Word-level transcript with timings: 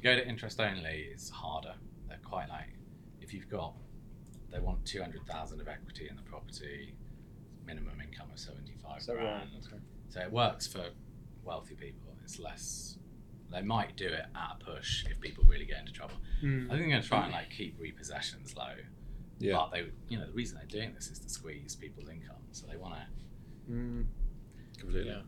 To 0.00 0.04
go 0.04 0.16
to 0.16 0.26
interest 0.26 0.58
only 0.60 1.10
is 1.14 1.28
harder. 1.28 1.74
They're 2.08 2.16
quite 2.24 2.48
like 2.48 2.72
if 3.20 3.34
you've 3.34 3.50
got 3.50 3.74
they 4.50 4.58
want 4.58 4.82
two 4.86 5.00
hundred 5.02 5.26
thousand 5.26 5.60
of 5.60 5.68
equity 5.68 6.08
in 6.08 6.16
the 6.16 6.22
property, 6.22 6.94
minimum 7.66 8.00
income 8.00 8.28
of 8.32 8.38
seventy 8.38 8.74
five 8.82 9.02
So, 9.02 9.12
right, 9.14 9.20
grand. 9.22 9.50
okay. 9.66 9.76
So 10.08 10.20
it 10.20 10.32
works 10.32 10.66
for 10.66 10.86
wealthy 11.44 11.74
people. 11.74 12.16
It's 12.24 12.38
less. 12.38 12.96
They 13.52 13.60
might 13.60 13.94
do 13.96 14.06
it 14.06 14.24
at 14.34 14.56
a 14.60 14.64
push 14.64 15.04
if 15.04 15.20
people 15.20 15.44
really 15.44 15.66
get 15.66 15.80
into 15.80 15.92
trouble. 15.92 16.14
I 16.38 16.40
think 16.46 16.68
they're 16.70 16.78
going 16.88 17.02
to 17.02 17.06
try 17.06 17.24
and 17.24 17.32
like 17.32 17.50
keep 17.50 17.78
repossessions 17.78 18.56
low. 18.56 18.72
Yeah. 19.38 19.56
But 19.56 19.72
they, 19.72 19.86
you 20.08 20.18
know, 20.18 20.26
the 20.26 20.32
reason 20.32 20.56
they're 20.56 20.80
doing 20.80 20.94
this 20.94 21.08
is 21.08 21.18
to 21.18 21.28
squeeze 21.28 21.76
people's 21.76 22.08
income. 22.08 22.36
So 22.52 22.66
they 22.66 22.76
want 22.78 22.94
to. 22.94 23.72
Mm. 23.72 24.06
Completely. 24.78 25.10
Yeah. 25.10 25.22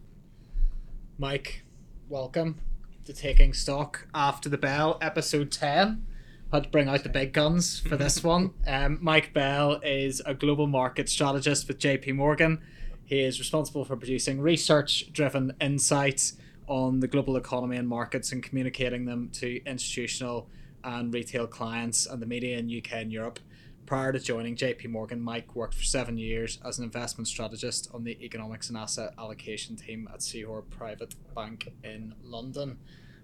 Mike, 1.18 1.64
welcome 2.08 2.58
to 3.04 3.12
Taking 3.12 3.52
Stock 3.52 4.06
After 4.14 4.48
the 4.48 4.58
Bell, 4.58 4.96
episode 5.00 5.50
10. 5.50 6.06
Had 6.52 6.64
to 6.64 6.68
bring 6.68 6.88
out 6.88 7.02
the 7.02 7.08
big 7.08 7.32
guns 7.32 7.80
for 7.80 7.96
this 7.96 8.22
one. 8.24 8.52
Um, 8.66 8.98
Mike 9.00 9.32
Bell 9.32 9.80
is 9.82 10.22
a 10.24 10.34
global 10.34 10.68
market 10.68 11.08
strategist 11.08 11.66
with 11.66 11.78
JP 11.78 12.14
Morgan. 12.14 12.60
He 13.04 13.20
is 13.20 13.40
responsible 13.40 13.84
for 13.84 13.96
producing 13.96 14.40
research 14.40 15.12
driven 15.12 15.52
insights 15.60 16.34
on 16.68 17.00
the 17.00 17.08
global 17.08 17.36
economy 17.36 17.76
and 17.76 17.88
markets 17.88 18.30
and 18.30 18.40
communicating 18.40 19.04
them 19.04 19.30
to 19.34 19.60
institutional 19.64 20.48
and 20.84 21.12
retail 21.12 21.48
clients 21.48 22.06
and 22.06 22.22
the 22.22 22.26
media 22.26 22.58
in 22.58 22.66
UK 22.66 22.92
and 22.92 23.12
Europe. 23.12 23.40
Prior 23.86 24.12
to 24.12 24.20
joining 24.20 24.56
JP 24.56 24.88
Morgan, 24.90 25.20
Mike 25.20 25.54
worked 25.54 25.74
for 25.74 25.82
seven 25.82 26.16
years 26.16 26.58
as 26.64 26.78
an 26.78 26.84
investment 26.84 27.28
strategist 27.28 27.90
on 27.92 28.04
the 28.04 28.16
economics 28.24 28.68
and 28.68 28.78
asset 28.78 29.12
allocation 29.18 29.76
team 29.76 30.08
at 30.12 30.22
C. 30.22 30.42
Hoare 30.42 30.62
Private 30.62 31.14
Bank 31.34 31.72
in 31.82 32.14
London. 32.22 32.78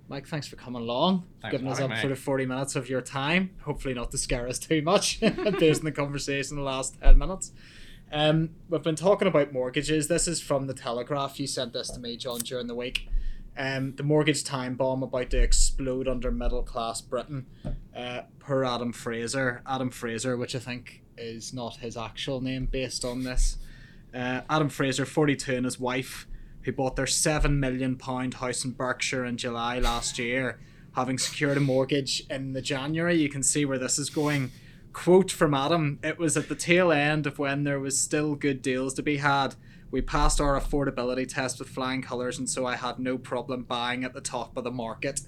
Mike, 0.08 0.26
thanks 0.26 0.46
for 0.48 0.56
coming 0.56 0.82
along, 0.82 1.24
Thanks 1.42 1.52
giving 1.52 1.68
us 1.68 1.80
up 1.80 1.90
me. 1.90 2.00
sort 2.00 2.12
of 2.12 2.18
40 2.18 2.46
minutes 2.46 2.76
of 2.76 2.88
your 2.88 3.00
time. 3.02 3.50
Hopefully, 3.62 3.94
not 3.94 4.10
to 4.10 4.18
scare 4.18 4.48
us 4.48 4.58
too 4.58 4.82
much 4.82 5.20
based 5.58 5.80
on 5.80 5.84
the 5.84 5.92
conversation 5.92 6.56
in 6.58 6.64
the 6.64 6.68
last 6.68 7.00
10 7.00 7.16
minutes. 7.18 7.52
Um, 8.10 8.50
we've 8.68 8.82
been 8.82 8.96
talking 8.96 9.28
about 9.28 9.52
mortgages. 9.52 10.08
This 10.08 10.26
is 10.26 10.40
from 10.40 10.66
the 10.66 10.74
Telegraph. 10.74 11.38
You 11.38 11.46
sent 11.46 11.72
this 11.74 11.88
to 11.90 12.00
me, 12.00 12.16
John, 12.16 12.38
during 12.40 12.66
the 12.66 12.74
week. 12.74 13.08
Um, 13.58 13.96
the 13.96 14.04
mortgage 14.04 14.44
time 14.44 14.76
bomb 14.76 15.02
about 15.02 15.30
to 15.30 15.42
explode 15.42 16.06
under 16.06 16.30
middle 16.30 16.62
class 16.62 17.00
Britain. 17.00 17.46
Uh, 17.94 18.22
per 18.38 18.64
Adam 18.64 18.92
Fraser. 18.92 19.62
Adam 19.66 19.90
Fraser, 19.90 20.36
which 20.36 20.54
I 20.54 20.60
think 20.60 21.02
is 21.18 21.52
not 21.52 21.78
his 21.78 21.96
actual 21.96 22.40
name 22.40 22.66
based 22.66 23.04
on 23.04 23.24
this. 23.24 23.58
Uh, 24.14 24.42
Adam 24.48 24.68
Fraser, 24.68 25.04
42, 25.04 25.56
and 25.56 25.64
his 25.64 25.80
wife, 25.80 26.28
who 26.62 26.72
bought 26.72 26.94
their 26.94 27.06
£7 27.06 27.58
million 27.58 27.98
house 27.98 28.64
in 28.64 28.70
Berkshire 28.70 29.24
in 29.24 29.36
July 29.36 29.80
last 29.80 30.18
year, 30.18 30.60
having 30.94 31.18
secured 31.18 31.56
a 31.56 31.60
mortgage 31.60 32.22
in 32.30 32.52
the 32.52 32.62
January. 32.62 33.16
You 33.16 33.28
can 33.28 33.42
see 33.42 33.64
where 33.64 33.78
this 33.78 33.98
is 33.98 34.08
going. 34.08 34.52
Quote 34.92 35.30
from 35.30 35.52
Adam 35.52 35.98
It 36.02 36.18
was 36.18 36.36
at 36.36 36.48
the 36.48 36.54
tail 36.54 36.92
end 36.92 37.26
of 37.26 37.38
when 37.38 37.64
there 37.64 37.80
was 37.80 38.00
still 38.00 38.36
good 38.36 38.62
deals 38.62 38.94
to 38.94 39.02
be 39.02 39.18
had. 39.18 39.56
We 39.90 40.02
passed 40.02 40.40
our 40.40 40.58
affordability 40.60 41.26
test 41.26 41.58
with 41.58 41.68
flying 41.68 42.02
colours, 42.02 42.38
and 42.38 42.48
so 42.48 42.66
I 42.66 42.76
had 42.76 42.98
no 42.98 43.16
problem 43.16 43.62
buying 43.62 44.04
at 44.04 44.12
the 44.12 44.20
top 44.20 44.56
of 44.56 44.64
the 44.64 44.70
market. 44.70 45.20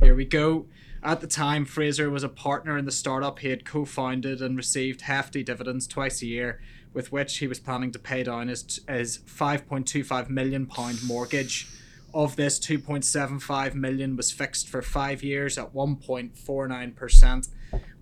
Here 0.00 0.14
we 0.14 0.24
go. 0.24 0.66
At 1.02 1.20
the 1.20 1.26
time, 1.26 1.64
Fraser 1.64 2.08
was 2.08 2.22
a 2.22 2.28
partner 2.28 2.78
in 2.78 2.84
the 2.84 2.92
startup 2.92 3.40
he 3.40 3.48
had 3.48 3.64
co 3.64 3.84
founded 3.84 4.40
and 4.40 4.56
received 4.56 5.02
hefty 5.02 5.42
dividends 5.42 5.86
twice 5.86 6.22
a 6.22 6.26
year, 6.26 6.60
with 6.94 7.10
which 7.10 7.38
he 7.38 7.46
was 7.46 7.58
planning 7.58 7.90
to 7.92 7.98
pay 7.98 8.22
down 8.22 8.48
his, 8.48 8.80
his 8.88 9.18
£5.25 9.18 10.28
million 10.28 10.68
mortgage. 11.04 11.68
Of 12.14 12.36
this, 12.36 12.58
2.75 12.58 13.74
million 13.74 14.16
was 14.16 14.30
fixed 14.30 14.68
for 14.68 14.82
five 14.82 15.22
years 15.22 15.56
at 15.58 15.72
1.49%, 15.74 17.48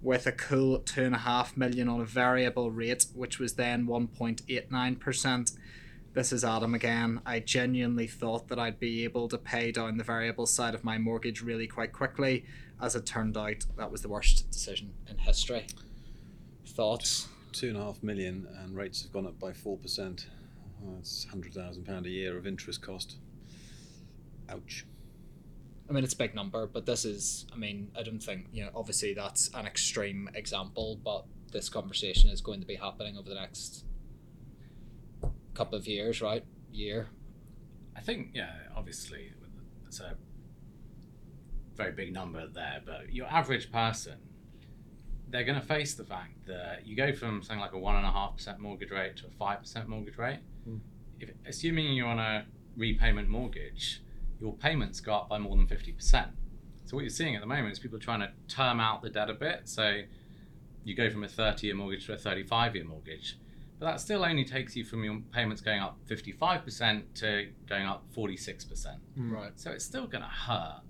with 0.03 0.27
a 0.27 0.33
cool 0.33 0.81
2.5 0.81 1.57
million 1.57 1.89
on 1.89 2.01
a 2.01 2.05
variable 2.05 2.71
rate, 2.71 3.07
which 3.15 3.39
was 3.39 3.55
then 3.55 3.87
1.89%. 3.87 5.57
This 6.13 6.33
is 6.33 6.45
Adam 6.45 6.75
again. 6.75 7.21
I 7.25 7.39
genuinely 7.39 8.07
thought 8.07 8.49
that 8.49 8.59
I'd 8.59 8.81
be 8.81 9.05
able 9.05 9.29
to 9.29 9.39
pay 9.39 9.71
down 9.71 9.97
the 9.97 10.05
variable 10.05 10.47
side 10.47 10.75
of 10.75 10.83
my 10.83 10.99
mortgage 10.99 11.43
really 11.43 11.67
quite 11.67 11.93
quickly. 11.93 12.45
As 12.81 12.97
it 12.97 13.07
turned 13.07 13.37
out, 13.37 13.65
that 13.77 13.93
was 13.93 14.03
the 14.03 14.09
worst 14.09 14.51
decision 14.51 14.93
in 15.09 15.19
history. 15.19 15.67
Thoughts? 16.67 17.29
Two 17.53 17.69
and 17.69 17.77
a 17.77 17.83
half 17.83 18.03
million, 18.03 18.49
and 18.59 18.77
rates 18.77 19.03
have 19.03 19.13
gone 19.13 19.27
up 19.27 19.39
by 19.39 19.53
four 19.53 19.77
percent. 19.77 20.27
That's 20.95 21.25
hundred 21.25 21.53
thousand 21.53 21.85
pound 21.85 22.07
a 22.07 22.11
year 22.11 22.39
of 22.39 22.47
interest 22.47 22.81
cost. 22.81 23.17
Ouch. 24.49 24.87
I 25.91 25.93
mean, 25.93 26.05
it's 26.05 26.15
a 26.15 26.17
big 26.17 26.37
number, 26.37 26.69
but 26.69 26.87
this 26.87 27.05
is, 27.05 27.47
I 27.53 27.57
mean, 27.57 27.91
I 27.99 28.05
don't 28.05 28.23
think, 28.23 28.47
you 28.53 28.63
know, 28.63 28.71
obviously 28.77 29.13
that's 29.13 29.51
an 29.55 29.67
extreme 29.67 30.31
example, 30.35 31.01
but 31.05 31.25
this 31.51 31.69
conversation 31.69 32.31
is 32.31 32.41
going 32.41 32.61
to 32.61 32.67
be 32.67 32.77
happening 32.77 33.19
over 33.19 33.29
the 33.29 33.35
next 33.35 33.85
couple 35.55 35.77
of 35.77 35.89
years, 35.89 36.23
right? 36.23 36.45
Year. 36.71 37.09
I 37.97 38.03
think, 38.03 38.31
yeah, 38.35 38.53
obviously, 38.77 39.33
it's 39.85 39.99
a 39.99 40.17
very 41.75 41.91
big 41.91 42.13
number 42.13 42.47
there, 42.47 42.81
but 42.87 43.13
your 43.13 43.27
average 43.27 43.73
person, 43.73 44.19
they're 45.29 45.45
going 45.45 45.61
to 45.61 45.67
face 45.67 45.95
the 45.95 46.05
fact 46.05 46.47
that 46.47 46.87
you 46.87 46.95
go 46.95 47.13
from 47.13 47.43
something 47.43 47.59
like 47.59 47.73
a 47.73 47.77
1.5% 47.77 48.59
mortgage 48.59 48.93
rate 48.93 49.17
to 49.17 49.27
a 49.27 49.31
5% 49.31 49.89
mortgage 49.89 50.19
rate. 50.19 50.39
Hmm. 50.65 50.77
If, 51.19 51.31
assuming 51.45 51.95
you're 51.95 52.07
on 52.07 52.21
a 52.21 52.47
repayment 52.77 53.29
mortgage, 53.29 54.03
your 54.41 54.55
payments 54.55 55.01
go 55.01 55.15
up 55.15 55.29
by 55.29 55.39
more 55.39 55.57
than 55.57 55.67
50%. 55.67 56.29
So, 56.87 56.97
what 56.97 57.01
you're 57.03 57.11
seeing 57.11 57.35
at 57.37 57.41
the 57.41 57.47
moment 57.47 57.73
is 57.73 57.79
people 57.79 57.99
trying 57.99 58.21
to 58.21 58.31
term 58.49 58.81
out 58.81 59.03
the 59.03 59.11
debt 59.11 59.31
a 59.31 59.35
bit. 59.35 59.63
So, 59.69 60.03
you 60.85 60.95
go 60.97 61.11
from 61.11 61.23
a 61.25 61.29
30 61.29 61.67
year 61.67 61.77
mortgage 61.77 62.07
to 62.07 62.15
a 62.15 62.17
35 62.19 62.75
year 62.75 62.85
mortgage. 62.85 63.37
But 63.79 63.87
that 63.87 64.01
still 64.01 64.25
only 64.25 64.45
takes 64.45 64.77
you 64.77 64.85
from 64.85 65.05
your 65.05 65.21
payments 65.33 65.63
going 65.63 65.81
up 65.81 65.99
55% 66.09 67.03
to 67.17 67.49
going 67.69 67.87
up 67.87 68.05
46%. 68.15 68.87
Hmm. 69.15 69.33
Right. 69.33 69.53
So 69.57 69.71
it's 69.71 69.85
still 69.85 70.07
going 70.07 70.23
to 70.23 70.29
hurt. 70.29 70.83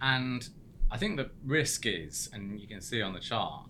And 0.00 0.48
I 0.90 0.96
think 0.96 1.16
the 1.16 1.30
risk 1.44 1.86
is, 1.86 2.28
and 2.32 2.60
you 2.60 2.68
can 2.68 2.80
see 2.80 3.02
on 3.02 3.12
the 3.14 3.20
chart, 3.20 3.68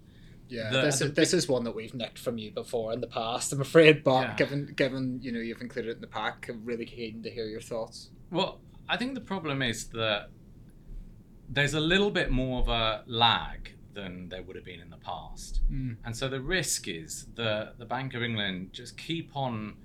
Yeah, 0.49 0.71
The- 0.71 0.83
this 0.83 0.99
the 1.01 1.05
is 1.07 1.13
this 1.15 1.35
is 1.35 1.49
one 1.49 1.65
that 1.65 1.75
we've 1.75 1.93
nicked 1.93 2.21
from 2.21 2.39
you 2.39 2.53
before 2.53 2.93
in 2.93 3.01
the 3.01 3.09
past. 3.09 3.53
I'm 3.53 3.61
afraid, 3.61 4.05
but 4.05 4.21
Yeah. 4.23 4.37
given 4.37 4.67
given 4.77 5.19
you 5.21 5.33
know 5.33 5.41
you've 5.41 5.61
included 5.61 5.91
it 5.91 5.95
in 5.97 6.01
the 6.01 6.07
pack, 6.07 6.49
I'm 6.49 6.65
really 6.65 6.85
keen 6.87 7.21
to 7.25 7.31
hear 7.31 7.47
your 7.47 7.61
thoughts. 7.61 8.11
well, 8.31 8.61
I 8.89 8.97
think 8.97 9.15
the 9.15 9.21
problem 9.21 9.63
is 9.63 9.89
that 9.89 10.29
there's 11.49 11.75
a 11.75 11.81
little 11.81 12.11
bit 12.11 12.31
more 12.31 12.61
of 12.61 12.69
a 12.69 13.03
lag 13.07 13.73
than 13.95 14.29
there 14.29 14.43
would 14.43 14.57
have 14.57 14.65
been 14.65 14.81
in 14.81 14.91
the 14.91 14.99
past. 14.99 15.61
Mm. 15.73 15.97
And 16.05 16.17
so 16.17 16.29
the 16.29 16.41
risk 16.41 16.87
is 16.87 17.27
that 17.35 17.79
the 17.79 17.87
Bank 17.87 18.15
of 18.15 18.23
England 18.23 18.73
just 18.73 18.97
keep 18.97 19.35
on 19.35 19.77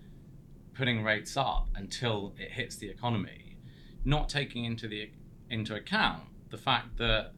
putting 0.74 1.04
rates 1.04 1.38
up 1.38 1.70
until 1.76 2.34
it 2.38 2.52
hits 2.52 2.76
the 2.76 2.90
economy, 2.90 3.58
not 4.06 4.30
taking 4.30 4.66
into 4.66 4.88
the 4.88 5.12
into 5.50 5.76
account 5.76 6.24
the 6.50 6.58
fact 6.58 6.98
that 6.98 7.34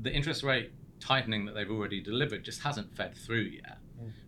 the 0.00 0.10
interest 0.10 0.42
rate 0.42 0.72
tightening 0.98 1.44
that 1.44 1.54
they've 1.54 1.70
already 1.70 2.00
delivered 2.00 2.44
just 2.44 2.62
hasn't 2.62 2.94
fed 2.96 3.14
through 3.16 3.42
yet. 3.42 3.78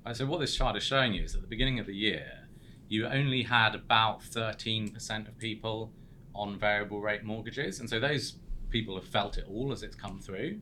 Right, 0.04 0.16
so 0.16 0.26
what 0.26 0.40
this 0.40 0.54
chart 0.54 0.76
is 0.76 0.82
showing 0.82 1.14
you 1.14 1.24
is 1.24 1.34
at 1.34 1.40
the 1.40 1.46
beginning 1.46 1.78
of 1.78 1.86
the 1.86 1.94
year, 1.94 2.48
you 2.88 3.06
only 3.06 3.42
had 3.42 3.74
about 3.74 4.20
13% 4.22 5.28
of 5.28 5.38
people 5.38 5.92
on 6.36 6.58
variable 6.58 7.00
rate 7.00 7.24
mortgages, 7.24 7.80
and 7.80 7.88
so 7.88 7.98
those 7.98 8.36
people 8.70 8.94
have 8.96 9.06
felt 9.06 9.38
it 9.38 9.44
all 9.48 9.72
as 9.72 9.82
it's 9.82 9.96
come 9.96 10.20
through. 10.20 10.60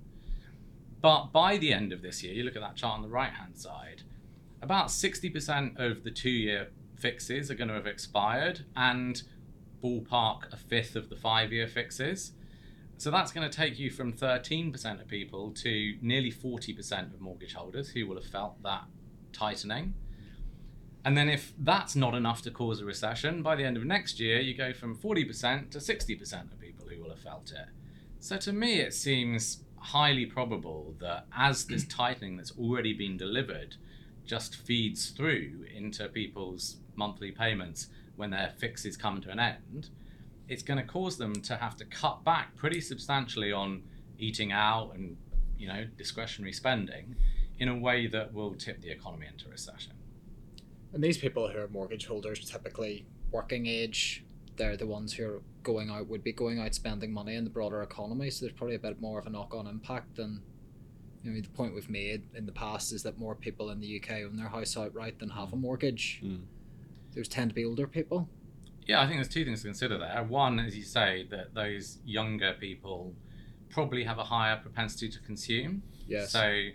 But 1.00 1.32
by 1.32 1.58
the 1.58 1.72
end 1.72 1.92
of 1.92 2.02
this 2.02 2.22
year, 2.22 2.32
you 2.32 2.44
look 2.44 2.56
at 2.56 2.62
that 2.62 2.76
chart 2.76 2.94
on 2.94 3.02
the 3.02 3.08
right 3.08 3.32
hand 3.32 3.58
side, 3.58 4.02
about 4.62 4.88
60% 4.88 5.78
of 5.78 6.04
the 6.04 6.10
two 6.10 6.30
year 6.30 6.68
fixes 6.96 7.50
are 7.50 7.54
going 7.54 7.68
to 7.68 7.74
have 7.74 7.86
expired, 7.86 8.64
and 8.76 9.22
ballpark 9.82 10.50
a 10.52 10.56
fifth 10.56 10.96
of 10.96 11.10
the 11.10 11.16
five 11.16 11.52
year 11.52 11.68
fixes. 11.68 12.32
So 12.96 13.10
that's 13.10 13.32
going 13.32 13.48
to 13.48 13.54
take 13.54 13.78
you 13.78 13.90
from 13.90 14.12
13% 14.12 15.00
of 15.00 15.08
people 15.08 15.50
to 15.50 15.94
nearly 16.00 16.32
40% 16.32 17.12
of 17.12 17.20
mortgage 17.20 17.54
holders 17.54 17.90
who 17.90 18.06
will 18.06 18.16
have 18.16 18.26
felt 18.26 18.62
that 18.62 18.84
tightening. 19.32 19.94
And 21.04 21.16
then, 21.16 21.28
if 21.28 21.52
that's 21.58 21.94
not 21.94 22.14
enough 22.14 22.40
to 22.42 22.50
cause 22.50 22.80
a 22.80 22.84
recession, 22.84 23.42
by 23.42 23.56
the 23.56 23.64
end 23.64 23.76
of 23.76 23.84
next 23.84 24.18
year, 24.18 24.40
you 24.40 24.56
go 24.56 24.72
from 24.72 24.96
40% 24.96 25.70
to 25.70 25.78
60% 25.78 26.52
of 26.52 26.60
people 26.60 26.86
who 26.88 27.02
will 27.02 27.10
have 27.10 27.18
felt 27.18 27.52
it. 27.52 27.66
So, 28.20 28.38
to 28.38 28.52
me, 28.52 28.80
it 28.80 28.94
seems 28.94 29.64
highly 29.76 30.24
probable 30.24 30.94
that 31.00 31.26
as 31.36 31.66
this 31.66 31.84
tightening 31.88 32.38
that's 32.38 32.52
already 32.58 32.94
been 32.94 33.18
delivered 33.18 33.76
just 34.24 34.56
feeds 34.56 35.10
through 35.10 35.66
into 35.74 36.08
people's 36.08 36.76
monthly 36.96 37.30
payments 37.30 37.88
when 38.16 38.30
their 38.30 38.52
fixes 38.56 38.96
come 38.96 39.20
to 39.20 39.30
an 39.30 39.38
end, 39.38 39.90
it's 40.48 40.62
going 40.62 40.78
to 40.78 40.86
cause 40.86 41.18
them 41.18 41.34
to 41.34 41.56
have 41.56 41.76
to 41.76 41.84
cut 41.84 42.24
back 42.24 42.54
pretty 42.56 42.80
substantially 42.80 43.52
on 43.52 43.82
eating 44.18 44.52
out 44.52 44.92
and 44.94 45.16
you 45.58 45.66
know 45.66 45.84
discretionary 45.98 46.52
spending 46.52 47.16
in 47.58 47.68
a 47.68 47.76
way 47.76 48.06
that 48.06 48.32
will 48.32 48.54
tip 48.54 48.80
the 48.82 48.90
economy 48.90 49.26
into 49.26 49.48
recession. 49.48 49.93
And 50.94 51.02
these 51.02 51.18
people 51.18 51.48
who 51.48 51.58
are 51.58 51.68
mortgage 51.68 52.06
holders, 52.06 52.48
typically 52.48 53.04
working 53.32 53.66
age, 53.66 54.24
they're 54.56 54.76
the 54.76 54.86
ones 54.86 55.12
who 55.12 55.26
are 55.26 55.42
going 55.64 55.90
out 55.90 56.06
would 56.06 56.22
be 56.22 56.32
going 56.32 56.60
out 56.60 56.72
spending 56.72 57.12
money 57.12 57.34
in 57.34 57.42
the 57.42 57.50
broader 57.50 57.82
economy. 57.82 58.30
So 58.30 58.46
there's 58.46 58.56
probably 58.56 58.76
a 58.76 58.78
bit 58.78 59.00
more 59.00 59.18
of 59.18 59.26
a 59.26 59.30
knock 59.30 59.54
on 59.54 59.66
impact 59.66 60.16
than 60.16 60.40
you 61.24 61.32
know 61.32 61.40
the 61.40 61.48
point 61.48 61.74
we've 61.74 61.90
made 61.90 62.22
in 62.34 62.46
the 62.46 62.52
past 62.52 62.92
is 62.92 63.02
that 63.02 63.18
more 63.18 63.34
people 63.34 63.70
in 63.70 63.80
the 63.80 64.00
UK 64.00 64.20
own 64.24 64.36
their 64.36 64.48
house 64.48 64.76
outright 64.76 65.18
than 65.18 65.30
have 65.30 65.52
a 65.52 65.56
mortgage. 65.56 66.20
Mm. 66.22 66.42
Those 67.16 67.28
tend 67.28 67.50
to 67.50 67.54
be 67.54 67.64
older 67.64 67.88
people. 67.88 68.28
Yeah, 68.86 69.00
I 69.00 69.06
think 69.06 69.16
there's 69.16 69.28
two 69.28 69.44
things 69.44 69.62
to 69.62 69.68
consider 69.68 69.98
there. 69.98 70.22
One, 70.22 70.60
as 70.60 70.76
you 70.76 70.84
say, 70.84 71.26
that 71.30 71.54
those 71.54 71.98
younger 72.04 72.52
people 72.52 73.14
probably 73.70 74.04
have 74.04 74.18
a 74.18 74.24
higher 74.24 74.56
propensity 74.56 75.08
to 75.08 75.18
consume. 75.20 75.82
Yes. 76.06 76.30
So, 76.30 76.46
you 76.46 76.74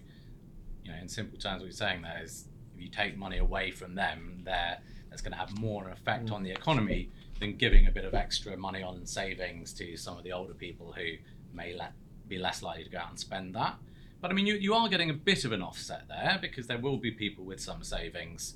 know, 0.87 0.95
in 0.99 1.07
simple 1.07 1.37
terms, 1.37 1.61
what 1.61 1.65
you're 1.65 1.71
saying 1.71 2.01
there 2.01 2.21
is 2.23 2.45
if 2.47 2.48
you 2.81 2.89
take 2.89 3.17
money 3.17 3.37
away 3.37 3.71
from 3.71 3.95
them, 3.95 4.41
there 4.45 4.79
that's 5.09 5.21
going 5.21 5.31
to 5.31 5.37
have 5.37 5.57
more 5.59 5.89
effect 5.89 6.27
Mm. 6.27 6.33
on 6.33 6.43
the 6.43 6.51
economy 6.51 7.09
than 7.39 7.55
giving 7.57 7.87
a 7.87 7.91
bit 7.91 8.05
of 8.05 8.13
extra 8.13 8.55
money 8.57 8.83
on 8.83 9.05
savings 9.05 9.73
to 9.73 9.95
some 9.97 10.17
of 10.17 10.23
the 10.23 10.31
older 10.31 10.53
people 10.53 10.93
who 10.93 11.13
may 11.53 11.73
let, 11.75 11.93
be 12.27 12.37
less 12.37 12.61
likely 12.61 12.83
to 12.83 12.89
go 12.89 12.99
out 12.99 13.09
and 13.09 13.19
spend 13.19 13.55
that. 13.55 13.75
But 14.21 14.31
I 14.31 14.33
mean, 14.33 14.45
you, 14.45 14.55
you 14.55 14.73
are 14.73 14.89
getting 14.89 15.09
a 15.09 15.13
bit 15.13 15.45
of 15.45 15.51
an 15.51 15.61
offset 15.61 16.07
there 16.09 16.37
because 16.41 16.67
there 16.67 16.77
will 16.77 16.97
be 16.97 17.11
people 17.11 17.45
with 17.45 17.59
some 17.61 17.83
savings 17.83 18.55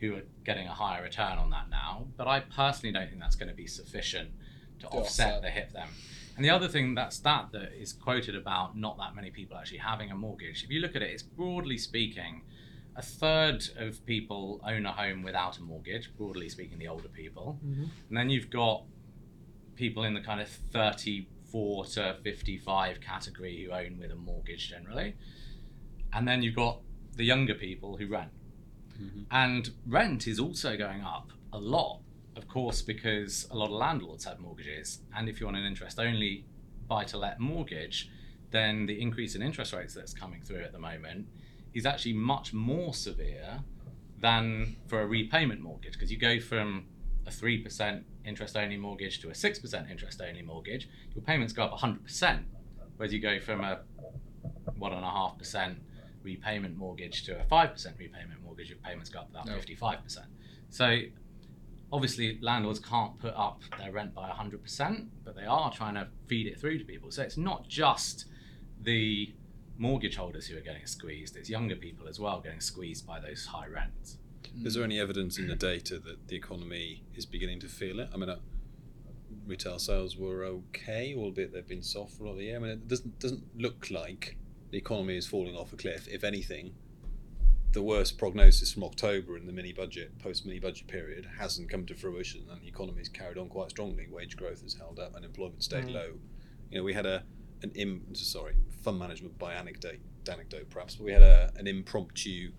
who 0.00 0.16
are 0.16 0.22
getting 0.44 0.66
a 0.66 0.72
higher 0.74 1.02
return 1.02 1.38
on 1.38 1.50
that 1.50 1.70
now. 1.70 2.06
But 2.16 2.26
I 2.26 2.40
personally 2.40 2.92
don't 2.92 3.08
think 3.08 3.20
that's 3.20 3.36
going 3.36 3.48
to 3.48 3.54
be 3.54 3.66
sufficient 3.68 4.30
to, 4.80 4.86
To 4.86 4.92
offset, 4.92 5.26
offset. 5.28 5.42
the 5.42 5.50
hit 5.50 5.72
them. 5.72 5.88
And 6.36 6.44
the 6.44 6.50
other 6.50 6.66
thing 6.66 6.96
that's 6.96 7.20
that 7.20 7.52
that 7.52 7.72
is 7.80 7.92
quoted 7.92 8.34
about 8.34 8.76
not 8.76 8.98
that 8.98 9.14
many 9.14 9.30
people 9.30 9.56
actually 9.56 9.78
having 9.78 10.10
a 10.10 10.16
mortgage. 10.16 10.64
If 10.64 10.70
you 10.70 10.80
look 10.80 10.96
at 10.96 11.02
it, 11.02 11.10
it's 11.12 11.22
broadly 11.22 11.78
speaking, 11.78 12.42
a 12.96 13.02
third 13.02 13.64
of 13.76 14.04
people 14.06 14.60
own 14.66 14.86
a 14.86 14.92
home 14.92 15.22
without 15.22 15.58
a 15.58 15.62
mortgage. 15.62 16.10
Broadly 16.16 16.48
speaking, 16.48 16.78
the 16.78 16.88
older 16.88 17.08
people, 17.08 17.58
and 18.08 18.16
then 18.16 18.30
you've 18.30 18.50
got 18.50 18.84
people 19.74 20.04
in 20.04 20.14
the 20.14 20.20
kind 20.20 20.40
of 20.40 20.48
34 20.48 21.84
to 21.86 22.16
55 22.22 23.00
category 23.00 23.64
who 23.64 23.72
own 23.72 23.98
with 23.98 24.10
a 24.10 24.16
mortgage 24.16 24.68
generally, 24.70 25.16
and 26.12 26.26
then 26.28 26.42
you've 26.42 26.54
got 26.54 26.80
the 27.16 27.24
younger 27.24 27.54
people 27.54 27.96
who 27.96 28.06
rent. 28.06 28.30
Mhm. 29.00 29.26
And 29.30 29.70
rent 29.86 30.26
is 30.28 30.38
also 30.38 30.76
going 30.76 31.02
up 31.02 31.32
a 31.52 31.58
lot, 31.58 32.00
of 32.36 32.46
course, 32.48 32.82
because 32.82 33.48
a 33.50 33.56
lot 33.56 33.66
of 33.66 33.72
landlords 33.72 34.24
have 34.24 34.38
mortgages. 34.38 35.00
And 35.14 35.28
if 35.28 35.40
you're 35.40 35.48
on 35.48 35.56
an 35.56 35.64
interest 35.64 35.98
only 35.98 36.44
buy 36.86 37.04
to 37.04 37.18
let 37.18 37.40
mortgage, 37.40 38.10
then 38.50 38.86
the 38.86 39.00
increase 39.00 39.34
in 39.34 39.42
interest 39.42 39.72
rates 39.72 39.94
that's 39.94 40.14
coming 40.14 40.42
through 40.42 40.62
at 40.62 40.72
the 40.72 40.78
moment 40.78 41.26
is 41.74 41.84
actually 41.84 42.12
much 42.14 42.52
more 42.52 42.94
severe 42.94 43.60
than 44.20 44.76
for 44.86 45.02
a 45.02 45.06
repayment 45.06 45.60
mortgage 45.60 45.92
because 45.92 46.10
you 46.10 46.18
go 46.18 46.40
from 46.40 46.86
a 47.26 47.30
3% 47.30 48.02
interest 48.24 48.56
only 48.56 48.76
mortgage 48.76 49.20
to 49.20 49.28
a 49.28 49.32
6% 49.32 49.90
interest 49.90 50.20
only 50.26 50.42
mortgage, 50.42 50.88
your 51.14 51.22
payments 51.22 51.52
go 51.52 51.64
up 51.64 51.78
100%. 51.78 52.44
Whereas 52.96 53.12
you 53.12 53.20
go 53.20 53.40
from 53.40 53.60
a 53.62 53.80
1.5% 54.78 55.76
repayment 56.22 56.76
mortgage 56.76 57.24
to 57.24 57.40
a 57.40 57.44
5% 57.44 57.98
repayment 57.98 58.42
mortgage, 58.42 58.70
your 58.70 58.78
payments 58.78 59.10
go 59.10 59.20
up 59.20 59.30
about 59.30 59.46
No. 59.46 59.54
55%. 59.54 60.18
So 60.70 61.00
obviously, 61.92 62.38
landlords 62.40 62.78
can't 62.78 63.18
put 63.18 63.34
up 63.34 63.62
their 63.78 63.92
rent 63.92 64.14
by 64.14 64.30
100%, 64.30 65.08
but 65.24 65.36
they 65.36 65.44
are 65.44 65.72
trying 65.72 65.94
to 65.94 66.08
feed 66.26 66.46
it 66.46 66.58
through 66.58 66.78
to 66.78 66.84
people. 66.84 67.10
So 67.10 67.22
it's 67.22 67.36
not 67.36 67.68
just 67.68 68.26
the 68.80 69.34
mortgage 69.78 70.16
holders 70.16 70.46
who 70.46 70.56
are 70.56 70.60
getting 70.60 70.86
squeezed, 70.86 71.36
it's 71.36 71.48
younger 71.50 71.76
people 71.76 72.06
as 72.08 72.20
well 72.20 72.40
getting 72.40 72.60
squeezed 72.60 73.06
by 73.06 73.20
those 73.20 73.46
high 73.46 73.66
rents. 73.66 74.18
Is 74.64 74.74
there 74.74 74.84
any 74.84 75.00
evidence 75.00 75.36
in 75.38 75.48
the 75.48 75.56
data 75.56 75.98
that 75.98 76.28
the 76.28 76.36
economy 76.36 77.02
is 77.16 77.26
beginning 77.26 77.58
to 77.60 77.68
feel 77.68 77.98
it? 77.98 78.08
I 78.14 78.16
mean, 78.16 78.28
uh, 78.30 78.36
retail 79.46 79.80
sales 79.80 80.16
were 80.16 80.44
okay, 80.44 81.14
albeit 81.16 81.52
they've 81.52 81.66
been 81.66 81.82
soft 81.82 82.12
for 82.12 82.24
a 82.24 82.26
lot 82.26 82.32
of 82.34 82.38
the 82.38 82.44
year. 82.44 82.56
I 82.56 82.58
mean, 82.60 82.70
it 82.70 82.86
doesn't 82.88 83.18
doesn't 83.18 83.42
look 83.56 83.90
like 83.90 84.36
the 84.70 84.78
economy 84.78 85.16
is 85.16 85.26
falling 85.26 85.56
off 85.56 85.72
a 85.72 85.76
cliff. 85.76 86.06
If 86.08 86.22
anything, 86.22 86.74
the 87.72 87.82
worst 87.82 88.16
prognosis 88.16 88.72
from 88.72 88.84
October 88.84 89.36
in 89.36 89.46
the 89.46 89.52
mini 89.52 89.72
budget, 89.72 90.16
post 90.20 90.46
mini 90.46 90.60
budget 90.60 90.86
period, 90.86 91.26
hasn't 91.38 91.68
come 91.68 91.84
to 91.86 91.94
fruition, 91.94 92.42
and 92.48 92.62
the 92.62 92.68
economy's 92.68 93.08
carried 93.08 93.38
on 93.38 93.48
quite 93.48 93.70
strongly. 93.70 94.06
Wage 94.08 94.36
growth 94.36 94.62
has 94.62 94.74
held 94.74 95.00
up, 95.00 95.16
unemployment 95.16 95.64
stayed 95.64 95.86
Mm. 95.86 95.94
low. 95.94 96.18
You 96.70 96.78
know, 96.78 96.84
we 96.84 96.92
had 96.94 97.06
a 97.06 97.24
an 97.64 97.72
Im, 97.74 98.02
sorry 98.14 98.54
fund 98.84 98.98
management 98.98 99.36
by 99.38 99.54
anecdote, 99.54 99.98
anecdote 100.30 100.68
perhaps, 100.70 100.96
but 100.96 101.04
we 101.04 101.12
had 101.12 101.22
a, 101.22 101.50
an 101.56 101.66
impromptu 101.66 102.52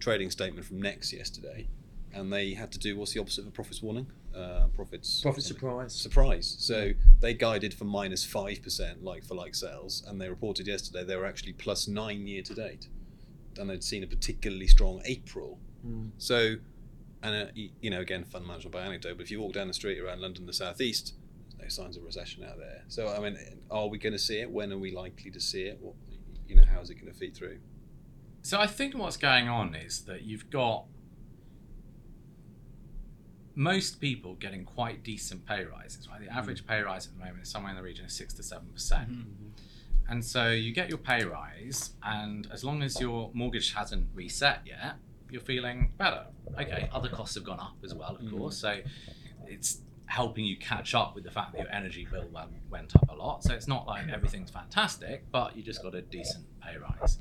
trading 0.00 0.30
statement 0.30 0.66
from 0.66 0.80
Next 0.80 1.12
yesterday, 1.12 1.68
and 2.12 2.32
they 2.32 2.54
had 2.54 2.72
to 2.72 2.78
do 2.78 2.96
what's 2.96 3.12
the 3.12 3.20
opposite 3.20 3.42
of 3.42 3.48
a 3.48 3.50
profits 3.50 3.82
warning? 3.82 4.06
Uh, 4.34 4.66
profits. 4.74 5.20
Profit 5.20 5.44
surprise. 5.44 5.94
Surprise. 5.94 6.56
So 6.58 6.92
they 7.20 7.34
guided 7.34 7.72
for 7.72 7.84
minus 7.84 8.24
five 8.24 8.62
percent 8.62 9.04
like 9.04 9.24
for 9.24 9.34
like 9.34 9.54
sales, 9.54 10.02
and 10.06 10.20
they 10.20 10.28
reported 10.28 10.66
yesterday 10.66 11.04
they 11.04 11.16
were 11.16 11.26
actually 11.26 11.52
plus 11.52 11.86
nine 11.86 12.26
year 12.26 12.42
to 12.42 12.54
date, 12.54 12.88
and 13.58 13.68
they'd 13.70 13.84
seen 13.84 14.02
a 14.02 14.06
particularly 14.06 14.66
strong 14.66 15.02
April. 15.04 15.58
Mm. 15.86 16.10
So, 16.18 16.56
and 17.22 17.48
uh, 17.48 17.52
you 17.54 17.90
know, 17.90 18.00
again, 18.00 18.24
fund 18.24 18.46
management 18.46 18.72
by 18.72 18.82
anecdote. 18.82 19.16
But 19.16 19.24
if 19.24 19.30
you 19.30 19.40
walk 19.40 19.52
down 19.52 19.68
the 19.68 19.74
street 19.74 20.00
around 20.00 20.20
London, 20.20 20.46
the 20.46 20.52
southeast, 20.52 21.14
no 21.60 21.68
signs 21.68 21.96
of 21.96 22.04
recession 22.04 22.44
out 22.44 22.58
there. 22.58 22.82
So, 22.88 23.08
I 23.08 23.18
mean, 23.20 23.38
are 23.70 23.88
we 23.88 23.98
going 23.98 24.12
to 24.12 24.18
see 24.18 24.40
it? 24.40 24.50
When 24.50 24.72
are 24.72 24.78
we 24.78 24.90
likely 24.92 25.30
to 25.30 25.40
see 25.40 25.62
it? 25.62 25.78
What, 25.80 25.94
you 26.48 26.54
know, 26.56 26.64
how 26.64 26.80
is 26.80 26.90
it 26.90 26.94
going 26.96 27.12
to 27.12 27.18
feed 27.18 27.34
through? 27.34 27.58
So 28.42 28.60
I 28.60 28.66
think 28.66 28.94
what's 28.96 29.16
going 29.16 29.48
on 29.48 29.74
is 29.74 30.04
that 30.04 30.22
you've 30.22 30.50
got 30.50 30.84
most 33.54 34.00
people 34.00 34.34
getting 34.34 34.64
quite 34.64 35.02
decent 35.02 35.46
pay 35.46 35.64
rises. 35.64 36.08
Right, 36.08 36.20
the 36.20 36.32
average 36.32 36.66
pay 36.66 36.80
rise 36.82 37.06
at 37.06 37.14
the 37.14 37.18
moment 37.18 37.42
is 37.42 37.48
somewhere 37.50 37.70
in 37.70 37.76
the 37.76 37.82
region 37.82 38.04
of 38.04 38.10
six 38.12 38.34
to 38.34 38.42
seven 38.42 38.68
percent. 38.72 39.08
And 40.08 40.24
so 40.24 40.50
you 40.50 40.72
get 40.72 40.88
your 40.88 40.98
pay 40.98 41.24
rise, 41.24 41.90
and 42.04 42.46
as 42.52 42.62
long 42.62 42.82
as 42.82 43.00
your 43.00 43.30
mortgage 43.34 43.72
hasn't 43.72 44.06
reset 44.14 44.60
yet, 44.64 44.96
you're 45.30 45.40
feeling 45.40 45.92
better. 45.98 46.26
Okay, 46.60 46.88
other 46.92 47.08
costs 47.08 47.34
have 47.34 47.42
gone 47.44 47.58
up 47.58 47.74
as 47.82 47.92
well, 47.94 48.14
of 48.14 48.22
Mhm. 48.22 48.30
course. 48.30 48.56
So 48.56 48.80
it's 49.48 49.80
helping 50.06 50.44
you 50.44 50.56
catch 50.56 50.94
up 50.94 51.14
with 51.14 51.24
the 51.24 51.30
fact 51.30 51.52
that 51.52 51.60
your 51.60 51.70
energy 51.72 52.06
bill 52.10 52.26
went, 52.32 52.50
went 52.70 52.94
up 52.96 53.10
a 53.10 53.14
lot. 53.14 53.42
So 53.42 53.52
it's 53.52 53.68
not 53.68 53.86
like 53.86 54.08
everything's 54.08 54.50
fantastic, 54.50 55.24
but 55.30 55.56
you 55.56 55.62
just 55.62 55.82
got 55.82 55.94
a 55.94 56.02
decent 56.02 56.44
pay 56.60 56.76
rise. 56.76 57.18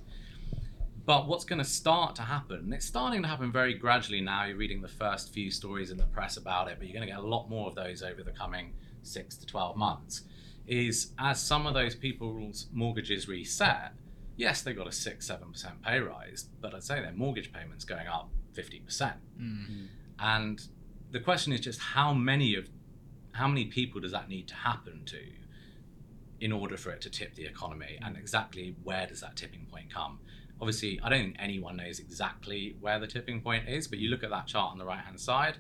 But 1.06 1.28
what's 1.28 1.46
going 1.46 1.60
to 1.60 1.70
start 1.70 2.16
to 2.16 2.24
happen, 2.24 2.58
and 2.58 2.74
it's 2.74 2.86
starting 2.86 3.22
to 3.22 3.28
happen 3.28 3.52
very 3.52 3.76
gradually 3.76 4.22
now. 4.22 4.46
You're 4.46 4.58
reading 4.58 4.82
the 4.82 4.88
first 4.88 5.34
few 5.34 5.52
stories 5.52 5.92
in 5.92 5.98
the 5.98 6.06
press 6.06 6.38
about 6.38 6.68
it, 6.68 6.78
but 6.80 6.88
you're 6.88 6.96
going 6.96 7.08
to 7.08 7.14
get 7.14 7.24
a 7.24 7.28
lot 7.28 7.48
more 7.48 7.68
of 7.68 7.76
those 7.76 8.02
over 8.02 8.24
the 8.24 8.32
coming 8.32 8.74
six 9.04 9.36
to 9.38 9.46
12 9.46 9.78
months. 9.78 10.24
Is 10.66 11.12
as 11.20 11.40
some 11.40 11.68
of 11.68 11.76
those 11.76 11.94
people's 11.94 12.68
mortgages 12.74 13.28
reset, 13.28 13.92
yes, 14.36 14.64
they 14.64 14.74
got 14.74 14.88
a 14.88 14.92
six, 14.92 15.28
seven 15.28 15.52
percent 15.52 15.80
pay 15.84 16.00
rise, 16.00 16.50
but 16.60 16.74
I'd 16.74 16.84
say 16.84 17.02
their 17.02 17.14
mortgage 17.14 17.54
payments 17.54 17.86
going 17.86 18.08
up 18.08 18.32
50%. 18.56 19.14
Mm. 19.40 19.88
And 20.18 20.68
the 21.12 21.20
question 21.20 21.54
is 21.54 21.60
just 21.60 21.80
how 21.80 22.14
many 22.14 22.56
of 22.56 22.68
how 23.36 23.48
many 23.48 23.66
people 23.66 24.02
does 24.02 24.12
that 24.12 24.30
need 24.30 24.48
to 24.48 24.56
happen 24.56 25.04
to 25.06 25.22
in 26.40 26.52
order 26.52 26.78
for 26.78 26.92
it 26.92 27.02
to 27.02 27.10
tip 27.10 27.36
the 27.36 27.46
economy? 27.46 27.98
And 28.04 28.16
mm. 28.16 28.20
exactly 28.20 28.76
where 28.84 29.08
does 29.08 29.22
that 29.22 29.36
tipping 29.36 29.68
point 29.72 29.94
come? 29.94 30.20
Obviously 30.62 31.02
i 31.04 31.10
don't 31.10 31.22
think 31.22 31.36
anyone 31.38 31.76
knows 31.76 32.00
exactly 32.00 32.78
where 32.80 32.98
the 32.98 33.08
tipping 33.08 33.42
point 33.42 33.68
is 33.68 33.90
but 33.90 34.00
you 34.00 34.10
look 34.10 34.24
at 34.24 34.30
that 34.30 34.48
chart 34.48 34.72
on 34.72 34.78
the 34.78 34.86
right 34.86 35.04
hand 35.04 35.20
side 35.20 35.58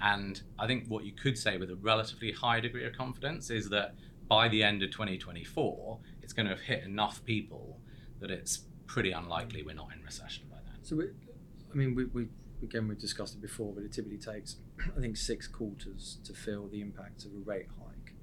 and 0.00 0.42
i 0.56 0.68
think 0.68 0.86
what 0.86 1.04
you 1.04 1.10
could 1.10 1.36
say 1.36 1.56
with 1.56 1.68
a 1.68 1.74
relatively 1.74 2.30
high 2.30 2.60
degree 2.60 2.86
of 2.86 2.92
confidence 2.92 3.50
is 3.50 3.68
that 3.70 3.96
by 4.28 4.48
the 4.48 4.62
end 4.62 4.84
of 4.84 4.90
2024 4.92 5.98
it's 6.22 6.32
going 6.32 6.46
to 6.46 6.54
have 6.54 6.60
hit 6.60 6.84
enough 6.84 7.24
people 7.24 7.80
that 8.20 8.30
it's 8.30 8.66
pretty 8.86 9.12
unlikely 9.12 9.62
mm. 9.62 9.66
we're 9.66 9.74
not 9.74 9.88
in 9.96 10.02
recession 10.04 10.44
by 10.50 10.56
then. 10.64 10.82
So, 10.82 10.96
we, 10.96 11.04
I 11.04 11.74
mean, 11.74 11.94
we, 11.94 12.04
we 12.06 12.28
again 12.62 12.88
we've 12.88 12.98
discussed 12.98 13.34
it 13.34 13.42
before, 13.42 13.72
but 13.74 13.84
it 13.84 13.92
typically 13.92 14.18
takes 14.18 14.56
I 14.96 15.00
think 15.00 15.16
six 15.16 15.46
quarters 15.46 16.18
to 16.24 16.32
feel 16.32 16.68
the 16.68 16.80
impact 16.80 17.24
of 17.24 17.32
a 17.32 17.38
rate 17.38 17.66
hike. 17.78 18.14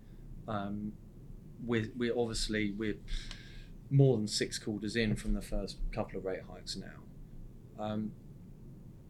Um, 0.48 0.94
we're, 1.66 1.90
we're 1.96 2.18
obviously 2.18 2.72
we're 2.72 2.98
more 3.90 4.18
than 4.18 4.28
six 4.28 4.58
quarters 4.60 4.96
in 4.96 5.16
from 5.16 5.34
the 5.34 5.42
first 5.42 5.78
couple 5.92 6.20
of 6.20 6.26
rate 6.26 6.42
hikes 6.52 6.76
now. 6.76 7.84
Um, 7.84 8.12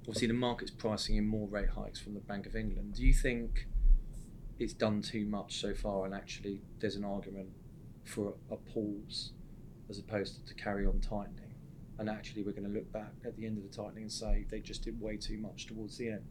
obviously, 0.02 0.28
the 0.28 0.34
market's 0.34 0.72
pricing 0.72 1.18
in 1.18 1.28
more 1.28 1.48
rate 1.48 1.70
hikes 1.70 2.00
from 2.00 2.14
the 2.14 2.20
Bank 2.22 2.46
of 2.46 2.56
England. 2.56 2.96
Do 2.96 3.06
you 3.06 3.14
think 3.14 3.68
it's 4.60 4.74
done 4.74 5.02
too 5.02 5.26
much 5.26 5.60
so 5.60 5.74
far, 5.74 6.06
and 6.06 6.14
actually 6.14 6.62
there's 6.80 6.96
an 6.96 7.04
argument 7.04 7.50
for 8.06 8.34
a, 8.50 8.54
a 8.54 8.58
pause 8.58 9.32
as 9.90 10.00
opposed 10.00 10.36
to, 10.36 10.54
to 10.54 10.62
carry 10.62 10.86
on 10.86 11.00
tightening? 11.00 11.44
and 12.00 12.10
actually 12.10 12.44
we're 12.44 12.52
going 12.52 12.68
to 12.68 12.74
look 12.74 12.92
back 12.92 13.12
at 13.26 13.36
the 13.38 13.46
end 13.46 13.58
of 13.58 13.64
the 13.64 13.70
tightening 13.70 14.04
and 14.04 14.12
say 14.12 14.46
they 14.50 14.60
just 14.60 14.84
did 14.84 15.00
way 15.00 15.18
too 15.18 15.38
much 15.38 15.68
towards 15.68 15.98
the 15.98 16.10
end. 16.10 16.26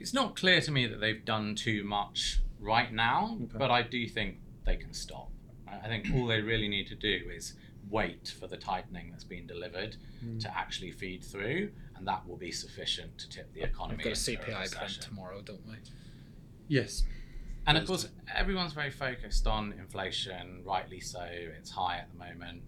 It's 0.00 0.14
not 0.14 0.36
clear 0.36 0.60
to 0.60 0.70
me 0.70 0.86
that 0.86 1.00
they've 1.00 1.24
done 1.24 1.54
too 1.54 1.84
much 1.84 2.40
right 2.60 2.92
now, 2.92 3.38
Okay. 3.44 3.58
but 3.58 3.70
I 3.70 3.82
do 3.82 4.06
think 4.08 4.38
they 4.64 4.76
can 4.76 4.92
stop. 4.92 5.30
I 5.68 5.76
I 5.84 5.88
think 5.88 6.06
all 6.14 6.26
they 6.26 6.40
really 6.40 6.68
need 6.68 6.86
to 6.88 6.94
do 6.94 7.30
is 7.34 7.54
wait 7.88 8.34
for 8.40 8.46
the 8.48 8.56
tightening 8.56 9.10
that's 9.10 9.24
been 9.24 9.46
delivered 9.46 9.96
Mm. 10.24 10.40
to 10.40 10.56
actually 10.56 10.90
feed 10.92 11.22
through, 11.22 11.70
and 11.94 12.08
that 12.08 12.26
will 12.26 12.38
be 12.38 12.50
sufficient 12.50 13.16
to 13.18 13.28
tip 13.28 13.52
the 13.52 13.62
economy. 13.62 13.98
We've 13.98 14.04
got 14.04 14.12
a 14.14 14.16
CPI 14.16 14.42
print 14.42 14.58
recession. 14.60 15.02
tomorrow, 15.02 15.42
don't 15.42 15.64
we? 15.68 15.76
Yes. 16.68 17.04
And 17.66 17.76
of 17.76 17.86
course, 17.86 18.08
everyone's 18.34 18.72
very 18.72 18.90
focused 18.90 19.46
on 19.46 19.72
inflation, 19.72 20.62
rightly 20.64 21.00
so. 21.00 21.22
It's 21.22 21.70
high 21.70 21.98
at 21.98 22.08
the 22.12 22.18
moment. 22.18 22.62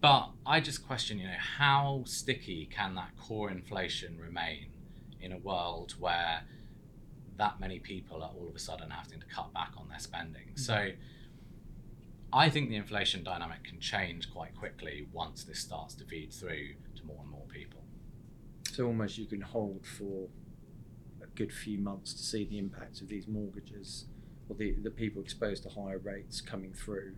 But 0.00 0.30
I 0.46 0.60
just 0.60 0.84
question, 0.86 1.18
you 1.18 1.26
know, 1.26 1.36
how 1.38 2.02
sticky 2.06 2.66
can 2.66 2.94
that 2.96 3.16
core 3.16 3.50
inflation 3.50 4.18
remain 4.18 4.66
in 5.22 5.32
a 5.32 5.38
world 5.38 5.94
where 5.98 6.42
that 7.38 7.58
many 7.58 7.78
people 7.78 8.22
are 8.22 8.30
all 8.36 8.48
of 8.48 8.54
a 8.54 8.58
sudden 8.58 8.90
having 8.90 9.20
to 9.20 9.26
cut 9.26 9.52
back 9.54 9.72
on 9.76 9.88
their 9.88 9.98
spending? 9.98 10.50
Mm. 10.54 10.58
So 10.58 10.90
I 12.32 12.48
think 12.48 12.70
the 12.70 12.76
inflation 12.76 13.22
dynamic 13.22 13.64
can 13.64 13.80
change 13.80 14.32
quite 14.32 14.56
quickly 14.56 15.06
once 15.12 15.44
this 15.44 15.58
starts 15.58 15.94
to 15.96 16.04
feed 16.04 16.32
through 16.32 16.74
to 16.96 17.04
more 17.04 17.18
and 17.20 17.30
more 17.30 17.46
people. 17.48 17.80
So 18.72 18.86
almost 18.86 19.18
you 19.18 19.26
can 19.26 19.42
hold 19.42 19.86
for 19.86 20.28
a 21.22 21.26
good 21.34 21.52
few 21.52 21.78
months 21.78 22.14
to 22.14 22.22
see 22.22 22.44
the 22.44 22.58
impact 22.58 23.00
of 23.00 23.08
these 23.08 23.26
mortgages 23.28 24.06
or 24.48 24.56
the, 24.56 24.74
the 24.82 24.90
people 24.90 25.22
exposed 25.22 25.62
to 25.64 25.68
higher 25.68 25.98
rates 25.98 26.40
coming 26.40 26.72
through 26.72 27.12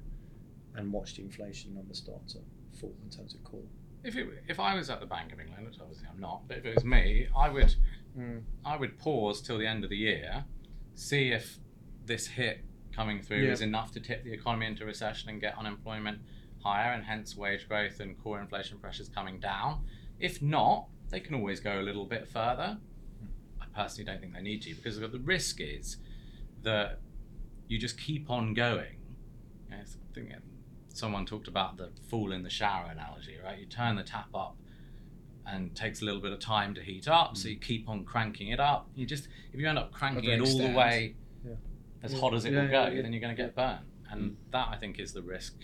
and 0.75 0.93
watch 0.93 1.15
the 1.15 1.23
inflation 1.23 1.75
numbers 1.75 1.99
start 1.99 2.27
to 2.29 2.39
fall 2.79 2.95
in 3.05 3.11
terms 3.11 3.35
of 3.35 3.45
core. 3.45 3.63
If 4.03 4.17
it, 4.17 4.27
if 4.49 4.61
I 4.61 4.75
was 4.75 4.91
at 4.91 5.01
the 5.01 5.07
Bank 5.07 5.33
of 5.33 5.41
England, 5.41 5.65
which 5.67 5.81
obviously 5.81 6.07
I'm 6.13 6.21
not, 6.21 6.43
but 6.49 6.59
if 6.59 6.67
it 6.67 6.75
was 6.75 6.85
me, 6.85 7.29
I 7.37 7.49
would 7.49 7.75
Mm. 8.16 8.42
I 8.64 8.76
would 8.76 8.99
pause 8.99 9.40
till 9.40 9.59
the 9.59 9.66
end 9.66 9.85
of 9.85 9.90
the 9.90 9.97
year, 9.97 10.44
see 10.94 11.30
if 11.33 11.59
this 12.06 12.26
hit 12.28 12.64
coming 12.92 13.21
through 13.23 13.42
Yeah. 13.42 13.52
is 13.52 13.61
enough 13.61 13.90
to 13.92 14.00
tip 14.00 14.23
the 14.25 14.33
economy 14.33 14.66
into 14.66 14.85
recession 14.85 15.28
and 15.30 15.40
get 15.40 15.59
unemployment 15.59 16.21
higher 16.62 16.92
and 16.92 17.04
hence 17.04 17.37
wage 17.37 17.68
growth 17.68 18.00
and 18.00 18.16
core 18.23 18.40
inflation 18.40 18.78
pressures 18.78 19.09
coming 19.09 19.40
down. 19.40 19.85
If 20.18 20.40
not, 20.40 20.88
they 21.11 21.21
can 21.21 21.35
always 21.35 21.61
go 21.61 21.80
a 21.80 21.83
little 21.83 22.04
bit 22.06 22.28
further. 22.28 22.78
Hmm. 23.21 23.26
I 23.61 23.66
personally 23.83 24.04
don't 24.11 24.21
think 24.21 24.33
they 24.33 24.40
need 24.40 24.62
to 24.62 24.75
because 24.75 24.99
the 24.99 25.09
risk 25.21 25.61
is 25.61 25.97
that 26.62 27.00
you 27.68 27.78
just 27.78 27.99
keep 27.99 28.30
on 28.30 28.54
going. 28.54 28.97
You 29.64 29.76
know, 29.76 29.83
I 29.83 30.14
think 30.14 30.33
um, 30.35 30.42
someone 30.88 31.26
talked 31.26 31.49
about 31.49 31.76
the 31.76 31.90
fool 32.09 32.33
in 32.33 32.42
the 32.42 32.50
shower 32.50 32.87
analogy, 32.90 33.37
right? 33.42 33.59
You 33.59 33.66
turn 33.66 33.97
the 33.97 34.02
tap 34.04 34.28
up 34.35 34.56
and 35.47 35.75
takes 35.75 36.03
a 36.03 36.05
little 36.05 36.21
bit 36.21 36.33
of 36.33 36.41
time 36.41 36.75
to 36.75 36.83
heat 36.83 37.09
up, 37.09 37.37
so 37.37 37.49
you 37.49 37.57
mm. 37.57 37.63
keep 37.63 37.89
on 37.89 38.05
cranking 38.05 38.49
it 38.49 38.61
up. 38.61 38.89
You 38.95 39.07
just 39.07 39.29
if 39.53 39.61
you 39.61 39.69
end 39.69 39.79
up 39.79 39.93
cranking 39.93 40.31
it 40.31 40.41
all 40.41 40.59
the 40.59 40.73
way 40.73 41.17
Yeah. 41.45 41.55
as 42.03 42.13
Yeah. 42.13 42.21
hot 42.21 42.35
as 42.35 42.45
it 42.45 42.53
Yeah, 42.53 42.63
will 42.63 42.69
go, 42.69 42.85
yeah, 42.87 42.91
yeah. 42.91 43.03
then 43.03 43.13
you're 43.13 43.21
going 43.21 43.37
to 43.37 43.43
get 43.43 43.55
burnt, 43.55 43.83
and 44.11 44.33
mm. 44.33 44.37
that 44.53 44.69
I 44.69 44.77
think 44.77 44.99
is 44.99 45.13
the 45.13 45.23
risk. 45.23 45.55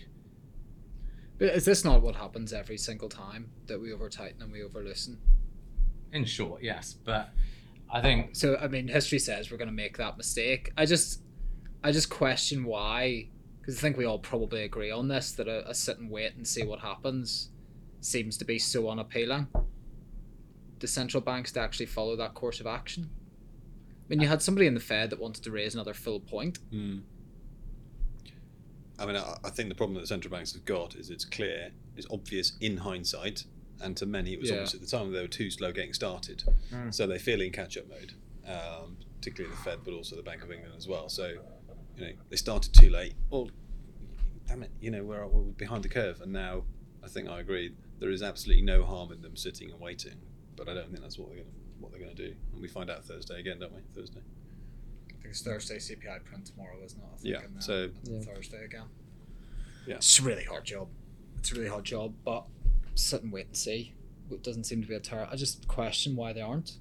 But 1.37 1.49
is 1.55 1.65
this 1.65 1.83
not 1.83 2.03
what 2.03 2.15
happens 2.15 2.53
every 2.53 2.77
single 2.77 3.09
time 3.09 3.49
that 3.65 3.81
we 3.81 3.91
over 3.91 4.09
tighten 4.09 4.41
and 4.43 4.51
we 4.51 4.61
over 4.63 4.83
loosen? 4.83 5.19
In 6.13 6.25
short, 6.25 6.61
yes, 6.61 6.93
but 7.03 7.29
I 7.89 8.01
think 8.01 8.35
So 8.35 8.57
I 8.57 8.67
mean, 8.67 8.87
history 8.87 9.19
says 9.19 9.49
we're 9.49 9.57
going 9.57 9.69
to 9.69 9.73
make 9.73 9.97
that 9.97 10.17
mistake. 10.17 10.71
I 10.77 10.85
just, 10.85 11.21
I 11.83 11.91
just 11.91 12.09
question 12.09 12.63
why, 12.63 13.29
because 13.59 13.77
I 13.77 13.81
think 13.81 13.97
we 13.97 14.05
all 14.05 14.19
probably 14.19 14.63
agree 14.63 14.91
on 14.91 15.07
this 15.07 15.31
that 15.33 15.47
a, 15.47 15.67
a 15.69 15.73
sit 15.73 15.97
and 15.97 16.11
wait 16.11 16.35
and 16.35 16.47
see 16.47 16.63
what 16.63 16.79
happens 16.79 17.49
seems 18.01 18.37
to 18.37 18.45
be 18.45 18.59
so 18.59 18.89
unappealing. 18.89 19.47
The 20.79 20.87
central 20.87 21.21
banks 21.21 21.51
to 21.53 21.59
actually 21.59 21.85
follow 21.85 22.15
that 22.17 22.33
course 22.33 22.59
of 22.59 22.67
action. 22.67 23.09
I 23.13 24.03
mean, 24.09 24.19
you 24.21 24.27
had 24.27 24.41
somebody 24.41 24.67
in 24.67 24.73
the 24.73 24.79
Fed 24.79 25.11
that 25.11 25.19
wanted 25.19 25.43
to 25.43 25.51
raise 25.51 25.73
another 25.73 25.93
full 25.93 26.19
point. 26.19 26.59
Mm. 26.73 27.01
I 28.99 29.05
mean, 29.05 29.15
I, 29.15 29.37
I 29.43 29.49
think 29.49 29.69
the 29.69 29.75
problem 29.75 29.93
that 29.95 30.01
the 30.01 30.07
central 30.07 30.31
banks 30.31 30.53
have 30.53 30.65
got 30.65 30.95
is 30.95 31.09
it's 31.09 31.25
clear, 31.25 31.71
it's 31.95 32.07
obvious 32.11 32.53
in 32.59 32.77
hindsight, 32.77 33.45
and 33.81 33.95
to 33.97 34.05
many 34.05 34.33
it 34.33 34.39
was 34.39 34.49
Yeah. 34.49 34.57
obvious 34.57 34.73
at 34.73 34.81
the 34.81 34.87
time 34.87 35.11
they 35.11 35.21
were 35.21 35.27
too 35.27 35.49
slow 35.49 35.71
getting 35.71 35.93
started. 35.93 36.43
Mm. 36.71 36.93
So 36.93 37.07
they 37.07 37.19
feel 37.19 37.41
in 37.41 37.51
catch-up 37.51 37.85
mode, 37.87 38.13
um, 38.47 38.97
particularly 39.19 39.55
the 39.55 39.61
Fed, 39.61 39.79
but 39.85 39.93
also 39.93 40.15
the 40.15 40.23
Bank 40.23 40.43
of 40.43 40.51
England 40.51 40.73
as 40.77 40.87
well. 40.87 41.07
So, 41.09 41.27
you 41.97 42.05
know, 42.05 42.11
they 42.29 42.35
started 42.35 42.73
too 42.73 42.89
late. 42.89 43.13
Well, 43.29 43.49
damn 44.47 44.63
it, 44.63 44.71
you 44.81 44.91
know, 44.91 45.03
we're, 45.03 45.25
we're 45.25 45.43
behind 45.53 45.83
the 45.83 45.89
curve, 45.89 46.21
and 46.21 46.33
now 46.33 46.63
I 47.03 47.07
think 47.07 47.29
I 47.29 47.39
agree. 47.39 47.73
There 48.01 48.09
is 48.09 48.23
absolutely 48.23 48.63
no 48.63 48.83
harm 48.83 49.11
in 49.13 49.21
them 49.21 49.35
sitting 49.37 49.69
and 49.71 49.79
waiting, 49.79 50.15
but 50.57 50.67
I 50.67 50.73
don't 50.73 50.89
think 50.89 51.01
that's 51.01 51.17
what 51.19 51.29
they're 51.29 51.37
going 51.37 51.47
to 51.51 51.55
what 51.79 51.91
they're 51.91 52.01
going 52.01 52.15
to 52.15 52.27
do. 52.29 52.35
And 52.53 52.61
we 52.61 52.67
find 52.67 52.89
out 52.91 53.05
Thursday 53.05 53.39
again, 53.39 53.59
don't 53.59 53.73
we? 53.73 53.81
Thursday. 53.95 54.19
I 54.19 55.11
think 55.13 55.25
it's 55.25 55.41
Thursday 55.41 55.77
CPI 55.77 56.23
print 56.25 56.45
tomorrow, 56.47 56.77
isn't 56.83 56.99
it? 56.99 57.05
I 57.05 57.17
think, 57.17 57.31
Yeah. 57.33 57.41
and 57.43 57.55
then 57.55 57.61
So 57.61 57.89
Yeah. 58.03 58.19
Thursday 58.21 58.65
again. 58.65 58.85
Yeah. 59.87 59.95
It's 59.95 60.19
a 60.19 60.23
really 60.23 60.43
hard 60.43 60.65
job. 60.65 60.89
It's 61.39 61.51
a 61.51 61.55
really 61.55 61.69
hard 61.69 61.85
job, 61.85 62.13
but 62.25 62.45
sit 62.95 63.21
and 63.23 63.31
wait 63.31 63.47
and 63.47 63.55
see. 63.55 63.93
It 64.31 64.43
doesn't 64.43 64.63
seem 64.65 64.81
to 64.81 64.87
be 64.87 64.93
a 64.95 64.99
terror. 64.99 65.27
I 65.31 65.35
just 65.35 65.67
question 65.67 66.15
why 66.15 66.33
they 66.33 66.41
aren't. 66.41 66.77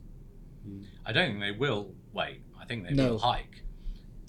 Hmm. 0.64 0.82
I 1.06 1.12
don't 1.12 1.28
think 1.30 1.40
they 1.40 1.52
will 1.52 1.94
wait. 2.12 2.42
I 2.58 2.64
think 2.66 2.84
they 2.84 2.92
No. 2.94 3.12
will 3.12 3.18
hike. 3.18 3.62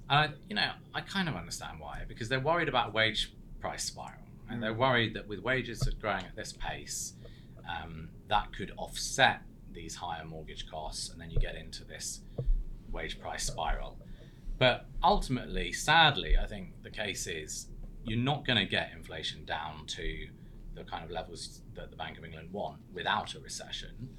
And 0.10 0.20
I, 0.20 0.34
you 0.50 0.56
know, 0.56 0.72
I 0.94 1.02
kind 1.02 1.28
of 1.30 1.36
understand 1.36 1.80
why 1.80 2.04
because 2.08 2.28
they're 2.30 2.40
worried 2.40 2.68
about 2.70 2.94
wage 2.94 3.34
price 3.60 3.84
spiral. 3.86 4.21
And 4.52 4.62
they're 4.62 4.74
worried 4.74 5.14
that 5.16 5.28
with 5.28 5.40
wages 5.40 5.82
growing 6.00 6.26
at 6.26 6.36
this 6.36 6.54
pace, 6.54 7.14
um, 7.70 8.10
that 8.28 8.56
could 8.56 8.72
offset 8.78 9.42
these 9.72 9.96
higher 9.96 10.26
mortgage 10.26 10.70
costs, 10.70 11.10
and 11.10 11.22
then 11.22 11.32
you 11.32 11.40
get 11.40 11.56
into 11.56 11.86
this 11.86 12.22
wage 12.92 13.20
price 13.20 13.46
spiral. 13.46 13.98
But 14.58 14.88
ultimately, 15.04 15.72
sadly, 15.72 16.38
I 16.38 16.46
think 16.46 16.84
the 16.84 16.90
case 16.90 17.28
is 17.28 17.68
you're 18.04 18.20
not 18.20 18.46
going 18.46 18.58
to 18.58 18.66
get 18.66 18.92
inflation 18.96 19.46
down 19.46 19.86
to 19.88 20.28
the 20.76 20.84
kind 20.84 21.04
of 21.04 21.12
levels 21.12 21.62
that 21.76 21.90
the 21.90 21.98
Bank 21.98 22.18
of 22.18 22.26
England 22.26 22.52
want 22.52 22.80
without 22.94 23.36
a 23.36 23.40
recession 23.40 24.10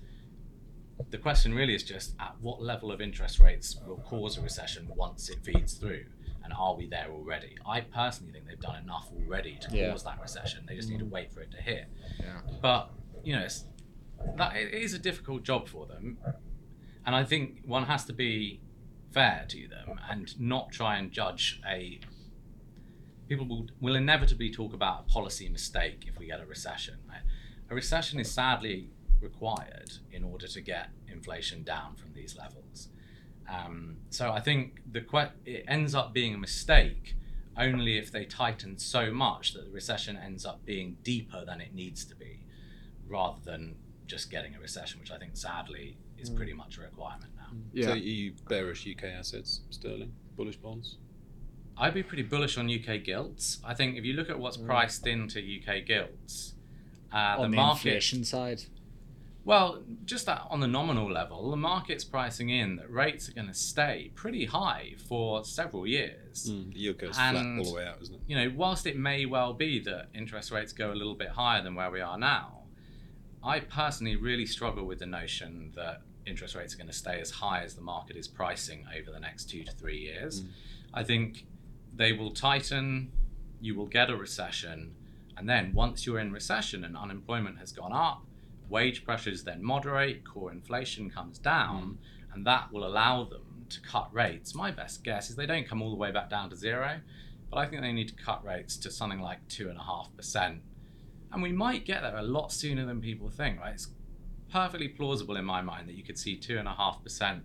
the 1.11 1.19
question 1.19 1.55
really 1.55 1.75
is 1.75 1.83
just 1.83 2.15
at 2.21 2.35
what 2.41 2.63
level 2.63 2.91
of 2.93 3.01
interest 3.01 3.41
rates 3.41 3.77
will 3.87 3.99
cause 3.99 4.39
a 4.39 4.41
recession 4.41 4.89
once 4.95 5.29
it 5.29 5.39
feeds 5.43 5.75
through 5.75 6.05
and 6.45 6.53
are 6.53 6.75
we 6.75 6.87
there 6.87 7.09
already 7.11 7.57
i 7.67 7.81
personally 7.81 8.33
think 8.33 8.47
they've 8.47 8.61
done 8.61 8.77
enough 8.77 9.09
already 9.15 9.59
to 9.61 9.77
Yeah. 9.77 9.91
cause 9.91 10.05
that 10.05 10.21
recession 10.21 10.65
they 10.67 10.77
just 10.77 10.89
need 10.89 10.99
to 10.99 11.05
mm. 11.05 11.11
wait 11.11 11.33
for 11.33 11.41
it 11.41 11.51
to 11.53 11.59
hit 11.59 11.87
Yeah. 12.21 12.41
but 12.61 12.91
you 13.25 13.35
know 13.35 13.43
it's, 13.43 13.65
that 14.37 14.57
it 14.57 14.73
is 14.75 14.95
a 14.95 14.99
difficult 14.99 15.43
job 15.43 15.69
for 15.69 15.87
them 15.87 16.19
and 17.07 17.15
i 17.15 17.25
think 17.25 17.63
one 17.65 17.85
has 17.85 18.05
to 18.07 18.13
be 18.13 18.61
fair 19.11 19.45
to 19.49 19.69
them 19.69 20.01
and 20.11 20.39
not 20.41 20.73
try 20.73 20.97
and 20.97 21.13
judge 21.13 21.61
a 21.69 22.01
people 23.29 23.47
will, 23.47 23.67
will 23.81 23.95
inevitably 23.97 24.51
talk 24.51 24.73
about 24.75 25.05
a 25.07 25.13
policy 25.13 25.49
mistake 25.49 26.05
if 26.07 26.19
we 26.19 26.27
get 26.27 26.41
a 26.41 26.47
recession 26.47 26.99
right? 27.09 27.23
a 27.71 27.75
recession 27.75 28.19
is 28.21 28.31
sadly 28.31 28.91
required 29.23 29.93
in 30.11 30.25
order 30.25 30.47
to 30.47 30.61
get 30.61 30.89
inflation 31.11 31.63
down 31.63 31.95
from 31.95 32.13
these 32.13 32.37
levels. 32.37 32.89
Um, 33.49 33.97
so 34.11 34.33
I 34.33 34.41
think 34.41 34.81
the 34.91 35.01
que- 35.01 35.33
it 35.45 35.65
ends 35.69 35.95
up 35.95 36.13
being 36.13 36.35
a 36.35 36.39
mistake 36.39 37.17
only 37.57 37.99
if 37.99 38.11
they 38.11 38.25
tighten 38.25 38.79
so 38.79 39.13
much 39.13 39.53
that 39.53 39.65
the 39.67 39.71
recession 39.71 40.17
ends 40.17 40.47
up 40.47 40.65
being 40.65 40.97
deeper 41.03 41.45
than 41.45 41.61
it 41.61 41.75
needs 41.75 42.05
to 42.07 42.15
be, 42.15 42.41
rather 43.07 43.39
than 43.45 43.77
just 44.07 44.31
getting 44.31 44.55
a 44.55 44.61
recession, 44.61 45.01
which 45.01 45.11
I 45.11 45.19
think 45.19 45.37
sadly 45.37 45.97
is 46.19 46.31
Mm. 46.31 46.37
pretty 46.37 46.53
much 46.55 46.79
a 46.79 46.81
requirement 46.83 47.33
now. 47.37 47.49
Yeah. 47.73 47.87
So 47.89 47.95
you 47.95 48.33
bearish 48.49 48.87
UK 48.87 49.05
assets, 49.05 49.61
sterling, 49.71 50.13
bullish 50.37 50.57
bonds. 50.57 50.97
I'd 51.77 51.95
be 51.95 52.03
pretty 52.03 52.23
bullish 52.23 52.57
on 52.59 52.69
UK 52.71 52.99
gilts. 52.99 53.59
I 53.65 53.75
think 53.75 53.97
if 53.97 54.05
you 54.05 54.13
look 54.15 54.31
at 54.31 54.39
what's 54.39 54.57
Mm. 54.57 54.67
priced 54.67 55.07
into 55.07 55.41
UK 55.41 55.81
gilts, 55.83 56.55
uh, 57.11 57.37
the 57.37 57.43
the, 57.43 57.49
market 57.57 57.87
inflation 57.89 58.25
side. 58.25 58.63
Well, 59.45 59.83
just 60.05 60.27
that 60.27 60.47
on 60.51 60.61
the 60.61 60.69
nominal 60.69 61.11
level, 61.11 61.51
the 61.51 61.57
market's 61.57 62.05
pricing 62.05 62.49
in 62.49 62.77
that 62.77 62.91
rates 62.91 63.29
are 63.29 63.33
going 63.33 63.49
to 63.49 63.55
stay 63.55 64.13
pretty 64.15 64.45
high 64.45 64.95
for 65.09 65.45
several 65.45 65.85
years. 65.87 66.49
Mm. 66.49 66.73
The 66.73 66.79
yield 66.79 66.99
flat 67.01 67.35
And- 67.35 67.59
all 67.59 67.65
the 67.65 67.73
way 67.75 67.87
out, 67.87 68.01
isn't 68.03 68.15
it? 68.15 68.21
You 68.29 68.37
know, 68.37 68.53
whilst 68.57 68.87
it 68.87 68.97
may 68.97 69.27
well 69.27 69.53
be 69.53 69.81
that 69.81 70.09
interest 70.15 70.53
rates 70.53 70.73
go 70.73 70.93
a 70.93 70.95
little 70.95 71.17
bit 71.17 71.31
higher 71.31 71.63
than 71.63 71.75
where 71.75 71.91
we 71.91 72.01
are 72.01 72.17
now, 72.17 72.61
I 73.43 73.59
personally 73.59 74.15
really 74.15 74.47
struggle 74.47 74.85
with 74.87 75.01
the 75.01 75.07
notion 75.07 75.73
that 75.75 76.03
interest 76.25 76.55
rates 76.55 76.75
are 76.75 76.77
going 76.79 76.87
to 76.87 76.93
stay 76.93 77.21
as 77.21 77.33
high 77.33 77.63
as 77.65 77.75
the 77.75 77.81
market 77.83 78.17
is 78.17 78.29
pricing 78.29 78.87
over 78.97 79.11
the 79.11 79.19
next 79.19 79.51
two 79.51 79.65
to 79.65 79.73
three 79.73 79.99
years. 79.99 80.43
Mm. 80.43 80.49
I 80.95 81.03
think 81.03 81.47
they 81.95 82.13
will 82.13 82.31
tighten, 82.31 83.11
you 83.61 83.75
will 83.75 83.87
get 83.87 84.09
a 84.09 84.17
recession, 84.17 84.95
and 85.37 85.49
then 85.49 85.73
once 85.75 86.07
you're 86.07 86.21
in 86.21 86.31
recession 86.33 86.85
and 86.85 86.97
unemployment 86.97 87.59
has 87.59 87.73
gone 87.73 87.93
up, 87.93 88.23
wage 88.69 89.05
pressures 89.05 89.45
then 89.45 89.63
moderate, 89.63 90.25
core 90.25 90.53
inflation 90.53 91.11
comes 91.11 91.39
down, 91.39 91.99
and 92.33 92.47
that 92.47 92.73
will 92.73 92.87
allow 92.87 93.25
them 93.25 93.67
to 93.69 93.81
cut 93.81 94.13
rates. 94.13 94.55
My 94.55 94.71
best 94.71 95.05
guess 95.05 95.31
is 95.31 95.37
they 95.37 95.47
don't 95.47 95.69
come 95.69 95.83
all 95.83 95.91
the 95.91 95.97
way 95.97 96.11
back 96.11 96.31
down 96.31 96.51
to 96.51 96.57
zero, 96.57 97.01
but 97.51 97.59
I 97.59 97.67
think 97.67 97.83
they 97.83 97.93
need 97.93 98.09
to 98.09 98.15
cut 98.15 98.45
rates 98.45 98.77
to 98.79 98.91
something 98.91 99.21
like 99.21 99.47
two 99.49 99.69
and 99.69 99.79
a 99.79 99.83
half 99.83 100.15
percent. 100.17 100.61
And 101.33 101.43
we 101.43 101.53
might 101.53 101.87
get 101.87 102.03
there 102.03 102.17
a 102.17 102.23
lot 102.23 102.53
sooner 102.53 102.85
than 102.85 103.01
people 103.01 103.31
think, 103.31 103.61
right? 103.61 103.75
It's 103.75 103.89
perfectly 104.51 104.89
plausible 104.89 105.37
in 105.37 105.45
my 105.45 105.63
mind 105.63 105.89
that 105.89 105.95
you 105.95 106.03
could 106.03 106.19
see 106.19 106.37
two 106.37 106.59
and 106.59 106.69
a 106.69 106.75
half 106.75 107.03
percent 107.03 107.43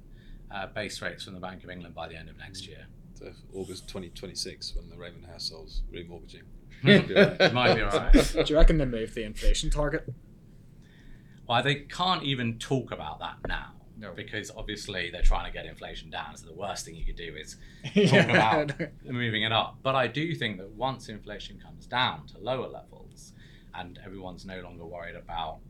uh, 0.53 0.67
base 0.67 1.01
rates 1.01 1.23
from 1.23 1.33
the 1.33 1.39
Bank 1.39 1.63
of 1.63 1.69
England 1.69 1.95
by 1.95 2.07
the 2.07 2.15
end 2.15 2.29
of 2.29 2.37
next 2.37 2.67
year. 2.67 2.85
So 3.15 3.31
August 3.53 3.87
2026, 3.87 4.75
when 4.75 4.89
the 4.89 4.97
Raymond 4.97 5.25
households 5.25 5.81
remortgaging. 5.91 6.43
It 6.83 7.53
might 7.53 7.75
be 7.75 7.81
alright. 7.81 8.13
Do 8.13 8.43
you 8.45 8.55
reckon 8.55 8.77
they 8.77 8.85
move 8.85 9.13
the 9.15 9.23
inflation 9.23 9.69
target? 9.69 10.07
Well, 11.47 11.63
they 11.63 11.75
can't 11.75 12.23
even 12.23 12.59
talk 12.59 12.91
about 12.91 13.19
that 13.19 13.37
now. 13.47 13.71
No. 13.99 14.13
because 14.15 14.51
obviously 14.55 15.09
they're 15.09 15.23
trying 15.23 15.47
to 15.47 15.51
get 15.51 15.65
inflation 15.65 16.11
down. 16.11 16.37
So 16.37 16.45
the 16.45 16.53
worst 16.53 16.85
thing 16.85 16.93
you 16.93 17.03
could 17.03 17.15
do 17.15 17.35
is 17.35 17.55
Yeah. 17.95 18.25
about 18.25 18.79
moving 19.03 19.41
it 19.41 19.51
up. 19.51 19.79
But 19.81 19.95
I 19.95 20.05
do 20.05 20.35
think 20.35 20.57
that 20.59 20.69
once 20.69 21.09
inflation 21.09 21.59
comes 21.59 21.87
down 21.87 22.27
to 22.27 22.37
lower 22.37 22.67
levels 22.67 23.33
and 23.73 23.99
everyone's 24.05 24.45
no 24.45 24.59
longer 24.61 24.85
worried 24.85 25.15
about 25.15 25.61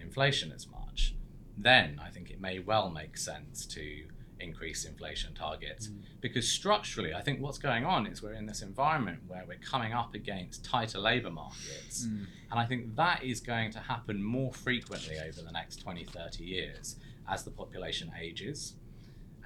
inflation 0.00 0.52
as 0.52 0.68
much, 0.68 1.16
then 1.58 2.00
I 2.00 2.10
think 2.10 2.30
it 2.30 2.40
may 2.40 2.60
well 2.60 2.90
make 2.90 3.16
sense 3.16 3.66
to 3.66 4.04
increase 4.44 4.84
inflation 4.84 5.32
targets 5.34 5.90
because 6.20 6.46
structurally 6.48 7.12
I 7.14 7.22
think 7.26 7.40
what's 7.40 7.58
going 7.58 7.84
on 7.84 8.06
is 8.06 8.22
we're 8.22 8.34
in 8.42 8.46
this 8.46 8.62
environment 8.62 9.20
where 9.26 9.44
we're 9.48 9.64
coming 9.72 9.92
up 9.92 10.14
against 10.14 10.64
tighter 10.64 10.98
labor 10.98 11.30
markets 11.30 11.96
Mm. 12.06 12.26
and 12.50 12.60
I 12.62 12.66
think 12.66 12.94
that 12.96 13.18
is 13.24 13.40
going 13.40 13.70
to 13.72 13.80
happen 13.80 14.16
more 14.22 14.52
frequently 14.52 15.16
over 15.18 15.40
the 15.42 15.52
next 15.60 15.76
20 15.82 16.04
30 16.04 16.44
years 16.44 16.96
as 17.28 17.42
the 17.44 17.50
population 17.50 18.12
ages 18.26 18.74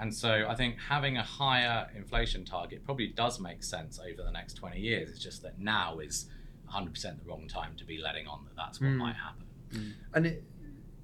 and 0.01 0.15
so 0.15 0.33
I 0.53 0.55
think 0.55 0.77
having 0.95 1.17
a 1.17 1.23
higher 1.41 1.89
inflation 2.01 2.45
target 2.45 2.85
probably 2.85 3.09
does 3.09 3.41
make 3.41 3.63
sense 3.65 3.99
over 3.99 4.23
the 4.23 4.31
next 4.31 4.55
20 4.55 4.79
years. 4.79 5.11
It's 5.11 5.19
just 5.29 5.43
that 5.43 5.59
now 5.59 5.99
is 5.99 6.27
100% 6.73 7.03
the 7.03 7.25
wrong 7.29 7.49
time 7.49 7.73
to 7.79 7.85
be 7.85 7.99
letting 7.99 8.27
on 8.29 8.45
that 8.45 8.55
that's 8.57 8.81
what 8.81 8.91
Mm. 8.91 8.97
might 9.05 9.17
happen. 9.17 9.45
And 10.15 10.27
it 10.27 10.45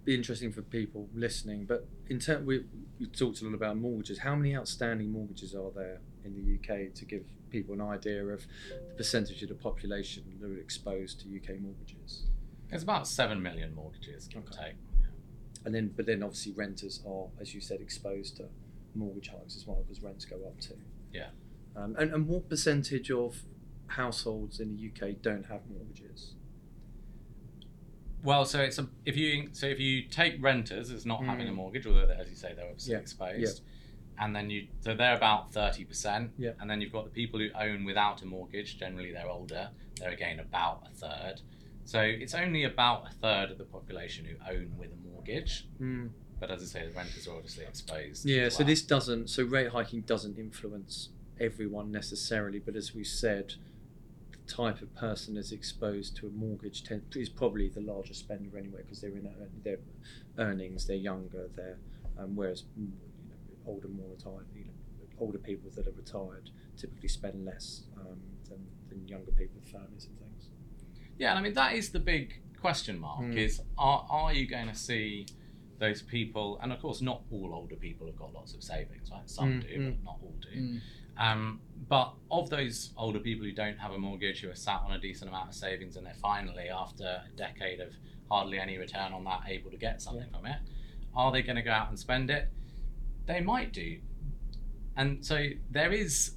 be 0.05 0.15
interesting 0.15 0.53
for 0.53 0.63
people 0.63 1.09
listening. 1.15 1.65
But 1.65 1.87
in 2.09 2.19
terms, 2.19 2.47
we, 2.47 2.65
we 3.01 3.07
talked 3.07 3.41
a 3.41 3.45
lot 3.45 3.55
about 3.55 3.77
mortgages. 3.77 4.19
How 4.19 4.35
many 4.35 4.57
outstanding 4.57 5.11
mortgages 5.11 5.55
are 5.55 5.71
there 5.75 6.01
in 6.25 6.35
the 6.35 6.55
UK 6.59 6.95
to 6.95 7.05
give 7.05 7.25
people 7.51 7.75
an 7.75 7.81
idea 7.81 8.25
of 8.27 8.47
the 8.89 8.95
percentage 8.97 9.43
of 9.43 9.49
the 9.49 9.55
population 9.55 10.25
that 10.41 10.51
are 10.51 10.59
exposed 10.59 11.21
to 11.21 11.27
UK 11.37 11.61
mortgages? 11.61 12.25
It's 12.71 12.83
about 12.83 13.07
7 13.07 13.41
million 13.43 13.75
mortgages, 13.75 14.27
give 14.29 14.43
Okay. 14.49 14.67
take. 14.67 14.75
And 15.65 15.75
then, 15.75 15.93
but 15.97 16.05
then 16.07 16.23
obviously 16.23 16.53
renters 16.53 17.03
are, 17.07 17.27
as 17.41 17.55
you 17.55 17.61
said, 17.61 17.81
exposed 17.81 18.37
to 18.37 18.45
mortgage 18.95 19.29
hikes 19.29 19.57
as 19.57 19.67
well 19.67 19.83
because 19.87 20.03
rents 20.03 20.25
go 20.25 20.37
up 20.47 20.61
too. 20.61 20.77
Yeah. 21.13 21.29
Um, 21.77 21.97
and, 21.99 22.13
and 22.13 22.29
what 22.29 22.49
percentage 22.49 23.11
of 23.11 23.43
households 23.87 24.61
in 24.61 24.77
the 24.77 24.91
UK 24.91 25.23
don't 25.23 25.47
have 25.47 25.61
mortgages? 25.71 26.35
Well, 28.25 28.45
so 28.47 28.61
it's 28.61 28.79
a, 28.79 28.89
if 29.05 29.17
you 29.17 29.51
so 29.53 29.67
if 29.67 29.79
you 29.79 30.03
take 30.09 30.43
renters 30.43 30.91
as 30.91 31.05
not 31.05 31.25
having 31.25 31.47
a 31.47 31.53
Mm. 31.53 31.57
mortgage, 31.57 31.87
although 31.87 32.09
as 32.09 32.29
you 32.31 32.37
say 32.37 32.55
they're 32.55 32.65
obviously 32.65 32.93
Yeah, 32.95 32.99
exposed, 33.01 33.63
and 34.19 34.35
then 34.35 34.49
you 34.51 34.67
so 34.81 34.95
they're 34.95 35.15
about 35.17 35.53
thirty 35.53 35.85
percent, 35.85 36.33
Yeah. 36.39 36.53
and 36.59 36.69
then 36.69 36.81
you've 36.81 36.93
got 36.93 37.05
the 37.05 37.11
people 37.11 37.39
who 37.39 37.51
own 37.55 37.85
without 37.85 38.23
a 38.23 38.27
mortgage. 38.27 38.79
Generally, 38.79 39.13
they're 39.13 39.29
older. 39.29 39.69
They're 40.01 40.11
again 40.11 40.41
about 40.41 40.87
a 40.91 40.95
third. 40.95 41.43
So 41.85 42.01
it's 42.01 42.35
only 42.35 42.65
about 42.65 43.09
a 43.11 43.13
third 43.13 43.51
of 43.51 43.59
the 43.59 43.65
population 43.65 44.25
who 44.25 44.37
own 44.51 44.73
with 44.79 44.91
a 44.93 44.97
mortgage. 45.09 45.67
But 46.41 46.51
as 46.51 46.63
I 46.63 46.65
say, 46.65 46.89
the 46.89 46.95
renters 46.95 47.29
are 47.29 47.37
obviously 47.37 47.65
exposed. 47.65 48.25
Yeah, 48.27 48.45
as 48.45 48.57
so 48.57 48.65
this 48.65 48.81
doesn't, 48.83 49.29
so 49.29 49.45
rate 49.45 49.69
hiking 49.69 50.01
doesn't 50.01 50.39
influence 50.39 51.11
everyone 51.39 51.91
necessarily, 51.93 52.59
but 52.59 52.75
as 52.75 52.95
we 52.95 53.05
said, 53.05 53.55
type 54.47 54.83
of 54.83 54.95
person 54.95 55.35
that's 55.35 55.53
exposed 55.53 56.17
to 56.17 56.27
a 56.27 56.31
mortgage 56.31 56.85
ten, 56.85 57.03
is 57.15 57.29
probably 57.29 57.69
the 57.69 57.81
largest 57.81 58.21
spender 58.21 58.57
anyway 58.59 58.83
because 58.83 59.01
they're 59.01 59.17
in 59.17 59.29
their 59.63 59.79
earnings, 60.39 60.87
they're 60.87 60.97
younger, 60.97 61.49
they're 61.57 61.79
um, 62.19 62.37
whereas 62.37 62.63
mm, 62.79 62.91
you 63.23 63.29
know, 63.31 63.37
older, 63.67 63.89
more 63.89 64.09
retired, 64.11 64.47
you 64.55 64.65
know, 64.65 64.71
older 65.19 65.39
people 65.39 65.71
that 65.75 65.87
are 65.87 65.93
retired 65.93 66.51
typically 66.77 67.09
spend 67.09 67.45
less 67.45 67.85
um, 68.01 68.19
than, 68.49 68.67
than 68.89 69.07
younger 69.09 69.31
people 69.33 69.57
with 69.61 69.69
families 69.71 70.07
and 70.07 70.19
things. 70.19 70.49
Yeah, 71.19 71.31
and 71.31 71.39
I 71.39 71.43
mean 71.43 71.55
that 71.55 71.75
is 71.75 71.91
the 71.91 72.01
big 72.01 72.41
question 72.61 72.99
mark: 72.99 73.23
Mm. 73.23 73.37
is 73.37 73.61
are 73.79 74.07
are 74.11 74.33
you 74.33 74.47
going 74.47 74.69
to 74.69 74.75
see 74.75 75.27
those 75.79 76.03
people? 76.03 76.59
And 76.63 76.73
of 76.73 76.81
course, 76.81 77.01
not 77.01 77.23
all 77.31 77.53
older 77.55 77.77
people 77.77 78.07
have 78.07 78.17
got 78.17 78.33
lots 78.35 78.55
of 78.55 78.63
savings, 78.63 79.11
right? 79.11 79.29
Some 79.29 79.61
Mm, 79.61 79.63
do, 79.63 79.91
but 79.91 80.05
not 80.05 80.19
all 80.23 80.35
do. 80.41 80.81
Um, 81.17 81.61
but 81.89 82.15
of 82.31 82.51
those 82.51 82.93
older 82.97 83.19
people 83.19 83.45
who 83.45 83.53
don't 83.53 83.79
have 83.79 83.93
a 83.93 83.99
mortgage, 83.99 84.41
who 84.41 84.51
are 84.51 84.55
sat 84.55 84.81
on 84.85 84.93
a 84.93 84.99
decent 84.99 85.31
amount 85.31 85.49
of 85.49 85.55
savings, 85.55 85.97
and 85.97 86.07
they're 86.07 86.15
finally, 86.15 86.69
after 86.69 87.05
a 87.05 87.37
decade 87.37 87.81
of 87.81 87.93
hardly 88.31 88.59
any 88.59 88.79
return 88.79 89.13
on 89.13 89.25
that, 89.25 89.43
able 89.47 89.71
to 89.71 89.77
get 89.77 90.01
something 90.01 90.29
from 90.31 90.47
it, 90.47 90.57
are 91.15 91.31
they 91.31 91.43
going 91.43 91.57
to 91.57 91.63
go 91.63 91.71
out 91.71 91.89
and 91.89 91.99
spend 91.99 92.31
it? 92.31 92.49
They 93.27 93.41
might 93.41 93.73
do. 93.73 93.99
And 94.97 95.25
so 95.25 95.47
there 95.71 95.93
is 95.93 96.33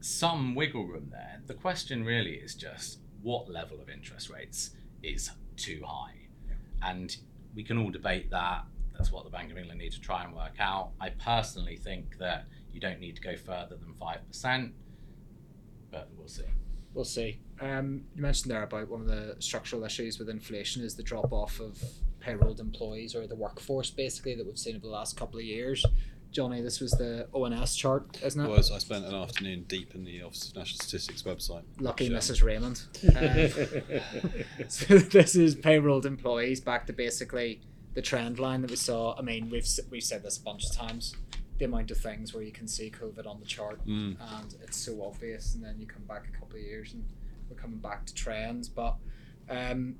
some 0.00 0.54
wiggle 0.54 0.86
room 0.86 1.08
there. 1.10 1.40
The 1.46 1.54
question 1.54 2.04
really 2.04 2.34
is 2.34 2.54
just 2.54 2.98
what 3.22 3.50
level 3.50 3.80
of 3.80 3.88
interest 3.88 4.30
rates 4.30 4.70
is 5.02 5.30
too 5.56 5.82
high. 5.86 6.28
And 6.82 7.16
we 7.54 7.62
can 7.62 7.78
all 7.78 7.90
debate 7.90 8.30
that. 8.30 8.64
That's 8.96 9.10
what 9.10 9.24
the 9.24 9.30
Bank 9.30 9.50
of 9.50 9.58
England 9.58 9.80
need 9.80 9.92
to 9.92 10.00
try 10.00 10.24
and 10.24 10.34
work 10.34 10.54
out. 10.58 10.90
I 11.00 11.10
personally 11.10 11.76
think 11.76 12.18
that 12.18 12.46
you 12.74 12.80
don't 12.80 13.00
need 13.00 13.16
to 13.16 13.22
go 13.22 13.36
further 13.36 13.76
than 13.76 13.94
5%, 14.00 14.72
but 15.90 16.08
we'll 16.18 16.28
see. 16.28 16.42
We'll 16.92 17.04
see. 17.04 17.38
Um, 17.60 18.02
you 18.14 18.22
mentioned 18.22 18.50
there 18.50 18.64
about 18.64 18.88
one 18.88 19.00
of 19.00 19.06
the 19.06 19.36
structural 19.38 19.84
issues 19.84 20.18
with 20.18 20.28
inflation 20.28 20.82
is 20.82 20.96
the 20.96 21.02
drop 21.02 21.32
off 21.32 21.60
of 21.60 21.78
payrolled 22.20 22.60
employees 22.60 23.14
or 23.14 23.26
the 23.26 23.36
workforce 23.36 23.90
basically 23.90 24.34
that 24.34 24.44
we've 24.46 24.58
seen 24.58 24.76
over 24.76 24.86
the 24.86 24.92
last 24.92 25.16
couple 25.16 25.38
of 25.38 25.44
years. 25.44 25.84
Johnny, 26.32 26.60
this 26.62 26.80
was 26.80 26.90
the 26.92 27.28
ONS 27.32 27.76
chart, 27.76 28.20
isn't 28.24 28.44
it? 28.44 28.48
was 28.48 28.72
I 28.72 28.78
spent 28.78 29.04
an 29.04 29.14
afternoon 29.14 29.66
deep 29.68 29.94
in 29.94 30.04
the 30.04 30.20
Office 30.22 30.48
of 30.48 30.56
National 30.56 30.78
Statistics 30.78 31.22
website. 31.22 31.62
Lucky 31.78 32.08
which, 32.08 32.12
um, 32.12 32.18
Mrs. 32.18 32.42
Raymond. 32.42 32.82
Uh, 33.14 34.66
so 34.68 34.98
this 34.98 35.36
is 35.36 35.54
payrolled 35.54 36.06
employees 36.06 36.60
back 36.60 36.88
to 36.88 36.92
basically 36.92 37.60
the 37.94 38.02
trend 38.02 38.40
line 38.40 38.62
that 38.62 38.70
we 38.70 38.76
saw. 38.76 39.16
I 39.16 39.22
mean, 39.22 39.48
we've 39.48 39.66
we've 39.90 40.02
said 40.02 40.24
this 40.24 40.36
a 40.38 40.42
bunch 40.42 40.64
of 40.66 40.74
times. 40.74 41.14
The 41.58 41.66
amount 41.66 41.90
of 41.90 41.98
things 41.98 42.34
where 42.34 42.42
you 42.42 42.50
can 42.52 42.66
see 42.66 42.90
COVID 42.90 43.26
on 43.26 43.38
the 43.40 43.46
chart, 43.46 43.84
Mm. 43.86 44.16
and 44.38 44.54
it's 44.62 44.76
so 44.76 45.02
obvious, 45.04 45.54
and 45.54 45.62
then 45.64 45.78
you 45.78 45.86
come 45.86 46.02
back 46.04 46.26
a 46.28 46.38
couple 46.38 46.56
of 46.58 46.62
years 46.62 46.92
and 46.92 47.04
we're 47.48 47.56
coming 47.56 47.78
back 47.78 48.04
to 48.06 48.14
trends. 48.14 48.68
But 48.68 48.96
um, 49.48 49.96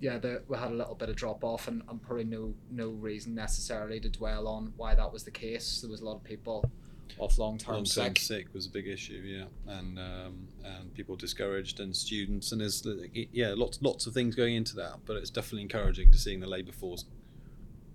yeah, 0.00 0.18
the, 0.18 0.42
we 0.46 0.56
had 0.56 0.70
a 0.70 0.74
little 0.74 0.94
bit 0.94 1.08
of 1.08 1.16
drop 1.16 1.42
off, 1.42 1.66
and, 1.66 1.82
and 1.88 2.00
probably 2.00 2.24
no 2.24 2.54
no 2.70 2.90
reason 2.90 3.34
necessarily 3.34 3.98
to 4.00 4.08
dwell 4.08 4.46
on 4.46 4.72
why 4.76 4.94
that 4.94 5.12
was 5.12 5.24
the 5.24 5.30
case. 5.32 5.80
There 5.80 5.90
was 5.90 6.00
a 6.00 6.04
lot 6.04 6.14
of 6.16 6.24
people 6.24 6.70
off 7.18 7.38
long 7.38 7.58
term 7.58 7.84
sick. 7.84 8.18
sick 8.18 8.46
was 8.54 8.66
a 8.66 8.70
big 8.70 8.86
issue, 8.86 9.22
yeah, 9.24 9.46
and 9.74 9.98
um, 9.98 10.46
and 10.64 10.94
people 10.94 11.16
discouraged 11.16 11.80
and 11.80 11.96
students 11.96 12.52
and 12.52 12.60
there's 12.60 12.86
yeah 13.32 13.54
lots 13.56 13.80
lots 13.82 14.06
of 14.06 14.14
things 14.14 14.36
going 14.36 14.54
into 14.54 14.76
that, 14.76 14.98
but 15.06 15.16
it's 15.16 15.30
definitely 15.30 15.62
encouraging 15.62 16.12
to 16.12 16.18
seeing 16.18 16.38
the 16.38 16.46
labour 16.46 16.70
force 16.72 17.04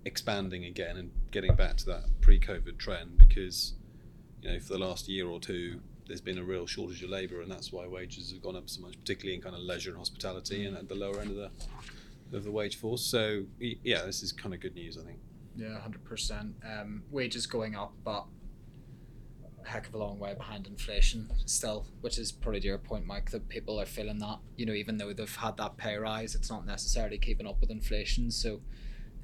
expanding 0.04 0.64
again 0.64 0.96
and 0.96 1.10
getting 1.30 1.54
back 1.54 1.76
to 1.76 1.86
that 1.86 2.04
pre-COVID 2.20 2.76
trend 2.78 3.16
because 3.16 3.74
you 4.42 4.50
know 4.50 4.60
for 4.60 4.74
the 4.74 4.78
last 4.78 5.08
year 5.08 5.26
or 5.26 5.40
two 5.40 5.80
there's 6.06 6.20
been 6.20 6.38
a 6.38 6.44
real 6.44 6.66
shortage 6.66 7.02
of 7.02 7.10
labour 7.10 7.40
and 7.40 7.50
that's 7.50 7.72
why 7.72 7.86
wages 7.86 8.30
have 8.30 8.42
gone 8.42 8.56
up 8.56 8.68
so 8.68 8.80
much, 8.82 8.98
particularly 9.00 9.34
in 9.34 9.40
kind 9.40 9.54
of 9.54 9.62
leisure 9.62 9.90
and 9.90 9.98
hospitality 9.98 10.66
and 10.66 10.76
at 10.76 10.88
the 10.88 10.94
lower 10.94 11.20
end 11.20 11.30
of 11.30 11.36
the 11.36 11.50
of 12.36 12.44
the 12.44 12.50
wage 12.50 12.76
force. 12.76 13.02
So 13.02 13.44
yeah, 13.58 14.02
this 14.04 14.22
is 14.22 14.32
kind 14.32 14.54
of 14.54 14.60
good 14.60 14.74
news, 14.74 14.98
I 14.98 15.02
think. 15.02 15.18
Yeah, 15.56 15.78
hundred 15.80 16.04
percent. 16.04 16.56
Um, 16.64 17.04
wages 17.10 17.46
going 17.46 17.76
up, 17.76 17.92
but 18.04 18.24
a 19.64 19.68
heck 19.68 19.86
of 19.86 19.94
a 19.94 19.98
long 19.98 20.18
way 20.18 20.34
behind 20.34 20.66
inflation 20.66 21.30
still, 21.46 21.86
which 22.00 22.18
is 22.18 22.32
probably 22.32 22.60
to 22.60 22.66
your 22.66 22.78
point, 22.78 23.06
Mike. 23.06 23.30
That 23.30 23.48
people 23.48 23.80
are 23.80 23.86
feeling 23.86 24.18
that 24.18 24.38
you 24.56 24.66
know, 24.66 24.72
even 24.72 24.98
though 24.98 25.12
they've 25.12 25.36
had 25.36 25.56
that 25.58 25.76
pay 25.76 25.96
rise, 25.96 26.34
it's 26.34 26.50
not 26.50 26.66
necessarily 26.66 27.18
keeping 27.18 27.46
up 27.46 27.60
with 27.60 27.70
inflation. 27.70 28.30
So 28.30 28.60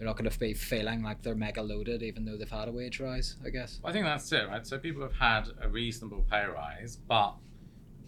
they're 0.01 0.07
not 0.07 0.17
going 0.17 0.31
to 0.31 0.39
be 0.39 0.55
feeling 0.55 1.03
like 1.03 1.21
they're 1.21 1.35
mega 1.35 1.61
loaded, 1.61 2.03
even 2.03 2.25
though 2.25 2.39
they've 2.39 2.51
had 2.51 2.69
a 2.69 2.73
wage 2.73 3.01
rise. 3.01 3.37
I 3.45 3.51
guess. 3.51 3.81
I 3.85 3.93
think 3.93 4.07
that's 4.07 4.33
it, 4.33 4.49
right? 4.49 4.67
So 4.67 4.79
people 4.79 5.03
have 5.03 5.13
had 5.13 5.49
a 5.61 5.69
reasonable 5.69 6.25
pay 6.31 6.47
rise, 6.47 6.97
but 6.97 7.35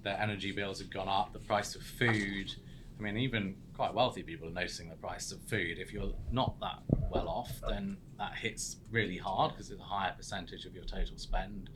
their 0.02 0.18
energy 0.18 0.52
bills 0.52 0.78
have 0.78 0.88
gone 0.88 1.06
up, 1.06 1.34
the 1.34 1.38
price 1.38 1.74
of 1.74 1.82
food. 1.82 2.54
I 2.98 3.02
mean, 3.02 3.18
even 3.18 3.56
quite 3.74 3.92
wealthy 3.92 4.22
people 4.22 4.48
are 4.48 4.52
noticing 4.52 4.88
the 4.88 4.96
price 4.96 5.32
of 5.32 5.42
food. 5.42 5.78
If 5.78 5.92
you're 5.92 6.14
not 6.30 6.58
that 6.60 6.78
well 7.10 7.28
off, 7.28 7.60
then 7.68 7.98
that 8.16 8.36
hits 8.36 8.78
really 8.90 9.18
hard 9.18 9.52
because 9.52 9.70
it's 9.70 9.80
a 9.80 9.84
higher 9.84 10.14
percentage 10.16 10.64
of 10.64 10.74
your 10.74 10.84
total 10.84 11.18
spend. 11.18 11.68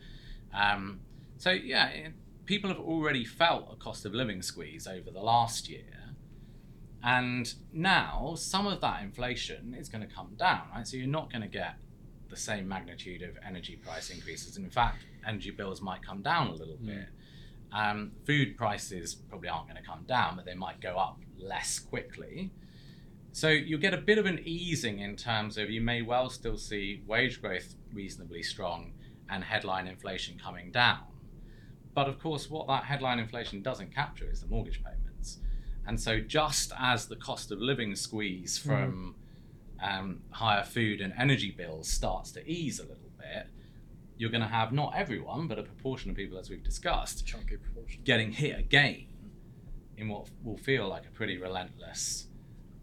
Um, 0.54 1.00
so, 1.36 1.50
yeah, 1.50 1.88
it, 1.88 2.12
people 2.46 2.70
have 2.70 2.80
already 2.80 3.26
felt 3.26 3.68
a 3.70 3.76
cost 3.76 4.06
of 4.06 4.14
living 4.14 4.40
squeeze 4.40 4.86
over 4.86 5.10
the 5.10 5.20
last 5.20 5.68
year. 5.68 5.95
And 7.06 7.54
now 7.72 8.34
some 8.36 8.66
of 8.66 8.80
that 8.80 9.00
inflation 9.02 9.76
is 9.78 9.88
going 9.88 10.06
to 10.06 10.12
come 10.12 10.34
down, 10.36 10.62
right? 10.74 10.86
So 10.86 10.96
you're 10.96 11.06
not 11.06 11.30
going 11.30 11.42
to 11.42 11.48
get 11.48 11.76
the 12.28 12.36
same 12.36 12.66
magnitude 12.66 13.22
of 13.22 13.38
energy 13.46 13.76
price 13.76 14.10
increases. 14.10 14.56
And 14.56 14.64
in 14.64 14.70
fact, 14.72 15.04
energy 15.24 15.52
bills 15.52 15.80
might 15.80 16.02
come 16.02 16.20
down 16.22 16.48
a 16.48 16.52
little 16.54 16.76
Mm. 16.78 16.86
bit. 16.86 17.08
Um, 17.70 18.12
food 18.24 18.56
prices 18.56 19.14
probably 19.14 19.48
aren't 19.48 19.68
going 19.68 19.80
to 19.80 19.88
come 19.88 20.02
down, 20.08 20.34
but 20.34 20.44
they 20.44 20.54
might 20.54 20.80
go 20.80 20.96
up 20.96 21.20
less 21.38 21.78
quickly. 21.78 22.50
So 23.32 23.50
you'll 23.50 23.80
get 23.80 23.94
a 23.94 23.98
bit 23.98 24.18
of 24.18 24.26
an 24.26 24.40
easing 24.44 24.98
in 24.98 25.14
terms 25.14 25.58
of 25.58 25.70
you 25.70 25.80
may 25.80 26.02
well 26.02 26.28
still 26.28 26.56
see 26.58 27.02
wage 27.06 27.40
growth 27.40 27.76
reasonably 27.92 28.42
strong 28.42 28.94
and 29.28 29.44
headline 29.44 29.86
inflation 29.86 30.38
coming 30.42 30.72
down. 30.72 31.00
But 31.94 32.08
of 32.08 32.18
course, 32.18 32.50
what 32.50 32.66
that 32.66 32.84
headline 32.84 33.20
inflation 33.20 33.62
doesn't 33.62 33.94
capture 33.94 34.28
is 34.28 34.40
the 34.40 34.48
mortgage 34.48 34.82
payments. 34.82 35.05
And 35.86 36.00
so, 36.00 36.20
just 36.20 36.72
as 36.78 37.06
the 37.06 37.16
cost 37.16 37.52
of 37.52 37.60
living 37.60 37.94
squeeze 37.94 38.58
from 38.58 39.14
um, 39.82 40.22
higher 40.30 40.64
food 40.64 41.00
and 41.00 41.12
energy 41.18 41.50
bills 41.50 41.88
starts 41.88 42.32
to 42.32 42.48
ease 42.50 42.80
a 42.80 42.82
little 42.82 43.10
bit, 43.18 43.46
you're 44.16 44.30
going 44.30 44.42
to 44.42 44.48
have 44.48 44.72
not 44.72 44.94
everyone, 44.96 45.46
but 45.46 45.58
a 45.58 45.62
proportion 45.62 46.10
of 46.10 46.16
people, 46.16 46.38
as 46.38 46.50
we've 46.50 46.62
discussed, 46.64 47.26
Chunky 47.26 47.56
proportion. 47.56 48.00
getting 48.04 48.32
hit 48.32 48.58
again 48.58 49.06
in 49.96 50.08
what 50.08 50.28
will 50.42 50.56
feel 50.58 50.88
like 50.88 51.06
a 51.06 51.10
pretty 51.10 51.38
relentless 51.38 52.26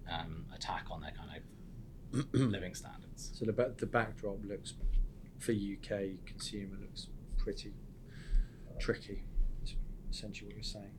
um, 0.09 0.45
attack 0.55 0.85
on 0.89 1.01
their 1.01 1.11
kind 1.11 1.29
of 1.37 2.29
living 2.51 2.73
standards. 2.75 3.31
So 3.33 3.45
the 3.45 3.53
ba- 3.53 3.73
the 3.77 3.85
backdrop 3.85 4.37
looks 4.45 4.73
for 5.39 5.51
UK 5.51 6.25
consumer 6.25 6.77
looks 6.79 7.07
pretty 7.37 7.73
tricky. 8.79 9.23
Is 9.63 9.75
essentially 10.11 10.47
what 10.47 10.55
you're 10.55 10.63
saying. 10.63 10.91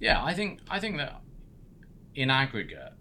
Yeah, 0.00 0.22
I 0.22 0.34
think 0.34 0.60
I 0.68 0.80
think 0.80 0.96
that 0.98 1.20
in 2.14 2.30
aggregate, 2.30 2.92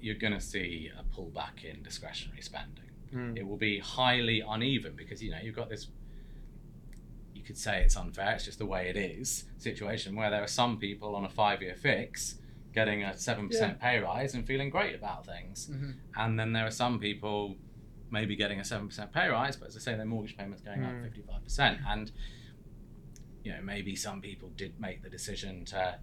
you're 0.00 0.14
going 0.16 0.32
to 0.32 0.40
see 0.40 0.90
a 0.98 1.02
pullback 1.14 1.64
in 1.64 1.82
discretionary 1.82 2.42
spending. 2.42 2.84
It 3.36 3.46
will 3.46 3.56
be 3.56 3.80
highly 3.80 4.40
uneven 4.40 4.94
because 4.96 5.20
you 5.22 5.30
know 5.32 5.38
you've 5.42 5.56
got 5.56 5.68
this. 5.68 5.88
You 7.34 7.42
could 7.42 7.58
say 7.58 7.82
it's 7.82 7.96
unfair. 7.96 8.34
It's 8.34 8.44
just 8.44 8.58
the 8.58 8.66
way 8.66 8.88
it 8.88 8.96
is. 8.96 9.44
Situation 9.58 10.14
where 10.14 10.30
there 10.30 10.42
are 10.42 10.46
some 10.48 10.78
people 10.78 11.16
on 11.16 11.24
a 11.24 11.28
five-year 11.28 11.74
fix 11.74 12.36
getting 12.72 13.02
a 13.02 13.16
seven 13.16 13.48
percent 13.48 13.80
pay 13.80 13.98
rise 13.98 14.34
and 14.34 14.46
feeling 14.46 14.70
great 14.70 14.94
about 14.94 15.26
things, 15.26 15.68
Mhm. 15.68 15.94
and 16.16 16.38
then 16.38 16.52
there 16.52 16.64
are 16.66 16.70
some 16.70 17.00
people 17.00 17.56
maybe 18.12 18.36
getting 18.36 18.60
a 18.60 18.64
seven 18.64 18.86
percent 18.86 19.12
pay 19.12 19.28
rise, 19.28 19.56
but 19.56 19.66
as 19.68 19.76
I 19.76 19.80
say, 19.80 19.96
their 19.96 20.04
mortgage 20.06 20.36
payments 20.36 20.62
going 20.62 20.84
up 20.84 20.92
Mm. 20.92 21.02
fifty-five 21.02 21.42
percent, 21.42 21.80
and 21.88 22.12
you 23.44 23.52
know 23.52 23.60
maybe 23.62 23.96
some 23.96 24.20
people 24.20 24.50
did 24.56 24.78
make 24.80 25.02
the 25.02 25.10
decision 25.10 25.64
to 25.66 25.98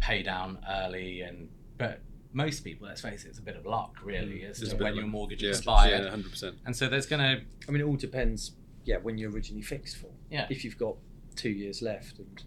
pay 0.00 0.22
down 0.22 0.58
early, 0.68 1.20
and 1.22 1.48
but 1.78 2.00
most 2.32 2.64
people, 2.64 2.86
let's 2.88 3.00
face 3.00 3.24
it, 3.24 3.28
it's 3.28 3.38
a 3.38 3.42
bit 3.42 3.56
of 3.56 3.64
luck, 3.64 3.96
really, 4.02 4.40
Mm. 4.40 4.50
as 4.50 4.58
There's 4.58 4.74
to 4.74 4.82
when 4.82 4.96
your 4.96 5.06
mortgage 5.06 5.42
yeah, 5.42 5.50
expired. 5.50 6.04
Yeah, 6.04 6.10
hundred 6.10 6.30
percent. 6.30 6.56
And 6.66 6.74
so 6.76 6.88
there's 6.88 7.06
going 7.06 7.20
to, 7.22 7.44
I 7.68 7.70
mean, 7.70 7.80
it 7.80 7.84
all 7.84 7.96
depends. 7.96 8.52
Yeah, 8.84 8.96
when 8.98 9.16
you're 9.18 9.30
originally 9.30 9.62
fixed 9.62 9.96
for. 9.96 10.08
Yeah. 10.30 10.46
If 10.50 10.64
you've 10.64 10.76
got 10.76 10.96
two 11.36 11.50
years 11.50 11.80
left, 11.80 12.18
and 12.18 12.42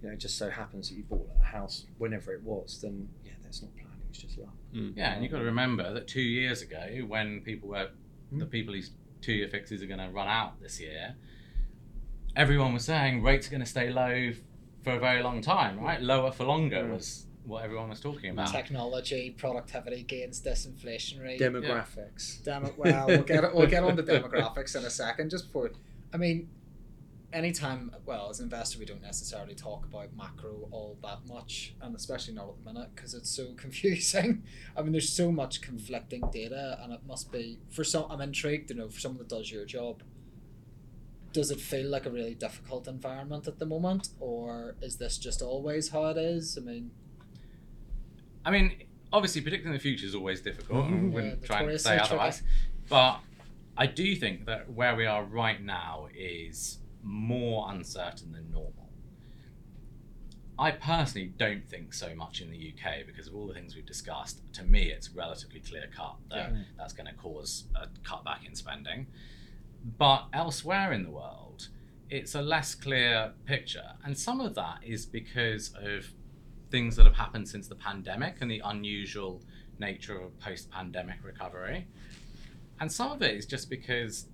you 0.00 0.08
know, 0.08 0.14
it 0.14 0.18
just 0.20 0.38
so 0.38 0.48
happens 0.50 0.88
that 0.88 0.94
you 0.96 1.02
bought 1.02 1.28
a 1.42 1.44
house 1.44 1.84
whenever 1.98 2.32
it 2.32 2.42
was, 2.42 2.80
then 2.80 3.08
yeah, 3.24 3.32
that's 3.42 3.60
not 3.62 3.74
planning. 3.76 3.92
It's 4.08 4.18
just 4.20 4.38
luck. 4.38 4.54
yeah, 4.72 5.12
and 5.14 5.22
you've 5.22 5.32
got 5.32 5.38
to 5.40 5.44
remember 5.44 5.92
that 5.92 6.06
two 6.08 6.22
years 6.22 6.62
ago, 6.62 6.86
when 7.06 7.40
people 7.42 7.68
were, 7.70 7.90
the 8.32 8.44
Mm. 8.46 8.50
people 8.50 8.72
whose 8.74 8.92
two 9.20 9.32
year 9.32 9.48
fixes 9.48 9.82
are 9.82 9.86
going 9.86 9.98
to 10.00 10.08
run 10.10 10.28
out 10.28 10.60
this 10.60 10.80
year, 10.80 11.16
everyone 12.38 12.72
was 12.72 12.84
saying 12.84 13.22
rates 13.22 13.48
are 13.48 13.50
going 13.50 13.60
to 13.60 13.66
stay 13.66 13.90
low 13.90 14.32
for 14.82 14.92
a 14.92 14.98
very 14.98 15.22
long 15.22 15.42
time, 15.42 15.78
right? 15.80 16.00
Lower 16.00 16.30
for 16.30 16.44
longer 16.44 16.84
Mm. 16.84 16.94
was 16.94 17.26
what 17.44 17.64
everyone 17.64 17.88
was 17.90 18.00
talking 18.00 18.30
about. 18.30 18.50
Technology, 18.52 19.30
productivity 19.30 20.04
gains, 20.04 20.40
disinflationary. 20.40 21.38
Demographics. 21.38 22.42
Demo- 22.44 22.72
well, 22.76 23.06
we'll 23.08 23.22
get 23.22 23.54
we'll 23.54 23.66
get 23.66 23.82
on 23.82 23.96
to 23.96 24.02
demographics 24.02 24.76
in 24.76 24.84
a 24.84 24.90
second. 24.90 25.30
Just 25.30 25.46
before, 25.46 25.72
I 26.12 26.16
mean, 26.18 26.48
anytime, 27.32 27.90
well, 28.06 28.30
as 28.30 28.38
an 28.38 28.44
investor, 28.44 28.78
we 28.78 28.84
don't 28.84 29.02
necessarily 29.02 29.54
talk 29.54 29.84
about 29.86 30.14
macro 30.16 30.68
all 30.70 30.96
that 31.02 31.26
much, 31.26 31.74
and 31.80 31.96
especially 31.96 32.34
not 32.34 32.48
at 32.50 32.64
the 32.64 32.72
minute 32.72 32.90
because 32.94 33.14
it's 33.14 33.30
so 33.30 33.52
confusing. 33.56 34.44
I 34.76 34.82
mean, 34.82 34.92
there's 34.92 35.08
so 35.12 35.32
much 35.32 35.60
conflicting 35.60 36.22
data, 36.30 36.78
and 36.82 36.92
it 36.92 37.00
must 37.06 37.32
be 37.32 37.58
for 37.70 37.82
some. 37.82 38.06
I'm 38.10 38.20
intrigued 38.20 38.68
to 38.68 38.74
know 38.74 38.88
for 38.88 39.00
someone 39.00 39.18
that 39.18 39.28
does 39.28 39.50
your 39.50 39.64
job. 39.64 40.02
Does 41.32 41.50
it 41.50 41.60
feel 41.60 41.88
like 41.88 42.06
a 42.06 42.10
really 42.10 42.34
difficult 42.34 42.88
environment 42.88 43.46
at 43.46 43.58
the 43.58 43.66
moment, 43.66 44.08
or 44.18 44.76
is 44.80 44.96
this 44.96 45.18
just 45.18 45.42
always 45.42 45.90
how 45.90 46.06
it 46.06 46.16
is? 46.16 46.56
I 46.56 46.62
mean, 46.62 46.90
I 48.44 48.50
mean, 48.50 48.84
obviously, 49.12 49.42
predicting 49.42 49.72
the 49.72 49.78
future 49.78 50.06
is 50.06 50.14
always 50.14 50.40
difficult, 50.40 50.86
I 50.86 50.88
mm-hmm. 50.88 51.08
Yeah, 51.08 51.14
wouldn't 51.14 51.44
try 51.44 51.58
and 51.58 51.66
notoriously 51.66 51.90
say 51.90 51.98
otherwise. 51.98 52.42
But 52.88 53.20
I 53.76 53.86
do 53.86 54.16
think 54.16 54.46
that 54.46 54.70
where 54.72 54.96
we 54.96 55.06
are 55.06 55.22
right 55.22 55.62
now 55.62 56.08
is 56.14 56.78
more 57.02 57.70
uncertain 57.70 58.32
than 58.32 58.50
normal. 58.50 58.88
I 60.58 60.72
personally 60.72 61.32
don't 61.36 61.68
think 61.68 61.94
so 61.94 62.14
much 62.16 62.40
in 62.40 62.50
the 62.50 62.56
UK 62.74 63.06
because 63.06 63.28
of 63.28 63.36
all 63.36 63.46
the 63.46 63.54
things 63.54 63.76
we've 63.76 63.86
discussed. 63.86 64.40
To 64.54 64.64
me, 64.64 64.90
it's 64.90 65.10
relatively 65.10 65.60
clear 65.60 65.88
cut 65.94 66.16
that 66.30 66.52
Yeah. 66.52 66.62
that's 66.76 66.92
going 66.92 67.06
to 67.06 67.14
cause 67.14 67.64
a 67.76 67.86
cutback 68.02 68.44
in 68.44 68.56
spending. 68.56 69.06
But 69.84 70.26
elsewhere 70.32 70.92
in 70.92 71.04
the 71.04 71.10
world, 71.10 71.68
it's 72.10 72.34
a 72.34 72.42
less 72.42 72.74
clear 72.74 73.32
picture. 73.44 73.92
And 74.04 74.16
some 74.16 74.40
of 74.40 74.54
that 74.54 74.78
is 74.82 75.06
because 75.06 75.72
of 75.80 76.06
things 76.70 76.96
that 76.96 77.06
have 77.06 77.16
happened 77.16 77.48
since 77.48 77.68
the 77.68 77.74
pandemic 77.74 78.36
and 78.40 78.50
the 78.50 78.62
unusual 78.64 79.42
nature 79.78 80.20
of 80.20 80.38
post 80.40 80.70
pandemic 80.70 81.18
recovery. 81.22 81.86
And 82.80 82.90
some 82.90 83.12
of 83.12 83.22
it 83.22 83.34
is 83.34 83.46
just 83.46 83.70
because 83.70 84.26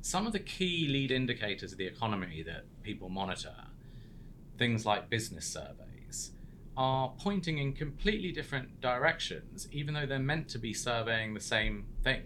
some 0.00 0.26
of 0.26 0.32
the 0.32 0.38
key 0.38 0.86
lead 0.88 1.10
indicators 1.10 1.72
of 1.72 1.78
the 1.78 1.86
economy 1.86 2.42
that 2.42 2.64
people 2.82 3.08
monitor, 3.08 3.54
things 4.58 4.86
like 4.86 5.10
business 5.10 5.46
surveys, 5.46 6.32
are 6.76 7.12
pointing 7.18 7.58
in 7.58 7.72
completely 7.72 8.32
different 8.32 8.80
directions, 8.80 9.66
even 9.72 9.94
though 9.94 10.06
they're 10.06 10.18
meant 10.18 10.48
to 10.50 10.58
be 10.58 10.72
surveying 10.72 11.34
the 11.34 11.40
same 11.40 11.86
thing. 12.04 12.22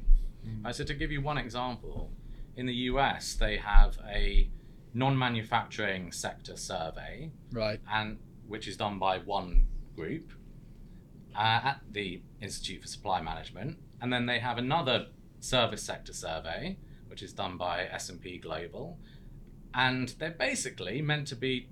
Mm. 0.46 0.64
Right, 0.64 0.74
so, 0.74 0.84
to 0.84 0.94
give 0.94 1.10
you 1.10 1.20
one 1.20 1.38
example, 1.38 2.10
in 2.56 2.66
the 2.66 2.74
US, 2.74 3.34
they 3.34 3.56
have 3.56 3.98
a 4.08 4.50
non 4.94 5.16
manufacturing 5.18 6.12
sector 6.12 6.56
survey 6.56 7.30
right. 7.52 7.80
and 7.90 8.18
which 8.46 8.66
is 8.66 8.76
done 8.76 8.98
by 8.98 9.18
one 9.18 9.66
group 9.94 10.32
uh, 11.36 11.60
at 11.64 11.80
the 11.90 12.20
Institute 12.40 12.82
for 12.82 12.88
Supply 12.88 13.20
Management, 13.20 13.78
and 14.00 14.12
then 14.12 14.26
they 14.26 14.40
have 14.40 14.58
another 14.58 15.06
service 15.38 15.82
sector 15.82 16.12
survey, 16.12 16.76
which 17.06 17.22
is 17.22 17.32
done 17.32 17.56
by 17.56 17.84
S&P 17.84 18.38
Global, 18.38 18.98
and 19.74 20.08
they're 20.18 20.30
basically 20.30 21.00
meant 21.00 21.28
to 21.28 21.36
be 21.36 21.68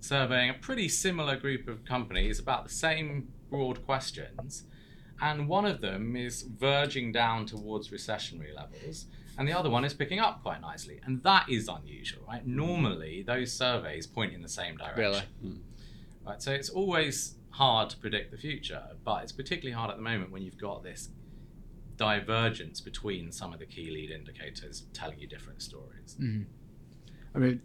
surveying 0.00 0.50
a 0.50 0.54
pretty 0.54 0.88
similar 0.88 1.36
group 1.36 1.68
of 1.68 1.84
companies 1.84 2.38
about 2.38 2.64
the 2.64 2.72
same 2.72 3.28
broad 3.50 3.84
questions, 3.86 4.64
and 5.20 5.48
one 5.48 5.64
of 5.64 5.80
them 5.80 6.14
is 6.14 6.42
verging 6.42 7.10
down 7.10 7.46
towards 7.46 7.88
recessionary 7.88 8.54
levels, 8.54 9.06
and 9.38 9.48
the 9.48 9.52
other 9.52 9.70
one 9.70 9.84
is 9.84 9.94
picking 9.94 10.18
up 10.18 10.42
quite 10.42 10.60
nicely, 10.60 11.00
and 11.04 11.22
that 11.22 11.48
is 11.48 11.68
unusual, 11.68 12.24
right? 12.26 12.44
Normally, 12.44 13.22
those 13.22 13.52
surveys 13.52 14.06
point 14.06 14.34
in 14.34 14.42
the 14.42 14.48
same 14.48 14.76
direction. 14.76 15.24
Really? 15.42 15.60
Right, 16.26 16.42
so 16.42 16.52
it's 16.52 16.68
always 16.68 17.36
hard 17.50 17.88
to 17.90 17.96
predict 17.96 18.32
the 18.32 18.36
future, 18.36 18.82
but 19.04 19.22
it's 19.22 19.32
particularly 19.32 19.72
hard 19.72 19.90
at 19.90 19.96
the 19.96 20.02
moment 20.02 20.32
when 20.32 20.42
you've 20.42 20.58
got 20.58 20.82
this 20.82 21.10
divergence 21.96 22.80
between 22.80 23.30
some 23.30 23.52
of 23.52 23.60
the 23.60 23.66
key 23.66 23.90
lead 23.90 24.10
indicators 24.10 24.84
telling 24.92 25.18
you 25.18 25.28
different 25.28 25.62
stories. 25.62 26.16
Mm-hmm. 26.20 26.42
I 27.34 27.38
mean, 27.38 27.60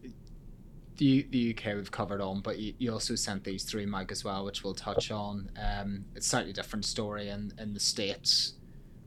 the 0.97 1.27
the 1.31 1.55
UK 1.57 1.75
we've 1.75 1.91
covered 1.91 2.21
on, 2.21 2.41
but 2.41 2.59
you, 2.59 2.75
you 2.77 2.93
also 2.93 3.15
sent 3.15 3.43
these 3.43 3.63
through, 3.63 3.87
Mike, 3.87 4.11
as 4.11 4.23
well, 4.23 4.45
which 4.45 4.63
we'll 4.63 4.75
touch 4.75 5.09
on. 5.09 5.49
Um, 5.59 6.05
it's 6.15 6.27
a 6.27 6.29
slightly 6.29 6.53
different 6.53 6.85
story 6.85 7.29
in, 7.29 7.51
in 7.57 7.73
the 7.73 7.79
States 7.79 8.53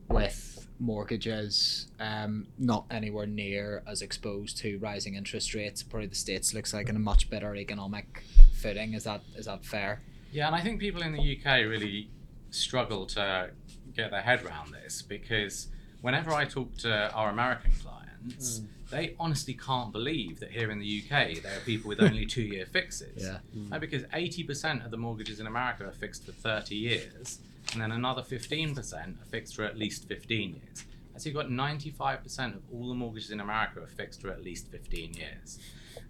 with 0.09 0.56
mortgages 0.79 1.87
um, 2.01 2.47
not 2.59 2.85
anywhere 2.91 3.27
near 3.27 3.83
as 3.87 4.03
exposed 4.03 4.59
to 4.59 4.79
rising 4.79 5.15
interest 5.15 5.55
rates. 5.55 5.83
Probably 5.83 6.07
the 6.09 6.15
States 6.15 6.55
looks 6.55 6.73
like 6.75 6.89
in 6.89 6.97
a 6.97 7.01
much 7.01 7.31
better 7.31 7.55
economic 7.57 8.23
footing. 8.55 8.95
Is 8.95 9.05
that 9.05 9.23
is 9.37 9.47
that 9.47 9.65
fair? 9.65 10.03
Yeah, 10.33 10.47
and 10.47 10.57
I 10.57 10.61
think 10.61 10.81
people 10.81 11.03
in 11.03 11.13
the 11.13 11.39
UK 11.39 11.67
really 11.67 12.11
struggle 12.51 13.07
to 13.07 13.51
get 13.95 14.11
their 14.11 14.21
head 14.23 14.45
around 14.45 14.73
this 14.73 15.03
because 15.03 15.69
whenever 16.03 16.33
I 16.33 16.45
talk 16.45 16.77
to 16.79 17.11
our 17.13 17.31
American 17.31 17.73
clients, 17.83 18.61
they 18.91 19.15
honestly 19.19 19.55
can't 19.55 19.93
believe 19.93 20.41
that 20.41 20.51
here 20.51 20.71
in 20.71 20.79
the 20.79 21.03
UK 21.03 21.43
there 21.43 21.57
are 21.57 21.61
people 21.65 21.89
with 21.89 22.01
only 22.01 22.27
two 22.27 22.43
year 22.43 22.67
fixes. 22.67 23.23
Right, 23.71 23.81
because 23.81 24.03
80% 24.05 24.85
of 24.85 24.91
the 24.91 24.97
mortgages 24.97 25.41
in 25.41 25.47
America 25.47 25.87
are 25.87 25.93
fixed 25.93 26.25
for 26.25 26.33
30 26.33 26.75
years, 26.77 27.39
and 27.73 27.83
then 27.83 27.93
another 27.93 28.23
15% 28.23 29.21
are 29.21 29.25
fixed 29.25 29.57
for 29.57 29.65
at 29.65 29.77
least 29.77 30.07
15 30.09 30.55
years. 30.55 30.85
And 31.13 31.23
so 31.23 31.29
you've 31.29 31.37
got 31.37 31.49
95% 31.49 32.57
of 32.57 32.63
all 32.73 32.89
the 32.89 32.95
mortgages 32.95 33.31
in 33.31 33.41
America 33.41 33.81
are 33.81 33.87
fixed 33.87 34.21
for 34.21 34.31
at 34.31 34.43
least 34.43 34.71
15 34.71 35.15
years. 35.15 35.59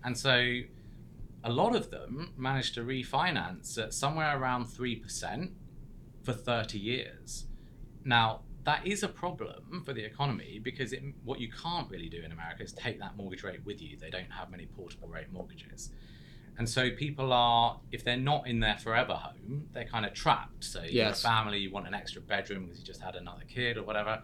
And 0.04 0.16
so 0.16 0.60
a 1.44 1.50
lot 1.50 1.76
of 1.76 1.90
them 1.90 2.32
manage 2.36 2.72
to 2.72 2.80
refinance 2.80 3.78
at 3.82 3.94
somewhere 3.94 4.36
around 4.36 4.66
3% 4.66 5.50
for 6.24 6.32
30 6.32 6.78
years. 6.78 7.46
Now, 8.04 8.40
that 8.64 8.84
is 8.84 9.04
a 9.04 9.08
problem 9.08 9.82
for 9.84 9.92
the 9.92 10.04
economy 10.04 10.60
because 10.62 10.92
it, 10.92 11.02
what 11.24 11.38
you 11.38 11.48
can't 11.52 11.88
really 11.88 12.08
do 12.08 12.20
in 12.22 12.32
America 12.32 12.64
is 12.64 12.72
take 12.72 12.98
that 12.98 13.16
mortgage 13.16 13.44
rate 13.44 13.64
with 13.64 13.80
you. 13.80 13.96
They 13.96 14.10
don't 14.10 14.30
have 14.32 14.50
many 14.50 14.66
portable 14.66 15.06
rate 15.06 15.32
mortgages. 15.32 15.90
And 16.58 16.68
so 16.68 16.90
people 16.90 17.32
are, 17.32 17.78
if 17.92 18.02
they're 18.02 18.16
not 18.16 18.46
in 18.46 18.60
their 18.60 18.76
forever 18.78 19.12
home, 19.14 19.68
they're 19.72 19.84
kind 19.84 20.06
of 20.06 20.14
trapped. 20.14 20.64
So 20.64 20.80
you're 20.80 20.90
Yes. 21.06 21.20
a 21.20 21.28
family, 21.28 21.58
you 21.58 21.70
want 21.70 21.86
an 21.86 21.92
extra 21.94 22.22
bedroom 22.22 22.64
because 22.64 22.78
you 22.78 22.84
just 22.84 23.02
had 23.02 23.14
another 23.14 23.42
kid 23.46 23.76
or 23.76 23.82
whatever. 23.82 24.22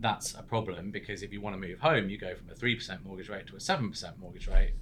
That's 0.00 0.34
a 0.34 0.42
problem 0.42 0.90
because 0.90 1.22
if 1.22 1.32
you 1.32 1.40
want 1.40 1.60
to 1.60 1.68
move 1.68 1.80
home, 1.80 2.08
you 2.08 2.18
go 2.18 2.34
from 2.34 2.48
a 2.50 2.54
3% 2.54 3.04
mortgage 3.04 3.28
rate 3.28 3.46
to 3.48 3.56
a 3.56 3.60
7% 3.60 4.18
mortgage 4.18 4.48
rate. 4.48 4.72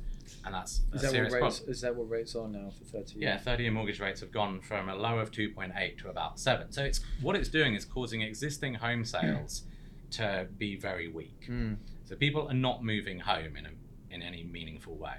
and 0.44 0.55
that's 0.55 0.83
a 0.92 0.96
Is 0.96 1.03
that, 1.03 1.11
serious 1.11 1.33
what 1.33 1.42
rates, 1.42 1.57
problem. 1.59 1.72
is 1.72 1.81
that 1.83 1.96
what 1.96 2.09
rates 2.09 2.35
are 2.37 2.48
now 2.48 2.70
for 2.70 2.85
30 2.85 3.12
Years? 3.18 3.22
Yeah, 3.22 3.38
30 3.38 3.62
year 3.64 3.72
mortgage 3.72 4.01
rates 4.01 4.20
have 4.20 4.31
gone 4.33 4.61
from 4.61 4.88
a 4.88 4.94
low 4.94 5.18
of 5.18 5.31
2.8 5.31 5.98
to 5.98 6.09
about 6.11 6.38
7. 6.40 6.70
So 6.72 6.83
it's 6.85 7.01
what 7.20 7.37
it's 7.37 7.48
doing 7.48 7.75
is 7.75 7.85
causing 7.85 8.22
existing 8.22 8.75
home 8.75 9.05
sales 9.05 9.64
to 10.12 10.46
be 10.59 10.77
very 10.77 11.09
weak. 11.09 11.46
Mm. 11.48 11.77
So 12.05 12.14
people 12.16 12.48
are 12.48 12.55
not 12.55 12.83
moving 12.85 13.18
home 13.20 13.57
in 13.57 13.66
a, 13.66 13.70
in 14.14 14.22
any 14.22 14.44
meaningful 14.44 14.94
way. 14.96 15.16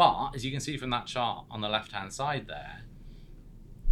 But 0.00 0.34
as 0.34 0.46
you 0.46 0.50
can 0.50 0.60
see 0.60 0.78
from 0.78 0.88
that 0.90 1.04
chart 1.04 1.44
on 1.50 1.60
the 1.60 1.68
left 1.68 1.92
hand 1.92 2.10
side 2.10 2.46
there, 2.46 2.84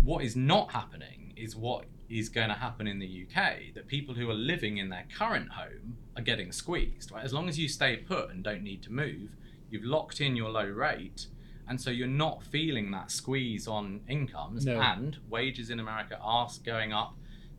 what 0.03 0.25
is 0.25 0.35
not 0.35 0.73
happening 0.73 1.35
is 1.37 1.55
what 1.55 1.85
is 2.09 2.31
going 2.31 2.49
to 2.49 2.55
happen 2.55 2.87
in 2.87 2.99
the 2.99 3.27
UK 3.27 3.75
that 3.75 3.89
people 3.89 4.15
who 4.15 4.31
are 4.31 4.35
living 4.35 4.79
in 4.79 4.89
their 4.89 5.05
current 5.15 5.51
home 5.51 5.99
are 6.17 6.23
getting 6.23 6.51
squeezed, 6.51 7.13
right? 7.13 7.23
As 7.23 7.35
long 7.35 7.47
as 7.47 7.59
you 7.59 7.69
stay 7.69 7.99
put 7.99 8.31
and 8.31 8.43
don't 8.43 8.63
need 8.63 8.83
to 8.85 8.91
move, 8.91 9.37
you've 9.69 9.85
locked 9.85 10.23
in 10.23 10.35
your 10.35 10.49
low 10.49 10.65
rate 10.65 11.27
and 11.69 11.79
so 11.79 11.91
you're 11.91 12.07
not 12.07 12.43
feeling 12.43 12.91
that 12.93 13.11
squeeze 13.11 13.69
on 13.69 14.01
incomes 14.09 14.65
No. 14.65 14.81
and 14.81 15.19
wages 15.29 15.69
in 15.69 15.79
America 15.79 16.19
are 16.23 16.49
going 16.65 16.95
up 16.95 17.17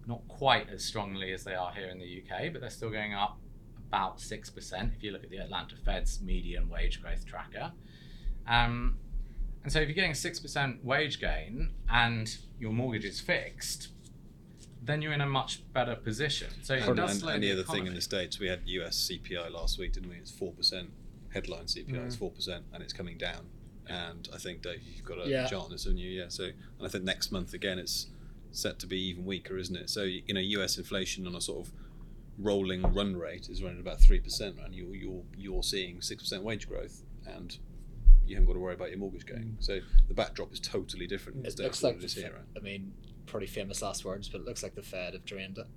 not 0.07 0.27
quite 0.27 0.69
as 0.71 0.83
strongly 0.83 1.33
as 1.33 1.43
they 1.43 1.53
are 1.53 1.71
here 1.71 1.89
in 1.89 1.99
the 1.99 2.23
UK, 2.23 2.51
but 2.51 2.61
they're 2.61 2.71
still 2.71 2.89
going 2.89 3.13
up 3.13 3.37
about 3.89 4.17
6% 4.17 4.95
if 4.95 5.03
you 5.03 5.11
look 5.11 5.23
at 5.23 5.29
the 5.29 5.37
Atlanta 5.37 5.75
Fed's 5.85 6.19
median 6.19 6.67
wage 6.67 6.99
growth 6.99 7.27
tracker. 7.27 7.71
Um, 8.47 8.97
and 9.63 9.71
so 9.71 9.79
if 9.79 9.87
you're 9.87 9.95
getting 9.95 10.11
6% 10.13 10.83
wage 10.83 11.19
gain 11.19 11.71
and 11.89 12.35
your 12.59 12.71
mortgage 12.71 13.05
is 13.05 13.19
fixed, 13.19 13.89
then 14.81 15.01
you're 15.01 15.11
in 15.13 15.21
a 15.21 15.25
much 15.27 15.61
better 15.73 15.95
position. 15.95 16.47
So 16.61 16.75
it 16.75 16.83
And, 16.87 16.95
does 16.95 17.11
and, 17.11 17.19
slow 17.19 17.33
and 17.33 17.43
the 17.43 17.51
other 17.51 17.61
economy. 17.61 17.81
thing 17.81 17.87
in 17.87 17.93
the 17.95 18.01
states, 18.01 18.39
we 18.39 18.47
had 18.47 18.61
US 18.65 18.95
CPI 19.09 19.51
last 19.51 19.77
week, 19.77 19.93
didn't 19.93 20.09
we? 20.09 20.15
It's 20.15 20.31
four 20.31 20.53
percent. 20.53 20.91
Headline 21.33 21.65
CPI 21.67 22.07
is 22.07 22.15
Mm. 22.15 22.19
four 22.19 22.31
percent, 22.31 22.65
and 22.73 22.81
it's 22.81 22.93
coming 22.93 23.17
down. 23.17 23.49
And 23.87 24.27
I 24.33 24.37
think 24.37 24.61
Dave, 24.61 24.81
you've 24.95 25.05
got 25.05 25.19
a 25.25 25.29
Yeah. 25.29 25.45
chart 25.47 25.65
on 25.65 25.71
this, 25.71 25.83
haven't 25.83 25.97
you? 25.99 26.09
Yeah. 26.09 26.29
So, 26.29 26.45
and 26.45 26.55
I 26.81 26.87
think 26.87 27.03
next 27.03 27.31
month 27.31 27.53
again, 27.53 27.77
it's 27.77 28.07
set 28.51 28.79
to 28.79 28.87
be 28.87 28.99
even 29.09 29.25
weaker, 29.25 29.57
isn't 29.57 29.75
it? 29.75 29.89
So, 29.89 30.03
you 30.03 30.33
know, 30.33 30.39
US 30.39 30.77
inflation 30.77 31.27
on 31.27 31.35
a 31.35 31.41
sort 31.41 31.67
of 31.67 31.73
rolling 32.37 32.81
run 32.93 33.17
rate 33.17 33.49
is 33.49 33.61
running 33.61 33.79
about 33.81 33.99
three 33.99 34.19
percent, 34.21 34.57
and 34.63 34.73
you're 34.73 34.95
you're 34.95 35.23
you're 35.37 35.63
seeing 35.63 36.01
six 36.01 36.23
percent 36.23 36.43
wage 36.43 36.67
growth, 36.67 37.03
and 37.27 37.57
you 38.29 38.35
haven't 38.35 38.47
got 38.47 38.53
to 38.53 38.59
worry 38.59 38.73
about 38.75 38.89
your 38.89 38.99
mortgage 38.99 39.25
going. 39.25 39.57
So 39.59 39.79
the 40.07 40.13
backdrop 40.13 40.53
is 40.53 40.59
totally 40.59 41.07
different. 41.07 41.45
It 41.45 41.59
looks 41.59 41.83
like 41.83 41.95
it 41.95 42.01
the 42.01 42.21
here, 42.21 42.31
right? 42.33 42.45
I 42.55 42.59
mean, 42.59 42.93
pretty 43.25 43.47
famous 43.47 43.81
last 43.81 44.05
words, 44.05 44.29
but 44.29 44.41
it 44.41 44.45
looks 44.45 44.63
like 44.63 44.75
the 44.75 44.83
Fed 44.83 45.13
have 45.13 45.25
drained 45.25 45.57
it. 45.57 45.67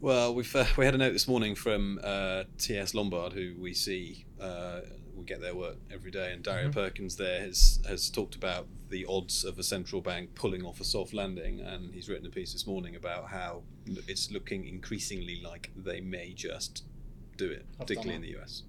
Well, 0.00 0.34
we've 0.34 0.54
uh, 0.56 0.64
we 0.76 0.84
had 0.84 0.94
a 0.94 0.98
note 0.98 1.12
this 1.12 1.28
morning 1.28 1.54
from 1.54 2.00
uh, 2.02 2.44
T.S. 2.58 2.94
Lombard, 2.94 3.32
who 3.34 3.54
we 3.58 3.72
see 3.74 4.24
uh, 4.40 4.80
we 5.14 5.24
get 5.24 5.40
their 5.40 5.54
work 5.54 5.76
every 5.92 6.10
day, 6.10 6.32
and 6.32 6.42
Dario 6.42 6.68
Mhm. 6.68 6.72
Perkins 6.72 7.16
there 7.16 7.40
has 7.40 7.80
has 7.86 8.10
talked 8.10 8.34
about 8.34 8.66
the 8.88 9.06
odds 9.08 9.44
of 9.44 9.58
a 9.58 9.62
central 9.62 10.00
bank 10.02 10.34
pulling 10.34 10.64
off 10.64 10.80
a 10.80 10.84
soft 10.84 11.14
landing, 11.14 11.60
and 11.60 11.94
he's 11.94 12.08
written 12.08 12.26
a 12.26 12.30
piece 12.30 12.52
this 12.52 12.66
morning 12.66 12.96
about 12.96 13.28
how 13.28 13.62
it's 14.08 14.30
looking 14.30 14.66
increasingly 14.66 15.40
like 15.40 15.70
they 15.76 16.00
may 16.00 16.32
just 16.32 16.84
do 17.36 17.48
it, 17.50 17.64
Have 17.78 17.86
particularly 17.86 18.16
in 18.16 18.22
the 18.22 18.36
US, 18.40 18.64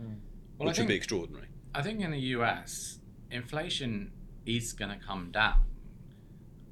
Mm. 0.00 0.16
Well, 0.58 0.68
I 0.68 0.70
which 0.70 0.78
would 0.78 0.88
be 0.88 0.94
extraordinary. 0.94 1.46
I 1.74 1.82
think 1.82 2.00
in 2.00 2.10
the 2.10 2.18
US, 2.18 2.98
inflation 3.30 4.12
is 4.46 4.72
going 4.72 4.90
to 4.98 5.04
come 5.04 5.30
down 5.32 5.64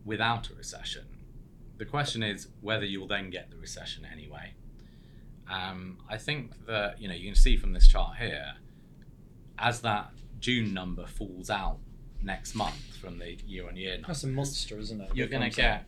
without 0.05 0.51
a 0.51 0.55
recession. 0.55 1.05
The 1.79 1.85
question 1.85 2.23
is 2.23 2.49
whether 2.61 2.85
you'll 2.85 3.09
then 3.09 3.31
get 3.31 3.51
the 3.51 3.57
recession 3.57 4.07
anyway. 4.11 4.55
Um, 5.51 5.99
I 6.09 6.19
think 6.19 6.67
that, 6.67 7.01
you 7.01 7.09
know, 7.09 7.15
you 7.15 7.27
can 7.27 7.35
see 7.35 7.57
from 7.57 7.73
this 7.73 7.89
chart 7.89 8.17
here, 8.17 8.55
as 9.59 9.81
that 9.81 10.11
June 10.39 10.73
number 10.73 11.07
falls 11.07 11.51
out 11.51 11.79
next 12.23 12.55
month 12.55 12.97
from 13.01 13.19
the 13.19 13.37
year 13.47 13.67
on 13.69 13.77
year 13.77 13.99
That's 14.07 14.23
a 14.25 14.29
monster, 14.29 14.79
isn't 14.79 15.01
it? 15.01 15.11
you're 15.15 15.27
going 15.27 15.49
to 15.49 15.55
get 15.55 15.85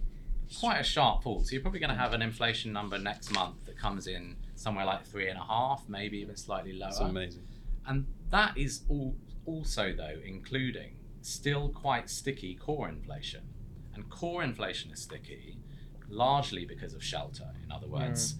quite 0.59 0.79
a 0.79 0.83
sharp 0.85 1.23
fall. 1.23 1.43
So 1.45 1.53
you're 1.53 1.63
probably 1.63 1.81
going 1.81 1.91
to 1.91 1.97
have 1.97 2.13
an 2.13 2.23
inflation 2.23 2.73
number 2.73 2.99
next 2.99 3.33
month 3.33 3.65
that 3.67 3.79
comes 3.79 4.07
in 4.07 4.37
somewhere 4.57 4.85
like 4.85 5.07
three 5.07 5.29
and 5.29 5.39
a 5.39 5.43
half, 5.43 5.85
maybe 5.89 6.19
even 6.19 6.37
slightly 6.37 6.73
lower. 6.73 6.89
It's 6.89 6.99
amazing. 7.01 7.43
And 7.87 8.07
that 8.31 8.57
is 8.57 8.83
all, 8.89 9.17
also, 9.47 9.93
though, 9.93 10.19
including 10.25 10.97
still 11.23 11.69
quite 11.69 12.11
sticky 12.11 12.55
core 12.55 12.89
inflation. 12.89 13.43
And 13.95 14.09
core 14.11 14.43
inflation 14.43 14.91
is 14.91 15.01
sticky 15.01 15.59
largely 16.09 16.65
because 16.65 16.95
of 16.95 17.03
shelter. 17.03 17.51
In 17.65 17.71
other 17.71 17.87
mm. 17.87 18.01
words, 18.01 18.37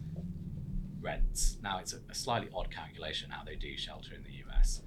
rents. 1.01 1.59
Now, 1.63 1.79
it's 1.79 1.93
a, 1.93 1.99
a 2.11 2.15
slightly 2.15 2.49
odd 2.55 2.71
calculation 2.71 3.31
how 3.31 3.45
they 3.45 3.57
do 3.57 3.77
shelter 3.77 4.15
in 4.15 4.23
the 4.25 4.33
US. 4.47 4.83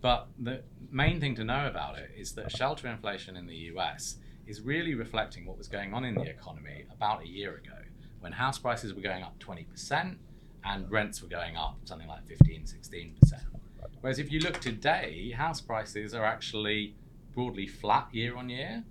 But 0.00 0.28
the 0.38 0.62
main 0.90 1.20
thing 1.20 1.34
to 1.36 1.44
know 1.44 1.66
about 1.66 1.98
it 1.98 2.10
is 2.16 2.32
that 2.32 2.50
shelter 2.50 2.88
inflation 2.88 3.36
in 3.36 3.46
the 3.46 3.56
US 3.74 4.16
is 4.46 4.60
really 4.60 4.94
reflecting 4.94 5.46
what 5.46 5.56
was 5.56 5.68
going 5.68 5.94
on 5.94 6.04
in 6.04 6.14
the 6.14 6.28
economy 6.28 6.84
about 6.92 7.22
a 7.22 7.28
year 7.28 7.54
ago 7.54 7.76
when 8.18 8.32
house 8.32 8.58
prices 8.58 8.92
were 8.92 9.00
going 9.00 9.22
up 9.22 9.38
20% 9.38 10.16
and 10.64 10.90
rents 10.90 11.22
were 11.22 11.28
going 11.28 11.56
up 11.56 11.78
something 11.84 12.08
like 12.08 12.26
15, 12.26 12.64
16%. 12.64 13.14
Whereas 14.00 14.18
if 14.18 14.30
you 14.32 14.40
look 14.40 14.60
today, 14.60 15.30
house 15.30 15.60
prices 15.60 16.14
are 16.14 16.24
actually 16.24 16.94
broadly 17.34 17.66
flat 17.66 18.08
year 18.12 18.36
on 18.36 18.48
year 18.48 18.84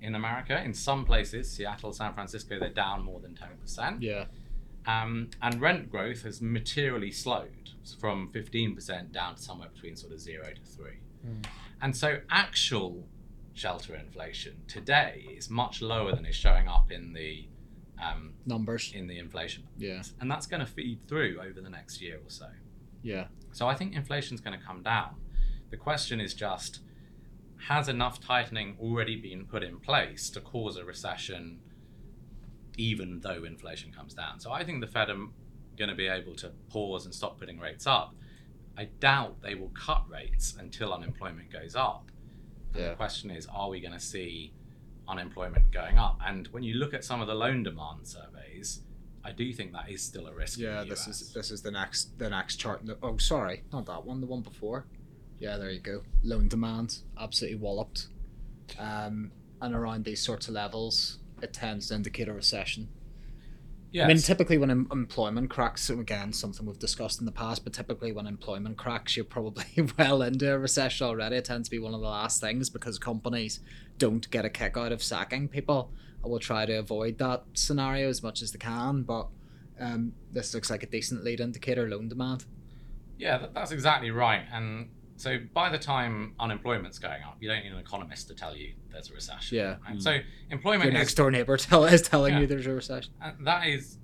in 0.00 0.14
America. 0.14 0.62
In 0.62 0.74
some 0.74 1.04
places, 1.04 1.50
Seattle, 1.50 1.92
San 1.92 2.14
Francisco, 2.14 2.58
they're 2.58 2.68
down 2.68 3.02
more 3.04 3.20
than 3.20 3.34
10%. 3.34 3.98
Yeah. 4.00 4.24
Um, 4.86 5.30
and 5.42 5.60
rent 5.60 5.90
growth 5.90 6.22
has 6.22 6.40
materially 6.40 7.10
slowed 7.10 7.70
from 7.98 8.30
15% 8.32 9.12
down 9.12 9.34
to 9.36 9.42
somewhere 9.42 9.68
between 9.72 9.96
sort 9.96 10.12
of 10.12 10.20
0 10.20 10.44
to 10.44 10.70
3. 10.70 10.90
Mm. 11.26 11.46
And 11.82 11.96
so 11.96 12.20
actual 12.30 13.06
shelter 13.54 13.96
inflation 13.96 14.54
today 14.68 15.26
is 15.36 15.48
much 15.48 15.80
lower 15.82 16.14
than 16.14 16.26
is 16.26 16.36
showing 16.36 16.68
up 16.68 16.92
in 16.92 17.12
the 17.14 17.48
um, 18.02 18.34
Numbers. 18.44 18.92
in 18.94 19.06
the 19.06 19.18
inflation. 19.18 19.64
Yeah. 19.78 20.02
And 20.20 20.30
that's 20.30 20.46
going 20.46 20.60
to 20.60 20.66
feed 20.66 21.00
through 21.08 21.40
over 21.40 21.60
the 21.60 21.70
next 21.70 22.00
year 22.00 22.16
or 22.16 22.28
so. 22.30 22.46
Yeah. 23.02 23.26
So 23.56 23.66
I 23.66 23.74
think 23.74 23.94
inflation's 23.94 24.42
going 24.42 24.58
to 24.58 24.62
come 24.62 24.82
down. 24.82 25.14
The 25.70 25.78
question 25.78 26.20
is 26.20 26.34
just 26.34 26.80
has 27.68 27.88
enough 27.88 28.20
tightening 28.20 28.76
already 28.78 29.16
been 29.16 29.46
put 29.46 29.62
in 29.62 29.80
place 29.80 30.28
to 30.30 30.42
cause 30.42 30.76
a 30.76 30.84
recession 30.84 31.60
even 32.76 33.20
though 33.20 33.44
inflation 33.44 33.92
comes 33.92 34.12
down? 34.12 34.40
So 34.40 34.52
I 34.52 34.62
think 34.62 34.82
the 34.82 34.86
Fed 34.86 35.08
are 35.08 35.16
going 35.78 35.88
to 35.88 35.94
be 35.94 36.06
able 36.06 36.34
to 36.34 36.50
pause 36.68 37.06
and 37.06 37.14
stop 37.14 37.38
putting 37.38 37.58
rates 37.58 37.86
up. 37.86 38.14
I 38.76 38.90
doubt 39.00 39.40
they 39.40 39.54
will 39.54 39.70
cut 39.70 40.04
rates 40.06 40.54
until 40.60 40.92
unemployment 40.92 41.50
goes 41.50 41.74
up. 41.74 42.10
Yeah. 42.74 42.90
The 42.90 42.96
question 42.96 43.30
is 43.30 43.46
are 43.46 43.70
we 43.70 43.80
going 43.80 43.94
to 43.94 44.00
see 44.00 44.52
unemployment 45.08 45.72
going 45.72 45.96
up? 45.96 46.18
And 46.22 46.46
when 46.48 46.62
you 46.62 46.74
look 46.74 46.92
at 46.92 47.04
some 47.04 47.22
of 47.22 47.26
the 47.26 47.34
loan 47.34 47.62
demand 47.62 48.06
surveys, 48.06 48.82
I 49.26 49.32
do 49.32 49.52
think 49.52 49.72
that 49.72 49.90
is 49.90 50.02
still 50.02 50.26
a 50.28 50.34
risk. 50.34 50.58
Yeah, 50.58 50.84
this 50.88 51.06
is 51.08 51.32
this 51.32 51.50
is 51.50 51.60
the 51.62 51.70
next 51.72 52.16
the 52.18 52.30
next 52.30 52.56
chart. 52.56 52.86
the- 52.86 52.96
Oh, 53.02 53.16
sorry, 53.18 53.64
not 53.72 53.86
that 53.86 54.04
one. 54.04 54.20
The 54.20 54.26
one 54.26 54.42
before. 54.42 54.86
Yeah, 55.38 55.56
there 55.58 55.70
you 55.70 55.80
go. 55.80 56.02
Loan 56.22 56.46
demand 56.48 56.98
absolutely 57.18 57.58
walloped, 57.58 58.06
um, 58.78 59.32
and 59.60 59.74
around 59.74 60.04
these 60.04 60.22
sorts 60.22 60.46
of 60.48 60.54
levels, 60.54 61.18
it 61.42 61.52
tends 61.52 61.88
to 61.88 61.94
indicate 61.94 62.28
a 62.28 62.32
recession. 62.32 62.88
Yes. 63.92 64.04
I 64.04 64.08
mean, 64.08 64.18
typically 64.18 64.58
when 64.58 64.70
em- 64.70 64.88
employment 64.92 65.48
cracks, 65.50 65.88
again, 65.90 66.32
something 66.32 66.66
we've 66.66 66.78
discussed 66.78 67.18
in 67.20 67.26
the 67.26 67.32
past, 67.32 67.64
but 67.64 67.72
typically 67.72 68.12
when 68.12 68.26
employment 68.26 68.76
cracks, 68.76 69.16
you're 69.16 69.24
probably 69.24 69.64
well 69.98 70.22
into 70.22 70.52
a 70.52 70.58
recession 70.58 71.06
already. 71.06 71.36
It 71.36 71.44
tends 71.46 71.68
to 71.68 71.70
be 71.70 71.78
one 71.78 71.94
of 71.94 72.00
the 72.00 72.06
last 72.08 72.40
things 72.40 72.68
because 72.70 72.98
companies 72.98 73.60
don't 73.98 74.28
get 74.30 74.44
a 74.44 74.50
kick 74.50 74.76
out 74.76 74.92
of 74.92 75.02
sacking 75.02 75.48
people 75.48 75.92
and 76.26 76.32
will 76.32 76.40
try 76.40 76.66
to 76.66 76.74
avoid 76.74 77.18
that 77.18 77.44
scenario 77.54 78.08
as 78.08 78.22
much 78.22 78.42
as 78.42 78.52
they 78.52 78.58
can. 78.58 79.02
But 79.02 79.28
um, 79.80 80.12
this 80.32 80.52
looks 80.54 80.70
like 80.70 80.82
a 80.82 80.86
decent 80.86 81.24
lead 81.24 81.40
indicator, 81.40 81.88
loan 81.88 82.08
demand. 82.08 82.44
Yeah, 83.18 83.46
that's 83.54 83.70
exactly 83.70 84.10
right. 84.10 84.42
And 84.52 84.90
so 85.16 85.38
by 85.54 85.70
the 85.70 85.78
time 85.78 86.34
unemployment's 86.38 86.98
going 86.98 87.22
up, 87.22 87.36
you 87.40 87.48
don't 87.48 87.62
need 87.62 87.72
an 87.72 87.78
economist 87.78 88.28
to 88.28 88.34
tell 88.34 88.54
you 88.56 88.72
there's 88.90 89.10
a 89.10 89.14
recession. 89.14 89.56
Yeah. 89.56 89.76
Right? 89.86 89.96
Mm. 89.96 90.02
So 90.02 90.18
employment 90.50 90.84
Your 90.84 90.92
is 90.94 90.98
next 91.06 91.14
door 91.14 91.30
neighbor 91.30 91.56
tell, 91.56 91.84
is 91.84 92.02
telling 92.02 92.34
Yeah. 92.34 92.40
you 92.40 92.46
there's 92.46 92.66
a 92.66 92.72
recession. 92.72 93.12
and 93.22 93.46
that 93.46 93.66
is 93.66 93.98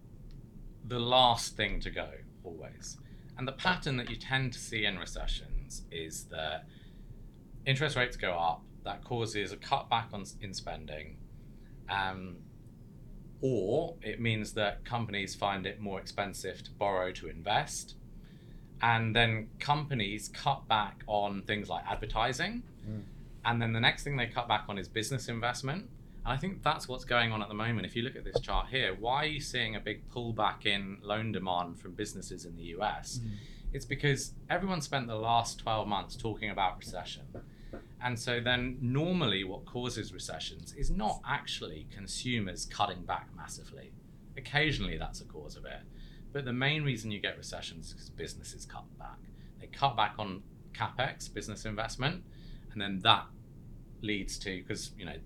the 0.86 0.98
last 0.98 1.56
thing 1.56 1.80
to 1.80 1.90
go 1.90 2.08
always. 2.44 2.98
And 3.38 3.46
the 3.48 3.52
pattern 3.52 3.96
that 3.96 4.10
you 4.10 4.16
tend 4.16 4.52
to 4.52 4.58
see 4.58 4.84
in 4.84 4.98
recessions 4.98 5.82
is 5.90 6.24
that 6.24 6.66
interest 7.66 7.96
rates 7.96 8.16
go 8.16 8.32
up. 8.32 8.62
That 8.84 9.04
causes 9.04 9.52
a 9.52 9.56
cutback 9.56 10.12
on 10.12 10.24
in 10.40 10.52
spending, 10.52 11.16
um, 11.88 12.36
or 13.40 13.94
it 14.02 14.20
means 14.20 14.52
that 14.54 14.84
companies 14.84 15.34
find 15.34 15.66
it 15.66 15.80
more 15.80 16.00
expensive 16.00 16.62
to 16.62 16.70
borrow 16.72 17.10
to 17.12 17.28
invest, 17.28 17.96
and 18.80 19.14
then 19.14 19.48
companies 19.58 20.28
cut 20.32 20.66
back 20.68 21.02
on 21.06 21.42
things 21.42 21.68
like 21.68 21.84
advertising, 21.86 22.62
Mm. 22.88 23.02
and 23.44 23.62
then 23.62 23.72
the 23.72 23.80
next 23.80 24.02
thing 24.02 24.16
they 24.16 24.26
cut 24.26 24.48
back 24.48 24.64
on 24.68 24.76
is 24.78 24.88
business 24.88 25.28
investment. 25.28 25.88
And 26.24 26.32
I 26.32 26.36
think 26.36 26.62
that's 26.62 26.88
what's 26.88 27.04
going 27.04 27.30
on 27.32 27.42
at 27.42 27.48
the 27.48 27.54
moment. 27.54 27.86
If 27.86 27.94
you 27.96 28.02
look 28.02 28.16
at 28.16 28.24
this 28.24 28.40
chart 28.40 28.68
here, 28.70 28.94
why 28.98 29.22
are 29.24 29.26
you 29.26 29.40
seeing 29.40 29.74
a 29.76 29.80
big 29.80 30.08
pullback 30.10 30.66
in 30.66 30.98
loan 31.02 31.30
demand 31.32 31.78
from 31.80 31.92
businesses 31.94 32.44
in 32.44 32.56
the 32.56 32.62
US? 32.76 33.20
It's 33.72 33.84
because 33.84 34.34
everyone 34.50 34.80
spent 34.80 35.06
the 35.08 35.14
last 35.16 35.58
12 35.60 35.86
months 35.88 36.14
talking 36.16 36.50
about 36.50 36.76
recession. 36.78 37.22
And 38.04 38.18
so 38.18 38.40
then 38.40 38.78
normally 38.80 39.44
what 39.44 39.64
causes 39.64 40.12
recessions 40.12 40.74
is 40.74 40.90
not 40.90 41.20
actually 41.26 41.86
consumers 41.94 42.66
cutting 42.66 43.02
back 43.02 43.28
massively. 43.36 43.92
Occasionally 44.36 44.98
that's 44.98 45.20
a 45.20 45.24
cause 45.24 45.56
of 45.56 45.64
it. 45.64 45.82
But 46.32 46.44
the 46.44 46.52
main 46.52 46.82
reason 46.82 47.10
you 47.10 47.20
get 47.20 47.36
recessions 47.36 47.88
is 47.88 47.92
because 47.92 48.10
businesses 48.10 48.64
cut 48.64 48.84
back. 48.98 49.18
They 49.60 49.66
cut 49.66 49.96
back 49.96 50.14
on 50.18 50.42
capex, 50.72 51.32
business 51.32 51.64
investment, 51.64 52.24
and 52.72 52.80
then 52.80 53.00
that 53.00 53.26
leads 54.00 54.38
to 54.38 54.62
because 54.62 54.92
you 54.98 55.04
know 55.04 55.16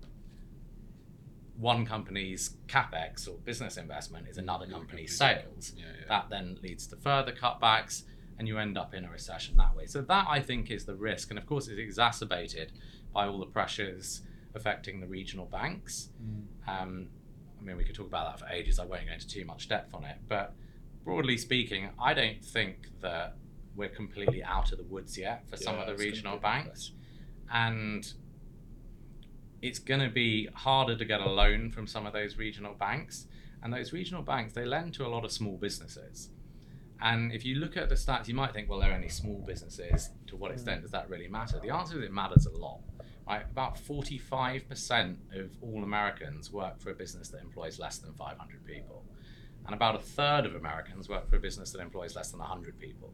one 1.57 1.85
company's 1.85 2.57
capex 2.67 3.27
or 3.27 3.37
business 3.43 3.77
investment 3.77 4.27
is 4.27 4.37
another 4.37 4.67
company's 4.67 5.17
sales. 5.17 5.73
Yeah, 5.75 5.85
yeah. 5.85 6.05
That 6.07 6.29
then 6.29 6.59
leads 6.61 6.85
to 6.87 6.95
further 6.97 7.31
cutbacks, 7.31 8.03
and 8.37 8.47
you 8.47 8.57
end 8.57 8.77
up 8.77 8.93
in 8.93 9.05
a 9.05 9.09
recession 9.09 9.57
that 9.57 9.75
way. 9.75 9.85
So 9.85 10.01
that 10.01 10.25
I 10.29 10.41
think 10.41 10.69
is 10.71 10.85
the 10.85 10.95
risk, 10.95 11.29
and 11.29 11.39
of 11.39 11.45
course 11.45 11.67
it's 11.67 11.79
exacerbated 11.79 12.71
by 13.13 13.27
all 13.27 13.39
the 13.39 13.45
pressures 13.45 14.21
affecting 14.55 14.99
the 14.99 15.07
regional 15.07 15.45
banks. 15.45 16.09
Um, 16.67 17.09
I 17.59 17.63
mean, 17.63 17.77
we 17.77 17.83
could 17.83 17.95
talk 17.95 18.07
about 18.07 18.37
that 18.37 18.45
for 18.45 18.53
ages. 18.53 18.79
I 18.79 18.85
won't 18.85 19.05
go 19.07 19.13
into 19.13 19.27
too 19.27 19.45
much 19.45 19.67
depth 19.67 19.93
on 19.93 20.03
it, 20.05 20.17
but 20.27 20.53
broadly 21.03 21.37
speaking, 21.37 21.89
I 21.99 22.13
don't 22.13 22.43
think 22.43 22.89
that 23.01 23.35
we're 23.75 23.89
completely 23.89 24.43
out 24.43 24.71
of 24.71 24.77
the 24.77 24.83
woods 24.83 25.17
yet 25.17 25.47
for 25.49 25.57
some 25.57 25.77
of 25.79 25.87
the 25.87 25.95
regional 25.95 26.37
banks, 26.37 26.91
and 27.51 28.11
it's 29.61 29.79
going 29.79 30.01
to 30.01 30.09
be 30.09 30.47
harder 30.53 30.95
to 30.95 31.05
get 31.05 31.19
a 31.19 31.29
loan 31.29 31.71
from 31.71 31.87
some 31.87 32.05
of 32.05 32.13
those 32.13 32.37
regional 32.37 32.73
banks. 32.73 33.27
And 33.63 33.73
those 33.73 33.91
regional 33.91 34.21
banks, 34.21 34.53
they 34.53 34.65
lend 34.65 34.93
to 34.93 35.05
a 35.05 35.09
lot 35.09 35.25
of 35.25 35.31
small 35.31 35.57
businesses. 35.57 36.29
And 37.01 37.31
if 37.31 37.45
you 37.45 37.55
look 37.55 37.77
at 37.77 37.89
the 37.89 37.95
stats, 37.95 38.27
you 38.27 38.33
might 38.33 38.53
think, 38.53 38.69
well, 38.69 38.79
they're 38.79 38.93
only 38.93 39.09
small 39.09 39.43
businesses. 39.45 40.09
To 40.27 40.35
what 40.35 40.51
extent 40.51 40.81
does 40.81 40.91
that 40.91 41.09
really 41.09 41.27
matter? 41.27 41.59
The 41.61 41.69
answer 41.69 41.99
is 41.99 42.05
it 42.05 42.11
matters 42.11 42.45
a 42.47 42.57
lot. 42.57 42.79
Right? 43.27 43.43
About 43.51 43.77
45% 43.77 45.15
of 45.39 45.51
all 45.61 45.83
Americans 45.83 46.51
work 46.51 46.79
for 46.79 46.91
a 46.91 46.95
business 46.95 47.29
that 47.29 47.41
employs 47.41 47.77
less 47.77 47.97
than 47.97 48.13
500 48.13 48.65
people. 48.65 49.03
And 49.65 49.75
about 49.75 49.95
a 49.95 49.99
third 49.99 50.45
of 50.45 50.55
Americans 50.55 51.09
work 51.09 51.29
for 51.29 51.35
a 51.35 51.39
business 51.39 51.71
that 51.71 51.81
employs 51.81 52.15
less 52.15 52.31
than 52.31 52.39
100 52.39 52.79
people. 52.79 53.13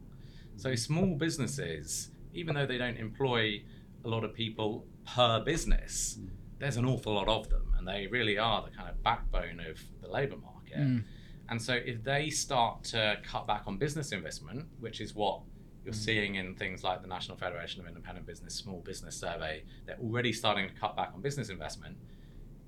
So 0.56 0.74
small 0.76 1.16
businesses, 1.16 2.10
even 2.32 2.54
though 2.54 2.66
they 2.66 2.78
don't 2.78 2.96
employ 2.96 3.62
a 4.04 4.08
lot 4.08 4.22
of 4.22 4.32
people 4.32 4.86
per 5.04 5.40
business, 5.40 6.18
there's 6.58 6.76
an 6.76 6.84
awful 6.84 7.14
lot 7.14 7.28
of 7.28 7.48
them, 7.50 7.74
and 7.76 7.86
they 7.86 8.06
really 8.06 8.38
are 8.38 8.62
the 8.62 8.70
kind 8.70 8.88
of 8.88 9.02
backbone 9.02 9.60
of 9.60 9.80
the 10.00 10.08
labour 10.08 10.36
market. 10.36 10.78
Mm. 10.78 11.02
And 11.48 11.60
so, 11.60 11.74
if 11.74 12.02
they 12.02 12.30
start 12.30 12.84
to 12.84 13.18
cut 13.22 13.46
back 13.46 13.64
on 13.66 13.76
business 13.76 14.12
investment, 14.12 14.66
which 14.80 15.00
is 15.00 15.14
what 15.14 15.42
you're 15.84 15.92
Mm. 15.92 15.96
seeing 15.96 16.34
in 16.36 16.54
things 16.54 16.82
like 16.82 17.02
the 17.02 17.06
National 17.08 17.36
Federation 17.36 17.80
of 17.82 17.86
Independent 17.86 18.26
Business 18.26 18.54
Small 18.54 18.80
Business 18.80 19.16
Survey, 19.16 19.64
they're 19.84 19.98
already 19.98 20.32
starting 20.32 20.66
to 20.68 20.74
cut 20.74 20.96
back 20.96 21.12
on 21.14 21.20
business 21.20 21.50
investment. 21.50 21.98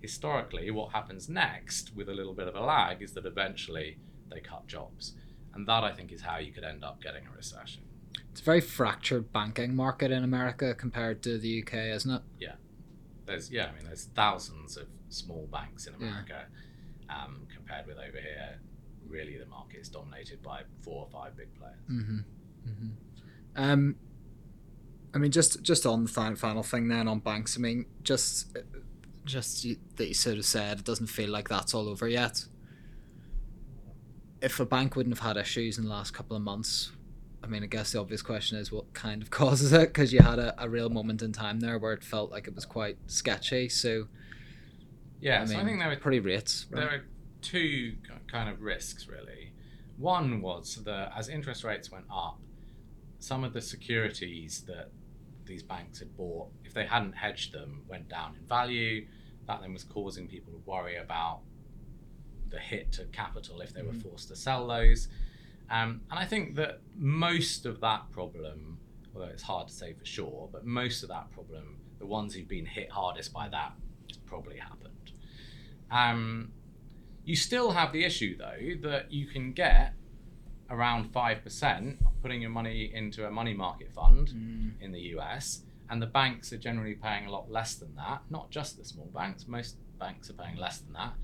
Historically, 0.02 0.70
what 0.70 0.92
happens 0.92 1.28
next, 1.28 1.96
with 1.96 2.08
a 2.08 2.14
little 2.14 2.34
bit 2.34 2.46
of 2.48 2.54
a 2.54 2.60
lag, 2.60 3.00
is 3.02 3.12
that 3.14 3.24
eventually 3.24 3.96
they 4.30 4.40
cut 4.40 4.66
jobs. 4.66 5.14
And 5.54 5.66
that, 5.66 5.82
I 5.84 5.92
think, 5.92 6.12
is 6.12 6.20
how 6.20 6.36
you 6.38 6.52
could 6.52 6.64
end 6.64 6.84
up 6.84 7.00
getting 7.02 7.26
a 7.26 7.30
recession. 7.34 7.82
It's 8.30 8.42
a 8.42 8.44
very 8.44 8.60
fractured 8.60 9.32
banking 9.32 9.74
market 9.74 10.10
in 10.10 10.22
America 10.22 10.74
compared 10.74 11.22
to 11.22 11.38
the 11.38 11.62
UK, 11.62 11.74
isn't 11.94 12.10
it? 12.10 12.22
Yeah. 12.38 12.56
There's 13.24 13.50
yeah, 13.50 13.68
I 13.68 13.72
mean 13.74 13.84
there's 13.86 14.04
thousands 14.14 14.76
of 14.76 14.86
small 15.08 15.46
banks 15.50 15.86
in 15.86 15.94
Yeah. 15.98 16.06
America 16.06 16.44
um, 17.08 17.45
compared 17.66 17.86
with 17.86 17.98
over 17.98 18.18
here. 18.20 18.58
Really, 19.08 19.38
the 19.38 19.46
market 19.46 19.80
is 19.80 19.88
dominated 19.88 20.42
by 20.42 20.62
four 20.82 21.04
or 21.04 21.08
five 21.10 21.36
big 21.36 21.48
players. 21.54 21.76
Mm-hmm. 21.90 22.18
hmm 22.66 22.88
Um, 23.54 23.96
I 25.14 25.18
mean, 25.18 25.30
just 25.30 25.62
just 25.62 25.86
on 25.86 26.04
the 26.04 26.10
final 26.10 26.36
final 26.36 26.62
thing 26.62 26.88
then 26.88 27.08
on 27.08 27.20
banks. 27.20 27.56
I 27.56 27.60
mean, 27.60 27.86
just 28.02 28.56
just 29.24 29.64
you, 29.64 29.76
that 29.96 30.08
you 30.08 30.14
sort 30.14 30.38
of 30.38 30.44
said 30.44 30.80
it 30.80 30.84
doesn't 30.84 31.06
feel 31.06 31.30
like 31.30 31.48
that's 31.48 31.72
all 31.74 31.88
over 31.88 32.08
yet. 32.08 32.44
If 34.42 34.60
a 34.60 34.66
bank 34.66 34.96
wouldn't 34.96 35.16
have 35.16 35.26
had 35.26 35.36
issues 35.40 35.78
in 35.78 35.84
the 35.84 35.90
last 35.90 36.12
couple 36.12 36.36
of 36.36 36.42
months, 36.42 36.92
I 37.42 37.46
mean, 37.46 37.62
I 37.62 37.66
guess 37.66 37.92
the 37.92 38.00
obvious 38.00 38.22
question 38.22 38.58
is 38.58 38.70
what 38.70 38.92
kind 38.92 39.22
of 39.22 39.30
causes 39.40 39.72
it? 39.72 39.88
Because 39.88 40.12
you 40.12 40.20
had 40.20 40.38
a, 40.38 40.54
a 40.62 40.68
real 40.68 40.90
moment 40.90 41.22
in 41.22 41.32
time 41.32 41.60
there 41.60 41.78
where 41.78 41.92
it 41.92 42.04
felt 42.04 42.30
like 42.30 42.46
it 42.48 42.54
was 42.54 42.66
quite 42.66 42.98
sketchy. 43.06 43.68
So 43.68 44.08
Yeah, 45.20 45.42
I 45.42 45.44
so 45.46 45.54
I 45.54 45.56
mean, 45.58 45.66
think 45.66 45.78
there 45.80 45.90
are 45.92 45.96
pretty 45.96 46.20
rates. 46.20 46.66
there 46.70 46.88
are 46.88 47.04
two 47.46 47.96
kind 48.26 48.50
of 48.50 48.60
risks 48.60 49.06
really. 49.08 49.52
One 49.96 50.42
was 50.42 50.76
that 50.84 51.12
as 51.16 51.28
interest 51.28 51.64
rates 51.64 51.90
went 51.90 52.06
up, 52.12 52.38
some 53.18 53.44
of 53.44 53.52
the 53.52 53.62
securities 53.62 54.62
that 54.66 54.90
these 55.44 55.62
banks 55.62 56.00
had 56.00 56.16
bought, 56.16 56.48
if 56.64 56.74
they 56.74 56.84
hadn't 56.86 57.12
hedged 57.12 57.52
them, 57.52 57.82
went 57.88 58.08
down 58.08 58.34
in 58.38 58.46
value. 58.46 59.06
That 59.46 59.60
then 59.60 59.72
was 59.72 59.84
causing 59.84 60.26
people 60.26 60.52
to 60.52 60.58
worry 60.66 60.96
about 60.96 61.40
the 62.48 62.58
hit 62.58 62.92
to 62.92 63.04
capital 63.06 63.60
if 63.60 63.72
they 63.72 63.82
were 63.82 63.92
Mhm. 63.92 64.02
forced 64.02 64.28
to 64.28 64.36
sell 64.36 64.66
those. 64.66 65.08
Um, 65.70 66.02
and 66.10 66.18
I 66.18 66.24
think 66.26 66.56
that 66.56 66.80
most 66.96 67.64
of 67.64 67.80
that 67.80 68.10
problem, 68.10 68.78
although 69.14 69.26
it's 69.28 69.42
hard 69.42 69.68
to 69.68 69.74
say 69.74 69.92
for 69.94 70.04
sure, 70.04 70.48
but 70.52 70.64
most 70.66 71.02
of 71.02 71.08
that 71.08 71.30
problem, 71.30 71.80
the 71.98 72.06
ones 72.06 72.34
who've 72.34 72.46
been 72.48 72.66
hit 72.66 72.90
hardest 72.90 73.32
by 73.32 73.48
that, 73.48 73.72
has 74.08 74.16
probably 74.18 74.58
happened. 74.58 75.12
Um, 75.90 76.52
you 77.26 77.36
still 77.36 77.72
have 77.72 77.92
the 77.92 78.04
issue 78.04 78.36
though 78.38 78.88
that 78.88 79.12
you 79.12 79.26
can 79.26 79.52
get 79.52 79.92
around 80.70 81.12
5% 81.12 81.96
putting 82.22 82.40
your 82.40 82.50
money 82.50 82.90
into 82.94 83.26
a 83.26 83.30
money 83.30 83.54
market 83.54 83.92
fund 83.92 84.28
Mm. 84.28 84.80
in 84.80 84.90
the 84.92 85.00
US, 85.16 85.62
and 85.90 86.00
the 86.02 86.06
banks 86.06 86.52
are 86.52 86.58
generally 86.58 86.94
paying 86.94 87.26
a 87.26 87.30
lot 87.30 87.50
less 87.50 87.74
than 87.76 87.94
that. 87.96 88.22
Not 88.30 88.50
just 88.50 88.76
the 88.76 88.84
small 88.84 89.06
banks, 89.14 89.46
most 89.46 89.76
banks 89.98 90.28
are 90.30 90.32
paying 90.34 90.56
less 90.56 90.78
than 90.78 90.92
that. 90.94 91.14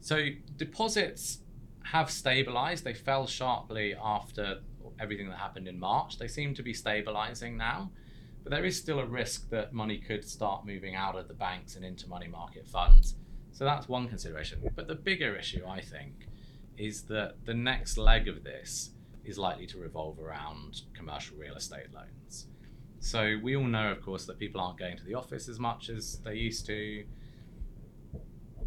So 0.00 0.28
deposits 0.56 1.40
have 1.84 2.10
stabilized. 2.10 2.84
They 2.84 2.94
fell 2.94 3.26
sharply 3.26 3.94
after 4.00 4.60
everything 5.00 5.28
that 5.30 5.38
happened 5.38 5.66
in 5.66 5.78
March. 5.78 6.18
They 6.18 6.28
seem 6.28 6.54
to 6.54 6.62
be 6.62 6.72
stabilizing 6.72 7.56
now. 7.56 7.90
But 8.44 8.50
there 8.50 8.64
is 8.64 8.78
still 8.78 9.00
a 9.00 9.06
risk 9.06 9.48
that 9.50 9.72
money 9.72 9.98
could 9.98 10.24
start 10.24 10.64
moving 10.66 10.94
out 10.94 11.16
of 11.16 11.26
the 11.28 11.34
banks 11.34 11.74
and 11.76 11.84
into 11.84 12.08
money 12.08 12.28
market 12.28 12.68
funds. 12.68 13.16
So 13.54 13.64
that's 13.64 13.88
one 13.88 14.08
consideration. 14.08 14.58
But 14.74 14.88
the 14.88 14.96
bigger 14.96 15.34
issue, 15.36 15.64
I 15.66 15.80
think, 15.80 16.26
is 16.76 17.02
that 17.02 17.36
the 17.44 17.54
next 17.54 17.96
leg 17.96 18.26
of 18.26 18.42
this 18.42 18.90
is 19.24 19.38
likely 19.38 19.66
to 19.68 19.78
revolve 19.78 20.18
around 20.18 20.82
commercial 20.92 21.36
real 21.36 21.54
estate 21.54 21.94
loans. 21.94 22.48
So 22.98 23.38
we 23.42 23.54
all 23.54 23.64
know, 23.64 23.92
of 23.92 24.02
course, 24.02 24.26
that 24.26 24.38
people 24.40 24.60
aren't 24.60 24.78
going 24.78 24.96
to 24.96 25.04
the 25.04 25.14
office 25.14 25.48
as 25.48 25.60
much 25.60 25.88
as 25.88 26.18
they 26.24 26.34
used 26.34 26.66
to. 26.66 27.04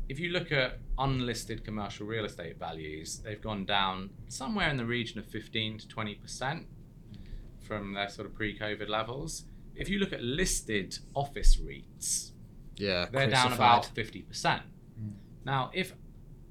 If 0.08 0.20
you 0.22 0.30
look 0.30 0.54
at 0.54 0.80
unlisted 0.98 1.66
commercial 1.66 2.08
real 2.08 2.24
estate 2.24 2.58
values, 2.58 3.20
they've 3.20 3.42
gone 3.42 3.66
down 3.66 4.12
somewhere 4.30 4.70
in 4.70 4.78
the 4.78 4.86
region 4.86 5.20
of 5.20 5.26
15 5.26 5.80
to 5.80 5.88
20% 5.88 6.64
from 7.60 7.94
their 7.94 8.08
sort 8.08 8.26
of 8.26 8.34
pre 8.34 8.58
COVID 8.58 8.88
levels. 8.88 9.44
If 9.76 9.90
you 9.90 10.00
look 10.00 10.14
at 10.14 10.24
listed 10.24 10.98
office 11.14 11.58
REITs, 11.58 12.32
Yeah, 12.78 13.08
they're 13.12 13.30
down 13.30 13.52
about 13.52 13.90
50%. 13.94 14.62
Now, 15.48 15.72
if 15.74 15.94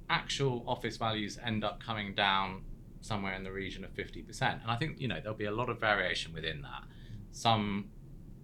actual 0.08 0.64
office 0.66 0.96
values 0.96 1.38
end 1.44 1.64
up 1.64 1.84
coming 1.84 2.14
down 2.14 2.62
somewhere 3.02 3.34
in 3.34 3.44
the 3.44 3.52
region 3.52 3.84
of 3.84 3.92
50%, 3.92 4.62
and 4.62 4.70
I 4.70 4.76
think, 4.76 4.98
you 4.98 5.06
know, 5.06 5.20
there'll 5.20 5.36
be 5.36 5.44
a 5.44 5.54
lot 5.54 5.68
of 5.68 5.78
variation 5.78 6.32
within 6.32 6.62
that. 6.62 6.84
Some 7.30 7.90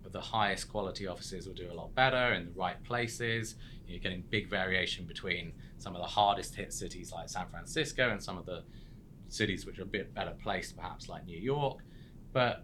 of 0.05 0.13
the 0.13 0.21
highest 0.21 0.69
quality 0.69 1.07
offices 1.07 1.47
will 1.47 1.55
do 1.55 1.73
a 1.73 1.73
lot 1.73 1.95
better 1.95 2.35
in 2.35 2.45
the 2.45 2.53
right 2.53 2.85
places. 2.85 3.55
You're 3.87 3.99
getting 3.99 4.25
big 4.29 4.51
variation 4.51 5.07
between 5.07 5.55
some 5.79 5.97
of 5.97 6.03
the 6.03 6.09
hardest 6.09 6.55
hit 6.55 6.75
cities 6.75 7.13
like 7.13 7.31
San 7.31 7.49
Francisco 7.49 8.11
and 8.11 8.23
some 8.23 8.37
of 8.37 8.45
the 8.45 8.63
cities 9.29 9.65
which 9.65 9.79
are 9.79 9.85
a 9.85 9.87
bit 9.87 10.13
better 10.13 10.35
placed, 10.43 10.77
perhaps 10.77 11.09
like 11.09 11.25
New 11.25 11.39
York. 11.39 11.79
But 12.35 12.63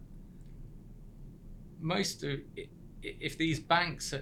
most 1.80 2.22
of, 2.22 2.40
if 3.02 3.38
these 3.38 3.60
banks, 3.60 4.12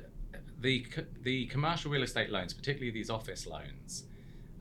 the 0.66 0.85
the 1.22 1.46
commercial 1.46 1.90
real 1.90 2.02
estate 2.02 2.31
loans, 2.31 2.52
particularly 2.52 2.90
these 2.90 3.08
office 3.08 3.46
loans, 3.46 4.04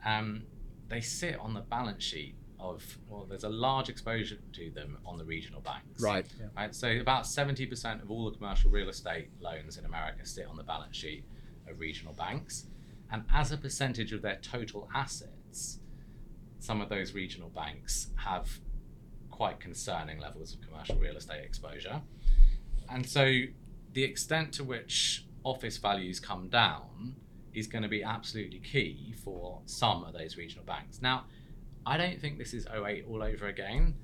um, 0.04 0.44
they 0.88 1.00
sit 1.00 1.38
on 1.38 1.52
the 1.52 1.60
balance 1.60 2.02
sheet 2.02 2.36
of 2.58 2.98
well, 3.08 3.26
there's 3.28 3.44
a 3.44 3.48
large 3.48 3.88
exposure 3.88 4.38
to 4.52 4.70
them 4.70 4.98
on 5.04 5.18
the 5.18 5.24
regional 5.24 5.60
banks. 5.60 6.00
Right. 6.00 6.26
Right. 6.56 6.74
So 6.74 6.88
about 7.00 7.26
seventy 7.26 7.66
percent 7.66 8.02
of 8.02 8.10
all 8.10 8.24
the 8.30 8.36
commercial 8.36 8.70
real 8.70 8.88
estate 8.88 9.28
loans 9.40 9.76
in 9.78 9.84
America 9.84 10.24
sit 10.24 10.46
on 10.46 10.56
the 10.56 10.62
balance 10.62 10.96
sheet 10.96 11.24
of 11.68 11.78
regional 11.80 12.14
banks, 12.14 12.66
and 13.10 13.24
as 13.34 13.52
a 13.52 13.56
percentage 13.56 14.12
of 14.12 14.22
their 14.22 14.38
total 14.40 14.88
assets, 14.94 15.80
some 16.60 16.80
of 16.80 16.88
those 16.88 17.12
regional 17.12 17.50
banks 17.50 18.08
have 18.14 18.60
quite 19.30 19.60
concerning 19.60 20.18
levels 20.18 20.54
of 20.54 20.60
commercial 20.62 20.96
real 20.96 21.16
estate 21.16 21.44
exposure. 21.44 22.00
And 22.88 23.04
so 23.04 23.24
the 23.92 24.04
extent 24.04 24.52
to 24.54 24.64
which 24.64 25.25
office 25.46 25.76
values 25.76 26.18
come 26.18 26.48
down 26.48 27.14
is 27.54 27.68
going 27.68 27.82
to 27.82 27.88
be 27.88 28.02
absolutely 28.02 28.58
key 28.58 29.14
for 29.24 29.60
some 29.64 30.02
of 30.04 30.12
those 30.12 30.36
regional 30.36 30.64
banks. 30.64 31.00
Now, 31.00 31.24
I 31.86 31.96
don't 31.96 32.20
think 32.20 32.36
this 32.36 32.52
is 32.52 32.66
08 32.66 33.04
all 33.08 33.22
over 33.22 33.46
again. 33.46 33.94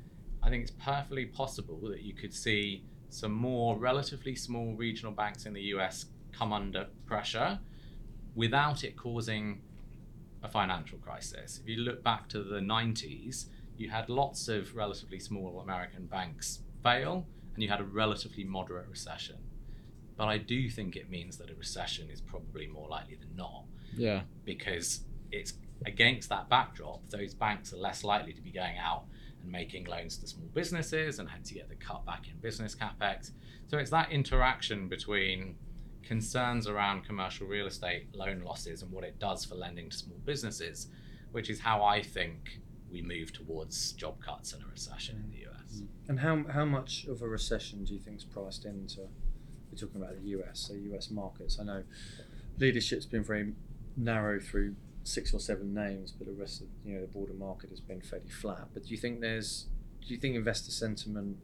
I 0.40 0.50
think 0.50 0.62
it's 0.62 0.70
perfectly 0.70 1.26
possible 1.26 1.80
that 1.90 2.02
you 2.02 2.14
could 2.14 2.32
see 2.32 2.84
some 3.10 3.32
more 3.32 3.76
relatively 3.76 4.36
small 4.36 4.74
regional 4.74 5.12
banks 5.12 5.44
in 5.44 5.52
the 5.52 5.62
US 5.74 6.06
come 6.30 6.52
under 6.52 6.86
pressure 7.06 7.58
without 8.36 8.84
it 8.84 8.96
causing 8.96 9.60
a 10.44 10.48
financial 10.48 10.98
crisis. 10.98 11.60
If 11.62 11.68
you 11.68 11.78
look 11.78 12.04
back 12.04 12.28
to 12.30 12.42
the 12.42 12.60
90s, 12.60 13.46
you 13.76 13.90
had 13.90 14.08
lots 14.08 14.46
of 14.48 14.74
relatively 14.76 15.18
small 15.18 15.60
American 15.60 16.06
banks 16.06 16.60
fail 16.84 17.26
and 17.54 17.62
you 17.62 17.68
had 17.68 17.80
a 17.80 17.84
relatively 17.84 18.44
moderate 18.44 18.88
recession. 18.88 19.36
But 20.22 20.28
I 20.28 20.38
do 20.38 20.70
think 20.70 20.94
it 20.94 21.10
means 21.10 21.36
that 21.38 21.50
a 21.50 21.54
recession 21.56 22.08
is 22.08 22.20
probably 22.20 22.68
more 22.68 22.86
likely 22.88 23.16
than 23.16 23.34
not 23.34 23.64
Yeah. 23.92 24.22
because 24.44 25.00
it's 25.32 25.54
against 25.84 26.28
that 26.28 26.48
backdrop, 26.48 27.00
those 27.10 27.34
banks 27.34 27.72
are 27.72 27.76
less 27.78 28.04
likely 28.04 28.32
to 28.32 28.40
be 28.40 28.52
going 28.52 28.78
out 28.78 29.06
and 29.42 29.50
making 29.50 29.86
loans 29.86 30.16
to 30.18 30.28
small 30.28 30.46
businesses, 30.54 31.18
and 31.18 31.28
hence 31.28 31.50
you 31.50 31.56
get 31.58 31.68
the 31.68 31.74
cutback 31.74 32.28
in 32.30 32.38
business 32.38 32.76
capex. 32.76 33.32
So 33.66 33.78
it's 33.78 33.90
that 33.90 34.12
interaction 34.12 34.86
between 34.86 35.56
concerns 36.04 36.68
around 36.68 37.02
commercial 37.04 37.48
real 37.48 37.66
estate 37.66 38.14
loan 38.14 38.42
losses 38.44 38.82
and 38.82 38.92
what 38.92 39.02
it 39.02 39.18
does 39.18 39.44
for 39.44 39.56
lending 39.56 39.90
to 39.90 39.96
small 39.96 40.18
businesses, 40.24 40.86
which 41.32 41.50
is 41.50 41.58
how 41.58 41.82
I 41.82 42.00
think 42.00 42.60
we 42.88 43.02
move 43.02 43.32
towards 43.32 43.90
job 43.94 44.20
cuts 44.22 44.52
and 44.52 44.62
a 44.62 44.66
recession 44.68 45.16
in 45.16 45.30
the 45.32 45.46
US. 45.50 45.82
And 46.06 46.20
how 46.20 46.44
how 46.44 46.64
much 46.64 47.06
of 47.06 47.22
a 47.22 47.28
recession 47.28 47.82
do 47.84 47.92
you 47.94 47.98
think 47.98 48.18
is 48.18 48.24
priced 48.24 48.64
into? 48.66 49.08
We're 49.72 49.78
talking 49.78 50.02
about 50.02 50.22
the 50.22 50.28
US, 50.30 50.60
so 50.68 50.74
US 50.94 51.10
markets. 51.10 51.58
I 51.58 51.64
know 51.64 51.82
leadership's 52.58 53.06
been 53.06 53.24
very 53.24 53.54
narrow 53.96 54.38
through 54.38 54.76
six 55.04 55.32
or 55.34 55.40
seven 55.40 55.74
names, 55.74 56.12
but 56.12 56.26
the 56.26 56.32
rest 56.34 56.60
of 56.60 56.68
you 56.84 56.94
know 56.94 57.00
the 57.00 57.06
broader 57.08 57.32
market 57.32 57.70
has 57.70 57.80
been 57.80 58.00
fairly 58.00 58.28
flat. 58.28 58.68
But 58.74 58.84
do 58.84 58.90
you 58.90 58.96
think 58.98 59.20
there's 59.20 59.66
do 60.06 60.12
you 60.14 60.20
think 60.20 60.36
investor 60.36 60.70
sentiment 60.70 61.38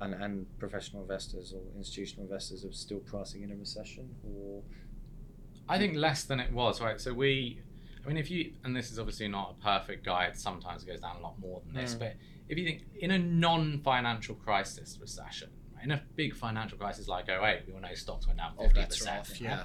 and, 0.00 0.14
and 0.14 0.46
professional 0.58 1.02
investors 1.02 1.52
or 1.52 1.60
institutional 1.76 2.24
investors 2.24 2.64
are 2.64 2.72
still 2.72 2.98
pricing 3.00 3.42
in 3.42 3.50
a 3.50 3.56
recession 3.56 4.14
or 4.24 4.62
I 5.68 5.78
think 5.78 5.96
less 5.96 6.22
than 6.24 6.38
it 6.38 6.52
was, 6.52 6.80
right? 6.80 7.00
So 7.00 7.12
we, 7.12 7.60
I 8.04 8.08
mean, 8.08 8.16
if 8.16 8.30
you, 8.30 8.52
and 8.62 8.76
this 8.76 8.92
is 8.92 9.00
obviously 9.00 9.26
not 9.26 9.56
a 9.58 9.64
perfect 9.64 10.04
guide, 10.04 10.38
sometimes 10.38 10.84
it 10.84 10.86
goes 10.86 11.00
down 11.00 11.16
a 11.16 11.20
lot 11.20 11.38
more 11.40 11.60
than 11.66 11.74
this, 11.74 11.96
Mm. 11.96 11.98
but 11.98 12.14
if 12.48 12.56
you 12.56 12.64
think 12.64 12.82
in 13.00 13.10
a 13.10 13.18
non 13.18 13.80
financial 13.80 14.36
crisis 14.36 14.96
recession, 15.00 15.50
in 15.86 15.92
a 15.92 16.02
big 16.16 16.34
financial 16.34 16.76
crisis 16.76 17.06
like 17.06 17.28
08, 17.28 17.62
we 17.68 17.72
all 17.72 17.80
know 17.80 17.94
stocks 17.94 18.26
went 18.26 18.38
down 18.40 18.52
Oh, 18.58 18.64
50%. 18.64 18.74
that's 18.74 19.06
rough, 19.06 19.40
you 19.40 19.46
yeah. 19.46 19.62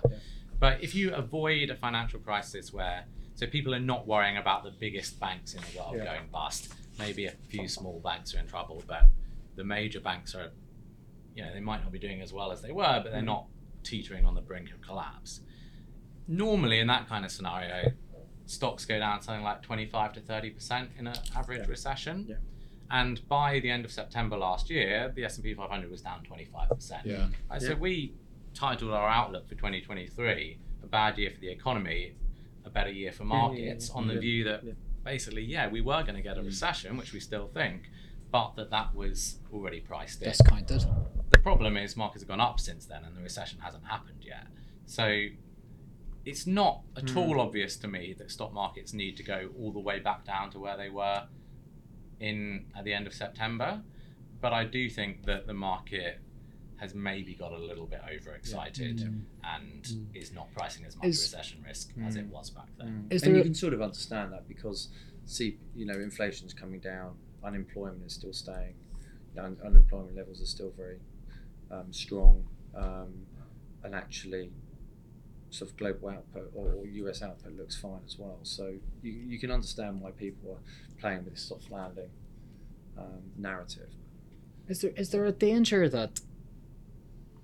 But 0.60 0.84
if 0.84 0.94
you 0.94 1.12
avoid 1.16 1.72
a 1.72 1.76
financial 1.76 2.20
crisis 2.20 2.72
where, 2.72 3.06
so 3.34 3.48
people 3.48 3.74
are 3.74 3.80
not 3.80 4.06
worrying 4.06 4.38
about 4.38 4.64
the 4.64 4.70
biggest 4.70 5.20
banks 5.20 5.56
in 5.56 5.62
the 5.62 5.80
world 5.80 5.96
Yeah. 5.98 6.06
going 6.06 6.28
bust, 6.32 6.72
maybe 7.00 7.26
a 7.26 7.32
few 7.32 7.68
small 7.68 8.00
banks 8.02 8.36
are 8.36 8.40
in 8.40 8.46
trouble, 8.46 8.84
but 8.86 9.08
the 9.56 9.64
major 9.64 10.00
banks 10.00 10.36
are, 10.36 10.52
you 11.36 11.44
know, 11.44 11.52
they 11.52 11.60
might 11.60 11.82
not 11.82 11.92
be 11.92 11.98
doing 11.98 12.22
as 12.22 12.32
well 12.32 12.52
as 12.52 12.62
they 12.62 12.72
were, 12.72 13.02
but 13.04 13.12
they're 13.12 13.22
Mhm. 13.24 13.26
not 13.26 13.48
teetering 13.82 14.24
on 14.24 14.36
the 14.36 14.42
brink 14.42 14.72
of 14.72 14.80
collapse. 14.82 15.42
Normally, 16.28 16.78
in 16.80 16.86
that 16.86 17.08
kind 17.08 17.26
of 17.26 17.32
scenario, 17.32 17.94
stocks 18.46 18.86
go 18.86 19.00
down 19.00 19.24
something 19.24 19.44
like 19.44 19.64
25 19.64 20.14
to 20.14 20.22
30% 20.22 20.92
in 21.00 21.08
an 21.08 21.16
average 21.36 21.62
Yeah. 21.62 21.66
recession. 21.68 22.38
Yeah. 22.92 23.02
And 23.02 23.28
by 23.28 23.60
the 23.60 23.70
end 23.70 23.86
of 23.86 23.92
September 23.92 24.38
last 24.38 24.70
year, 24.70 25.12
the 25.16 25.24
S&P 25.26 25.54
500 25.54 25.89
was 25.89 26.02
down 26.02 26.24
25%. 26.24 27.06
Yeah. 27.06 27.28
Right, 27.50 27.62
So 27.62 27.70
Yeah. 27.70 27.74
we 27.76 28.14
titled 28.54 28.92
our 28.92 29.08
outlook 29.10 29.48
for 29.48 29.56
2023 29.56 30.60
a 30.84 30.88
bad 30.88 31.18
year 31.18 31.30
for 31.30 31.39
the 31.39 31.50
economy, 31.50 32.16
a 32.66 32.70
better 32.70 32.92
year 32.92 33.12
for 33.12 33.24
Yeah, 33.24 33.30
yeah, 33.30 33.36
yeah, 33.36 33.42
markets, 33.70 33.89
yeah. 33.89 33.96
on 33.96 34.08
the 34.08 34.16
Yeah, 34.16 34.20
view 34.20 34.44
that 34.46 34.64
yeah. 34.64 34.74
basically, 35.04 35.44
yeah, 35.46 35.68
we 35.70 35.82
were 35.82 36.02
going 36.04 36.16
to 36.16 36.22
get 36.22 36.38
a 36.38 36.42
Mm. 36.42 36.46
recession, 36.48 36.98
which 36.98 37.14
we 37.14 37.20
still 37.20 37.48
think, 37.48 37.89
but 38.32 38.56
that 38.56 38.70
that 38.72 38.94
was 38.96 39.39
already 39.54 39.80
priced 39.80 40.22
in. 40.22 40.30
Discounted. 40.30 40.86
The 41.30 41.38
problem 41.39 41.78
is 41.78 41.96
markets 41.96 42.24
have 42.24 42.28
gone 42.28 42.42
up 42.42 42.60
since 42.60 42.86
then, 42.86 43.04
and 43.06 43.16
the 43.16 43.22
recession 43.22 43.60
hasn't 43.60 43.86
happened 43.86 44.24
yet. 44.24 44.48
So 44.86 45.28
it's 46.26 46.46
not 46.46 46.84
at 46.98 47.06
Mm. 47.06 47.18
all 47.18 47.39
obvious 47.39 47.78
to 47.78 47.88
me 47.88 48.14
that 48.14 48.30
stock 48.32 48.54
markets 48.54 48.94
need 48.94 49.18
to 49.18 49.24
go 49.24 49.50
all 49.58 49.72
the 49.72 49.80
way 49.80 50.00
back 50.00 50.24
down 50.26 50.52
to 50.52 50.60
where 50.60 50.76
they 50.78 50.89
were 50.89 51.28
in 52.22 52.66
at 52.78 52.84
the 52.86 52.94
end 52.94 53.08
of 53.08 53.14
September. 53.14 53.82
But 54.40 54.54
I 54.54 54.64
do 54.66 54.90
think 54.90 55.26
that 55.26 55.46
the 55.48 55.54
market 55.54 56.20
has 56.78 56.96
maybe 56.96 57.36
got 57.36 57.52
a 57.52 57.58
little 57.58 57.86
bit 57.86 58.02
overexcited 58.12 58.98
Mm. 58.98 59.22
and 59.44 59.84
Mm. 59.84 60.16
is 60.16 60.32
not 60.34 60.52
pricing 60.54 60.84
as 60.86 60.96
much 60.98 61.06
Is- 61.08 61.22
recession 61.22 61.62
risk 61.64 61.94
as 62.04 62.16
it 62.16 62.26
Mm. 62.28 62.30
was 62.32 62.50
back 62.50 62.70
then. 62.78 62.88
Mm. 63.08 63.14
Is 63.14 63.22
and 63.22 63.30
there 63.30 63.36
you 63.36 63.42
a- 63.42 63.44
can 63.46 63.54
sort 63.54 63.74
of 63.74 63.82
understand 63.82 64.34
that 64.34 64.48
because 64.48 64.90
see 65.26 65.60
you 65.76 65.86
know 65.86 66.00
inflation's 66.00 66.54
coming 66.54 66.80
down 66.80 67.16
unemployment 67.44 68.04
is 68.04 68.14
still 68.14 68.34
staying 68.34 68.76
un- 69.38 69.58
unemployment 69.64 70.16
levels 70.16 70.42
are 70.42 70.46
still 70.58 70.72
very 70.72 71.00
um, 71.70 71.94
strong 71.94 72.44
um, 72.76 73.26
and 73.84 73.94
actually 73.96 74.52
sort 75.52 75.70
of 75.70 75.78
global 75.78 76.10
output 76.10 76.52
or, 76.56 76.86
US 76.86 77.22
output 77.22 77.56
looks 77.56 77.78
fine 77.78 77.99
as 78.06 78.18
well. 78.18 78.39
So 78.43 78.74
you, 79.02 79.12
you 79.12 79.39
can 79.39 79.52
understand 79.52 80.02
why 80.02 80.12
people 80.12 80.52
are 80.52 80.99
playing 80.99 81.26
with 81.26 81.34
this 81.34 81.43
soft 81.43 81.70
landing 81.70 82.10
um, 82.97 83.22
narrative. 83.38 83.89
Is 84.68 84.82
there 84.82 84.91
is 84.95 85.10
there 85.10 85.26
a 85.26 85.32
danger 85.32 85.88
that 85.89 86.22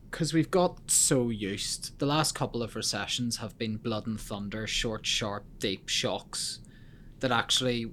because 0.09 0.33
we've 0.33 0.51
got 0.51 0.89
so 0.89 1.29
used 1.29 1.97
the 1.99 2.05
last 2.05 2.33
couple 2.33 2.63
of 2.63 2.75
recessions 2.75 3.37
have 3.37 3.57
been 3.57 3.77
blood 3.77 4.07
and 4.07 4.19
thunder, 4.19 4.65
short, 4.65 5.05
sharp, 5.05 5.43
deep 5.59 5.89
shocks 5.89 6.59
that 7.19 7.31
actually 7.31 7.91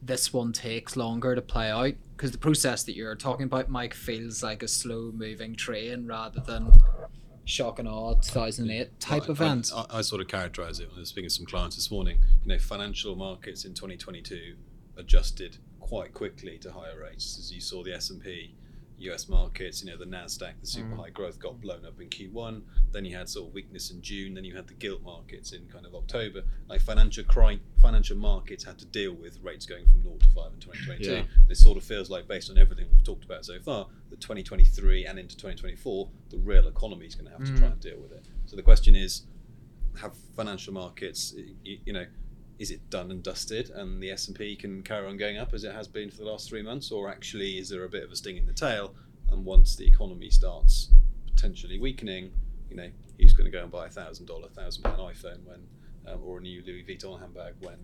this 0.00 0.32
one 0.32 0.52
takes 0.52 0.96
longer 0.96 1.34
to 1.34 1.42
play 1.42 1.70
out? 1.70 1.94
Because 2.16 2.32
the 2.32 2.38
process 2.38 2.82
that 2.84 2.96
you're 2.96 3.14
talking 3.14 3.44
about, 3.44 3.68
Mike, 3.68 3.94
feels 3.94 4.42
like 4.42 4.62
a 4.62 4.68
slow 4.68 5.12
moving 5.12 5.54
train 5.54 6.06
rather 6.06 6.40
than 6.40 6.72
shock 7.44 7.78
and 7.78 7.88
awe 7.88 8.14
2008 8.14 9.00
type 9.00 9.22
I- 9.22 9.26
I- 9.26 9.30
event. 9.30 9.70
I, 9.74 9.84
I, 9.90 10.00
sort 10.02 10.20
of 10.20 10.28
characterize 10.28 10.80
it 10.80 10.88
when 10.88 10.96
I 10.98 11.00
was 11.00 11.08
speaking 11.08 11.28
to 11.28 11.34
some 11.34 11.46
clients 11.46 11.76
this 11.76 11.90
morning. 11.90 12.18
You 12.44 12.48
know, 12.52 12.58
financial 12.58 13.16
markets 13.16 13.64
in 13.64 13.74
2022 13.74 14.54
adjusted 14.96 15.56
quite 15.80 16.14
quickly 16.14 16.58
to 16.58 16.72
higher 16.72 17.00
rates. 17.00 17.38
As 17.38 17.52
you 17.52 17.60
saw, 17.60 17.82
the 17.82 17.94
S&P, 17.94 18.54
US 19.02 19.28
markets, 19.28 19.82
you 19.82 19.90
know, 19.90 19.96
the 19.96 20.04
Nasdaq, 20.04 20.54
the 20.60 20.66
super 20.66 20.94
Mm. 20.94 20.96
high 20.96 21.10
growth 21.10 21.38
got 21.38 21.60
blown 21.60 21.84
up 21.84 22.00
in 22.00 22.08
Q1. 22.08 22.62
Then 22.92 23.04
you 23.04 23.16
had 23.16 23.28
sort 23.28 23.48
of 23.48 23.54
weakness 23.54 23.90
in 23.90 24.00
June. 24.02 24.34
Then 24.34 24.44
you 24.44 24.54
had 24.54 24.66
the 24.68 24.74
gilt 24.74 25.02
markets 25.02 25.52
in 25.52 25.66
kind 25.66 25.86
of 25.86 25.94
October. 25.94 26.42
Like 26.68 26.80
financial 26.80 27.24
crime, 27.24 27.60
financial 27.80 28.16
markets 28.16 28.64
had 28.64 28.78
to 28.78 28.86
deal 28.86 29.12
with 29.14 29.38
rates 29.42 29.66
going 29.66 29.86
from 29.86 30.02
0 30.02 30.16
to 30.18 30.28
5 30.30 30.52
in 30.54 30.60
2022. 30.60 31.12
Yeah. 31.12 31.24
It 31.48 31.56
sort 31.56 31.76
of 31.76 31.84
feels 31.84 32.10
like, 32.10 32.26
based 32.28 32.50
on 32.50 32.58
everything 32.58 32.86
we've 32.90 33.04
talked 33.04 33.24
about 33.24 33.44
so 33.44 33.58
far, 33.60 33.88
that 34.10 34.20
2023 34.20 35.06
and 35.06 35.18
into 35.18 35.36
2024, 35.36 36.08
the 36.30 36.38
real 36.38 36.68
economy 36.68 37.06
is 37.06 37.14
going 37.14 37.26
to 37.26 37.32
have 37.32 37.44
to 37.44 37.52
Mm. 37.52 37.58
try 37.58 37.68
and 37.68 37.80
deal 37.80 37.98
with 38.00 38.12
it. 38.12 38.24
So 38.46 38.56
the 38.56 38.62
question 38.62 38.94
is, 38.94 39.22
have 39.96 40.16
financial 40.36 40.72
markets, 40.72 41.34
y- 41.36 41.44
y- 41.66 41.80
you 41.84 41.92
know, 41.92 42.06
is 42.62 42.70
it 42.70 42.88
done 42.90 43.10
and 43.10 43.22
dusted, 43.24 43.70
and 43.70 44.00
the 44.00 44.10
S 44.10 44.28
and 44.28 44.38
P 44.38 44.54
can 44.54 44.82
carry 44.82 45.08
on 45.08 45.16
going 45.16 45.36
up 45.36 45.52
as 45.52 45.64
it 45.64 45.74
has 45.74 45.88
been 45.88 46.10
for 46.10 46.18
the 46.18 46.24
last 46.24 46.48
three 46.48 46.62
months, 46.62 46.92
or 46.92 47.10
actually 47.10 47.58
is 47.58 47.68
there 47.68 47.84
a 47.84 47.88
bit 47.88 48.04
of 48.04 48.12
a 48.12 48.16
sting 48.16 48.36
in 48.36 48.46
the 48.46 48.52
tail? 48.52 48.94
And 49.32 49.44
once 49.44 49.74
the 49.74 49.84
economy 49.86 50.30
starts 50.30 50.90
potentially 51.26 51.80
weakening, 51.80 52.32
you 52.70 52.76
know, 52.76 52.88
who's 53.18 53.32
going 53.32 53.50
to 53.50 53.50
go 53.50 53.64
and 53.64 53.70
buy 53.70 53.86
a 53.86 53.90
thousand 53.90 54.26
dollar, 54.26 54.48
thousand 54.48 54.84
pound 54.84 54.98
iPhone 54.98 55.44
when, 55.44 55.66
um, 56.06 56.20
or 56.24 56.38
a 56.38 56.40
new 56.40 56.62
Louis 56.64 56.84
Vuitton 56.84 57.18
handbag 57.18 57.54
when 57.60 57.78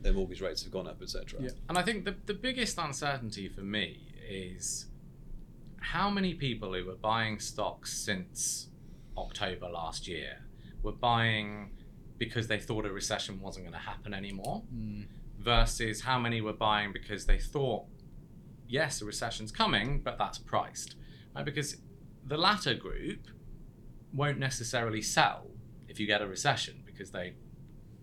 their 0.00 0.14
mortgage 0.14 0.40
rates 0.40 0.62
have 0.62 0.72
gone 0.72 0.86
up, 0.86 1.02
etc. 1.02 1.40
Yeah. 1.42 1.50
And 1.68 1.76
I 1.76 1.82
think 1.82 2.06
the, 2.06 2.14
the 2.24 2.34
biggest 2.34 2.78
uncertainty 2.78 3.48
for 3.48 3.60
me 3.60 4.00
is 4.26 4.86
how 5.80 6.08
many 6.08 6.32
people 6.32 6.72
who 6.72 6.86
were 6.86 6.96
buying 6.96 7.38
stocks 7.40 7.92
since 7.92 8.68
October 9.18 9.68
last 9.68 10.08
year 10.08 10.38
were 10.82 10.92
buying 10.92 11.70
because 12.18 12.46
they 12.48 12.58
thought 12.58 12.86
a 12.86 12.92
recession 12.92 13.40
wasn't 13.40 13.64
going 13.66 13.74
to 13.80 13.86
happen 13.90 14.14
anymore 14.14 14.62
Mm. 14.74 15.06
versus 15.38 16.00
how 16.02 16.18
many 16.18 16.40
were 16.40 16.52
buying 16.52 16.92
because 16.92 17.26
they 17.26 17.38
thought, 17.38 17.84
yes, 18.68 19.02
a 19.02 19.04
recession's 19.04 19.52
coming, 19.52 20.00
but 20.00 20.16
that's 20.18 20.38
priced. 20.38 20.96
Right? 21.34 21.44
Because 21.44 21.76
the 22.26 22.36
latter 22.36 22.74
group 22.74 23.20
won't 24.12 24.38
necessarily 24.38 25.02
sell 25.02 25.46
if 25.88 26.00
you 26.00 26.06
get 26.06 26.22
a 26.22 26.26
recession 26.26 26.82
because 26.86 27.10
they 27.10 27.34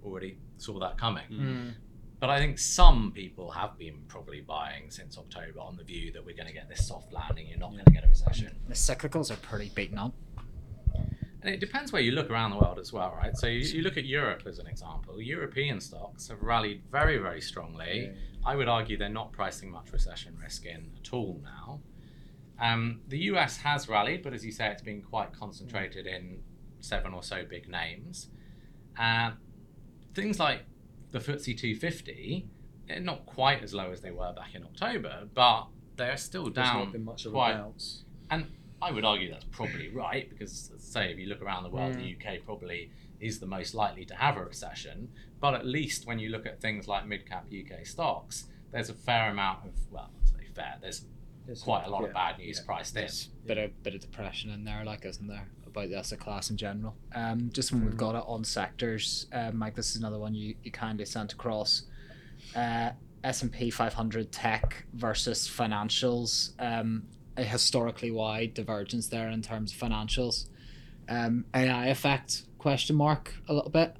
already 0.03 0.37
saw 0.57 0.79
that 0.79 0.97
coming. 0.97 1.27
Mm. 1.31 1.73
But 2.19 2.29
I 2.29 2.37
think 2.39 2.57
some 2.59 3.11
people 3.13 3.51
have 3.51 3.77
been 3.77 4.03
probably 4.07 4.39
buying 4.41 4.89
since 4.89 5.17
October 5.17 5.59
on 5.59 5.75
the 5.75 5.83
view 5.83 6.11
that 6.13 6.23
we're 6.25 6.35
going 6.35 6.47
to 6.47 6.53
get 6.53 6.69
this 6.69 6.87
soft 6.87 7.11
landing, 7.11 7.47
you're 7.47 7.57
not 7.59 7.71
going 7.71 7.83
to 7.83 7.91
get 7.91 8.05
a 8.05 8.07
recession. 8.07 8.55
The 8.69 8.75
cyclicals 8.75 9.29
are 9.31 9.35
pretty 9.37 9.71
beaten 9.75 9.97
up. 9.97 10.13
And 11.43 11.53
it 11.53 11.59
depends 11.59 11.91
where 11.91 12.01
you 12.01 12.13
look 12.13 12.29
around 12.29 12.51
the 12.51 12.57
world 12.57 12.79
as 12.79 12.93
well, 12.93 13.13
right? 13.17 13.35
So 13.35 13.47
you, 13.47 13.59
you 13.59 13.81
look 13.81 13.97
at 13.97 14.05
Europe 14.05 14.43
as 14.47 14.59
an 14.59 14.67
example. 14.67 15.21
European 15.21 15.81
stocks 15.81 16.29
have 16.29 16.41
rallied 16.41 16.83
very, 16.89 17.17
very 17.17 17.41
strongly. 17.41 18.11
I 18.45 18.55
would 18.55 18.69
argue 18.69 18.97
they're 18.97 19.09
not 19.09 19.33
pricing 19.33 19.69
much 19.69 19.91
recession 19.91 20.37
risk 20.41 20.65
in 20.65 20.91
at 21.01 21.11
all 21.11 21.41
now. 21.43 21.81
Um, 22.61 23.01
the 23.09 23.19
US 23.31 23.57
has 23.57 23.89
rallied, 23.89 24.23
but 24.23 24.33
as 24.33 24.45
you 24.45 24.53
say, 24.53 24.67
it's 24.69 24.81
been 24.81 25.01
quite 25.01 25.33
concentrated 25.37 26.07
in 26.07 26.39
seven 26.79 27.13
or 27.13 27.21
so 27.21 27.43
big 27.43 27.67
names. 27.67 28.29
Uh, 28.97 29.31
things 30.13 30.39
like 30.39 30.61
the 31.11 31.19
FTSE 31.19 31.57
250 31.57 32.47
they're 32.87 32.99
not 32.99 33.25
quite 33.25 33.63
as 33.63 33.73
low 33.73 33.91
as 33.91 34.01
they 34.01 34.11
were 34.11 34.33
back 34.33 34.55
in 34.55 34.63
October, 34.63 35.27
but 35.33 35.67
they're 35.95 36.17
still 36.17 36.43
There's 36.45 36.67
down 36.67 36.79
not 36.85 36.91
been 36.91 37.05
much 37.05 37.25
of 37.25 37.33
a 37.33 37.37
bounce. 37.37 38.03
and 38.29 38.47
I 38.83 38.91
would 38.91 39.05
argue 39.05 39.31
that's 39.31 39.45
probably 39.51 39.89
right 39.89 40.29
because, 40.29 40.71
say, 40.77 41.11
if 41.11 41.17
you 41.19 41.27
look 41.27 41.41
around 41.41 41.63
the 41.63 41.69
world, 41.69 41.93
Mm. 41.95 41.99
the 42.01 42.09
UK 42.15 42.39
probably 42.45 42.91
is 43.19 43.39
the 43.39 43.45
most 43.45 43.73
likely 43.73 44.05
to 44.05 44.15
have 44.15 44.35
a 44.37 44.43
recession. 44.43 45.07
But 45.39 45.53
at 45.53 45.65
least 45.65 46.05
when 46.05 46.19
you 46.19 46.29
look 46.29 46.45
at 46.45 46.59
things 46.59 46.87
like 46.87 47.05
mid 47.07 47.25
cap 47.25 47.45
UK 47.51 47.85
stocks, 47.85 48.47
there's 48.71 48.89
a 48.89 48.93
fair 48.93 49.29
amount 49.29 49.65
of, 49.65 49.71
well, 49.91 50.09
I 50.21 50.25
say 50.25 50.47
fair, 50.53 50.75
there's 50.81 51.05
There's 51.45 51.61
quite 51.63 51.85
a 51.85 51.89
lot 51.89 52.03
of 52.05 52.13
bad 52.13 52.37
news 52.37 52.57
yeah. 52.59 52.65
priced 52.65 52.95
in. 52.95 53.01
There's 53.01 53.29
a 53.43 53.47
bit 53.47 53.57
of 53.57 53.83
bit 53.83 53.95
of 53.95 54.01
depression 54.01 54.49
in 54.49 54.63
there, 54.63 54.83
like 54.85 55.03
isn't 55.05 55.27
there, 55.27 55.47
about 55.65 55.89
the 55.89 55.95
asset 55.97 56.19
class 56.19 56.49
in 56.49 56.57
general. 56.57 56.95
Um, 57.15 57.49
just 57.53 57.71
when 57.71 57.83
we've 57.85 57.97
got 57.97 58.15
it 58.15 58.23
on 58.27 58.43
sectors, 58.43 59.27
uh, 59.33 59.51
Mike, 59.53 59.75
this 59.75 59.91
is 59.91 59.97
another 59.97 60.19
one 60.19 60.33
you, 60.33 60.55
you 60.63 60.71
kindly 60.71 61.05
sent 61.05 61.33
across. 61.33 61.83
Uh, 62.55 62.91
S 63.25 63.41
and 63.41 63.51
P 63.51 63.69
500 63.69 64.31
tech 64.31 64.85
versus 64.93 65.47
financials. 65.47 66.51
Um, 66.59 67.03
a 67.37 67.43
historically 67.43 68.11
wide 68.11 68.53
divergence 68.53 69.07
there 69.07 69.29
in 69.29 69.41
terms 69.41 69.73
of 69.73 69.77
financials. 69.79 70.47
Um, 71.09 71.45
AI 71.53 71.87
effect 71.87 72.43
question 72.57 72.95
mark 72.95 73.33
a 73.47 73.53
little 73.53 73.69
bit. 73.71 73.95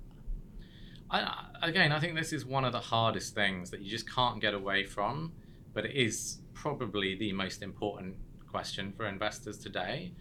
I, 1.09 1.45
again, 1.61 1.91
I 1.91 1.99
think 1.99 2.15
this 2.15 2.33
is 2.33 2.45
one 2.45 2.65
of 2.65 2.71
the 2.71 2.79
hardest 2.79 3.35
things 3.35 3.69
that 3.71 3.81
you 3.81 3.89
just 3.89 4.09
can't 4.13 4.39
get 4.41 4.53
away 4.53 4.85
from, 4.85 5.33
but 5.73 5.85
it 5.85 5.95
is 5.95 6.39
probably 6.53 7.15
the 7.15 7.33
most 7.33 7.61
important 7.61 8.15
question 8.49 8.93
for 8.95 9.05
investors 9.07 9.57
today. 9.57 10.13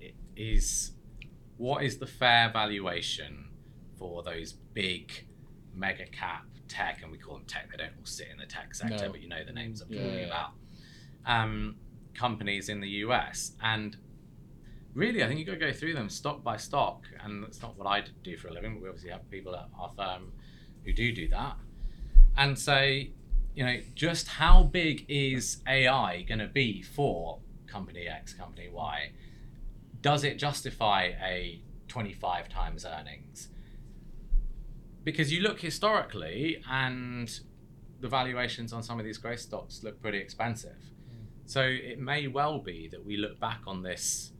It 0.00 0.14
is 0.36 0.92
what 1.56 1.82
is 1.84 1.98
the 1.98 2.06
fair 2.06 2.50
valuation 2.52 3.48
for 3.98 4.22
those 4.22 4.52
big 4.74 5.10
mega 5.74 6.06
cap 6.06 6.44
tech, 6.68 7.00
and 7.02 7.10
we 7.10 7.16
call 7.18 7.34
them 7.36 7.44
tech, 7.46 7.70
they 7.70 7.76
don't 7.78 7.92
all 7.98 8.04
sit 8.04 8.28
in 8.30 8.36
the 8.38 8.46
tech 8.46 8.74
sector, 8.74 9.06
No. 9.06 9.12
but 9.12 9.22
you 9.22 9.28
know 9.28 9.42
the 9.44 9.52
names 9.52 9.80
I'm 9.80 9.90
Yeah, 9.90 10.02
talking 10.02 10.18
yeah. 10.18 10.26
about. 10.26 10.50
Um, 11.24 11.76
companies 12.16 12.68
in 12.68 12.80
the 12.80 12.88
US. 12.88 13.52
And 13.62 13.96
really, 14.94 15.22
I 15.22 15.28
think 15.28 15.38
you've 15.38 15.46
got 15.46 15.54
to 15.54 15.58
go 15.58 15.72
through 15.72 15.94
them 15.94 16.08
stock 16.08 16.42
by 16.42 16.56
stock. 16.56 17.04
And 17.22 17.42
that's 17.42 17.62
not 17.62 17.76
what 17.78 17.86
I 17.86 18.04
do 18.22 18.36
for 18.36 18.48
a 18.48 18.52
living, 18.52 18.74
but 18.74 18.82
we 18.82 18.88
obviously 18.88 19.10
have 19.10 19.30
people 19.30 19.54
at 19.54 19.68
our 19.78 19.92
firm 19.96 20.32
who 20.84 20.92
do 20.92 21.12
do 21.12 21.28
that. 21.28 21.56
And 22.36 22.58
say, 22.58 23.12
you 23.54 23.64
know, 23.64 23.76
just 23.94 24.28
how 24.28 24.64
big 24.64 25.06
is 25.08 25.62
AI 25.66 26.22
going 26.22 26.40
to 26.40 26.46
be 26.46 26.82
for 26.82 27.40
company 27.66 28.06
X, 28.06 28.34
company 28.34 28.68
Y? 28.70 29.12
Does 30.02 30.24
it 30.24 30.38
justify 30.38 31.12
a 31.22 31.62
25 31.88 32.48
times 32.48 32.84
earnings? 32.84 33.48
Because 35.04 35.32
you 35.32 35.40
look 35.40 35.60
historically 35.60 36.62
and 36.70 37.40
the 38.00 38.08
valuations 38.08 38.72
on 38.72 38.82
some 38.82 38.98
of 38.98 39.04
these 39.04 39.18
growth 39.18 39.40
stocks 39.40 39.82
look 39.82 40.00
pretty 40.02 40.18
expensive. 40.18 40.76
So 41.46 41.62
it 41.62 41.98
may 42.00 42.26
well 42.26 42.58
be 42.58 42.88
that 42.88 43.04
we 43.04 43.16
look 43.16 43.38
back 43.38 43.62
on 43.66 43.82
this 43.82 44.32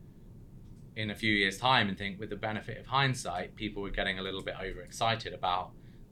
in 0.96 1.10
a 1.10 1.14
few 1.14 1.32
years' 1.32 1.56
time 1.58 1.88
and 1.88 1.96
think, 1.96 2.18
with 2.18 2.30
the 2.30 2.36
benefit 2.36 2.78
of 2.78 2.86
hindsight, 2.86 3.54
people 3.54 3.82
were 3.82 3.90
getting 3.90 4.18
a 4.18 4.22
little 4.22 4.42
bit 4.42 4.54
overexcited 4.60 5.32
about 5.32 5.70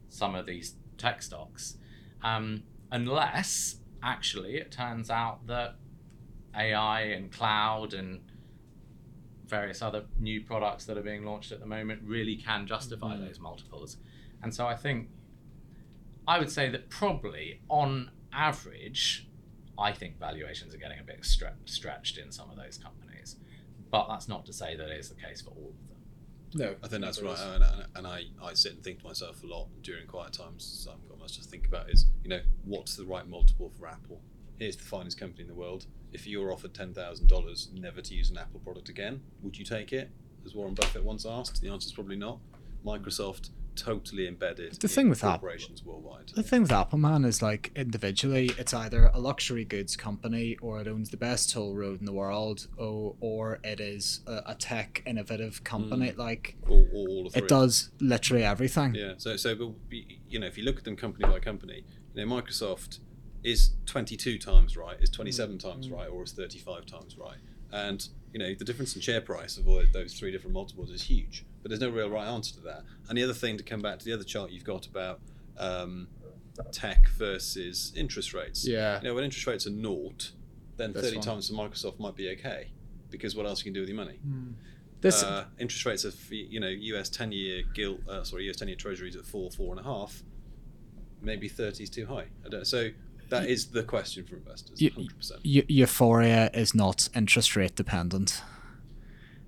some 0.08 0.34
of 0.34 0.46
these 0.46 0.76
tech 0.96 1.22
stocks. 1.22 1.76
Um, 2.22 2.62
unless 2.92 3.76
actually 4.02 4.56
it 4.56 4.70
turns 4.70 5.10
out 5.10 5.46
that 5.48 5.76
AI 6.54 7.00
and 7.02 7.32
cloud 7.32 7.92
and 7.94 8.20
various 9.46 9.82
other 9.82 10.04
new 10.18 10.42
products 10.42 10.84
that 10.84 10.96
are 10.96 11.02
being 11.02 11.24
launched 11.24 11.50
at 11.50 11.60
the 11.60 11.66
moment 11.66 12.02
really 12.04 12.36
can 12.36 12.66
justify 12.66 13.16
Mhm. 13.16 13.26
those 13.26 13.40
multiples. 13.40 13.96
And 14.42 14.54
so 14.54 14.66
I 14.66 14.76
think 14.76 15.10
I 16.26 16.38
would 16.38 16.50
say 16.50 16.70
that 16.70 16.88
probably 16.88 17.60
on 17.68 18.10
average, 18.32 19.28
I 19.78 19.92
think 19.92 20.18
valuations 20.18 20.74
are 20.74 20.78
getting 20.78 21.00
a 21.00 21.04
bit 21.04 21.22
stre- 21.22 21.52
stretched 21.64 22.18
in 22.18 22.30
some 22.30 22.50
of 22.50 22.56
those 22.56 22.78
companies. 22.78 23.36
But 23.90 24.08
that's 24.08 24.28
not 24.28 24.46
to 24.46 24.52
say 24.52 24.76
that 24.76 24.88
it 24.88 24.98
is 24.98 25.08
the 25.08 25.14
case 25.14 25.40
for 25.40 25.50
all 25.50 25.72
of 25.72 25.88
them. 25.88 25.94
No, 26.56 26.74
I 26.84 26.88
think 26.88 27.02
that's 27.02 27.20
right, 27.20 27.38
and, 27.38 27.64
and, 27.64 27.84
and 27.96 28.06
I, 28.06 28.24
I 28.40 28.54
sit 28.54 28.74
and 28.74 28.82
think 28.82 29.00
to 29.00 29.06
myself 29.06 29.42
a 29.42 29.46
lot 29.46 29.68
during 29.82 30.06
quiet 30.06 30.32
times. 30.32 30.64
So 30.64 30.92
I've 30.92 31.08
got 31.08 31.18
much 31.18 31.36
to 31.38 31.42
think 31.44 31.66
about. 31.66 31.90
Is 31.90 32.06
you 32.22 32.30
know 32.30 32.40
what's 32.64 32.94
the 32.94 33.04
right 33.04 33.28
multiple 33.28 33.72
for 33.76 33.88
Apple? 33.88 34.20
Here's 34.56 34.76
the 34.76 34.84
finest 34.84 35.18
company 35.18 35.42
in 35.42 35.48
the 35.48 35.54
world. 35.54 35.86
If 36.12 36.28
you 36.28 36.40
were 36.40 36.52
offered 36.52 36.72
ten 36.72 36.94
thousand 36.94 37.28
dollars 37.28 37.70
never 37.74 38.00
to 38.00 38.14
use 38.14 38.30
an 38.30 38.38
Apple 38.38 38.60
product 38.60 38.88
again, 38.88 39.20
would 39.42 39.58
you 39.58 39.64
take 39.64 39.92
it? 39.92 40.10
As 40.46 40.54
Warren 40.54 40.74
Buffett 40.74 41.02
once 41.02 41.26
asked, 41.26 41.60
the 41.60 41.70
answer 41.70 41.86
is 41.86 41.92
probably 41.92 42.16
not. 42.16 42.38
Microsoft 42.86 43.50
totally 43.76 44.26
embedded 44.26 44.74
The 44.80 44.86
in 44.86 44.88
thing 44.88 45.08
with 45.08 45.24
Apple- 45.24 45.48
worldwide. 45.84 46.30
The 46.34 46.42
thing 46.42 46.62
with 46.62 46.72
Apple, 46.72 46.98
man, 46.98 47.24
is 47.24 47.42
like 47.42 47.70
individually, 47.74 48.50
it's 48.58 48.74
either 48.74 49.10
a 49.12 49.18
luxury 49.18 49.64
goods 49.64 49.96
company 49.96 50.56
or 50.60 50.80
it 50.80 50.88
owns 50.88 51.10
the 51.10 51.16
best 51.16 51.50
toll 51.50 51.74
road 51.74 52.00
in 52.00 52.06
the 52.06 52.12
world, 52.12 52.66
or, 52.76 53.16
or 53.20 53.60
it 53.64 53.80
is 53.80 54.20
a, 54.26 54.42
a 54.46 54.54
tech 54.54 55.02
innovative 55.06 55.64
company. 55.64 56.10
Mm. 56.10 56.18
Like 56.18 56.56
All, 56.68 56.86
all, 56.92 57.08
all 57.08 57.26
of 57.26 57.36
it 57.36 57.48
does 57.48 57.90
literally 58.00 58.44
everything. 58.44 58.94
Yeah. 58.94 59.14
So 59.18 59.36
so 59.36 59.54
but 59.54 59.72
you 60.28 60.38
know 60.38 60.46
if 60.46 60.56
you 60.58 60.64
look 60.64 60.78
at 60.78 60.84
them 60.84 60.96
company 60.96 61.28
by 61.28 61.40
company, 61.40 61.84
you 62.14 62.24
know 62.24 62.34
Microsoft 62.34 62.98
is 63.42 63.72
22 63.86 64.38
times 64.38 64.76
right, 64.76 64.96
is 65.00 65.10
27 65.10 65.56
mm. 65.56 65.62
times 65.62 65.88
mm. 65.88 65.92
right, 65.92 66.08
or 66.08 66.22
is 66.22 66.32
35 66.32 66.86
times 66.86 67.16
right, 67.18 67.38
and 67.72 68.08
you 68.32 68.38
know 68.38 68.54
the 68.54 68.64
difference 68.64 68.94
in 68.94 69.02
share 69.02 69.20
price 69.20 69.58
of 69.58 69.68
all 69.68 69.82
those 69.92 70.14
three 70.14 70.32
different 70.32 70.54
multiples 70.54 70.90
is 70.90 71.02
huge. 71.02 71.44
But 71.64 71.70
there's 71.70 71.80
no 71.80 71.88
real 71.88 72.10
right 72.10 72.26
answer 72.28 72.54
to 72.56 72.60
that. 72.60 72.82
And 73.08 73.16
the 73.16 73.24
other 73.24 73.32
thing 73.32 73.56
to 73.56 73.62
come 73.64 73.80
back 73.80 73.98
to 73.98 74.04
the 74.04 74.12
other 74.12 74.22
chart 74.22 74.50
you've 74.50 74.64
got 74.64 74.86
about 74.86 75.18
um, 75.56 76.08
tech 76.72 77.08
versus 77.16 77.90
interest 77.96 78.34
rates. 78.34 78.66
Yeah. 78.68 78.98
You 79.00 79.08
know 79.08 79.14
when 79.14 79.24
interest 79.24 79.46
rates 79.46 79.66
are 79.66 79.70
naught, 79.70 80.32
then 80.76 80.92
That's 80.92 81.06
30 81.06 81.16
fine. 81.16 81.24
times 81.24 81.48
for 81.48 81.54
Microsoft 81.54 81.98
might 81.98 82.16
be 82.16 82.28
okay, 82.32 82.68
because 83.10 83.34
what 83.34 83.46
else 83.46 83.60
you 83.60 83.64
can 83.64 83.72
do 83.72 83.80
with 83.80 83.88
your 83.88 83.96
money? 83.96 84.18
This 85.00 85.22
uh, 85.22 85.46
interest 85.58 85.86
rates 85.86 86.04
of 86.04 86.14
you 86.30 86.60
know 86.60 86.68
US 86.68 87.08
ten 87.08 87.32
year 87.32 87.62
gilt 87.74 88.06
uh, 88.08 88.24
sorry 88.24 88.48
US 88.50 88.56
ten 88.56 88.68
year 88.68 88.76
treasuries 88.76 89.16
at 89.16 89.24
four 89.24 89.50
four 89.50 89.70
and 89.74 89.80
a 89.80 89.88
half 89.88 90.22
maybe 91.22 91.48
thirty 91.48 91.82
is 91.84 91.90
too 91.90 92.04
high 92.06 92.26
I 92.44 92.48
don't 92.50 92.66
so 92.66 92.88
that 93.30 93.46
is 93.48 93.66
the 93.66 93.82
question 93.82 94.24
for 94.24 94.36
investors 94.36 94.78
hundred 94.94 95.16
percent 95.16 95.40
eu- 95.44 95.64
euphoria 95.68 96.50
is 96.54 96.74
not 96.74 97.08
interest 97.14 97.56
rate 97.56 97.74
dependent. 97.74 98.42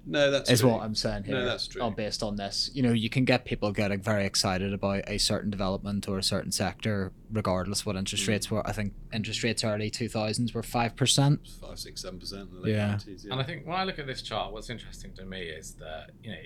No 0.06 0.30
that's 0.30 0.48
is 0.50 0.60
true. 0.60 0.70
what 0.70 0.82
I'm 0.82 0.94
saying 0.94 1.24
here. 1.24 1.34
No, 1.34 1.44
that's 1.44 1.66
true. 1.66 1.82
All 1.82 1.90
based 1.90 2.22
on 2.22 2.36
this, 2.36 2.70
you 2.72 2.82
know, 2.82 2.92
you 2.92 3.10
can 3.10 3.24
get 3.24 3.44
people 3.44 3.72
getting 3.72 4.00
very 4.00 4.24
excited 4.24 4.72
about 4.72 5.02
a 5.08 5.18
certain 5.18 5.50
development 5.50 6.08
or 6.08 6.16
a 6.18 6.22
certain 6.22 6.52
sector, 6.52 7.12
regardless 7.32 7.84
what 7.84 7.96
interest 7.96 8.24
Mm. 8.24 8.28
rates 8.28 8.50
were. 8.50 8.66
I 8.66 8.72
think 8.72 8.94
interest 9.12 9.42
rates 9.42 9.64
early 9.64 9.90
two 9.90 10.08
thousands 10.08 10.54
were 10.54 10.62
five 10.62 10.94
percent. 10.96 11.40
five 11.60 11.78
six 11.78 12.02
seven 12.02 12.18
percent 12.20 12.48
in 12.50 12.54
the 12.56 12.60
late 12.62 12.74
Yeah. 12.74 12.94
90s, 12.94 13.24
yeah. 13.24 13.32
And 13.32 13.40
I 13.40 13.44
think 13.44 13.66
when 13.66 13.76
I 13.76 13.84
look 13.84 13.98
at 13.98 14.06
this 14.06 14.22
chart, 14.22 14.52
what's 14.52 14.70
interesting 14.70 15.12
to 15.14 15.24
me 15.24 15.42
is 15.42 15.72
that 15.74 16.10
you 16.22 16.30
know 16.30 16.38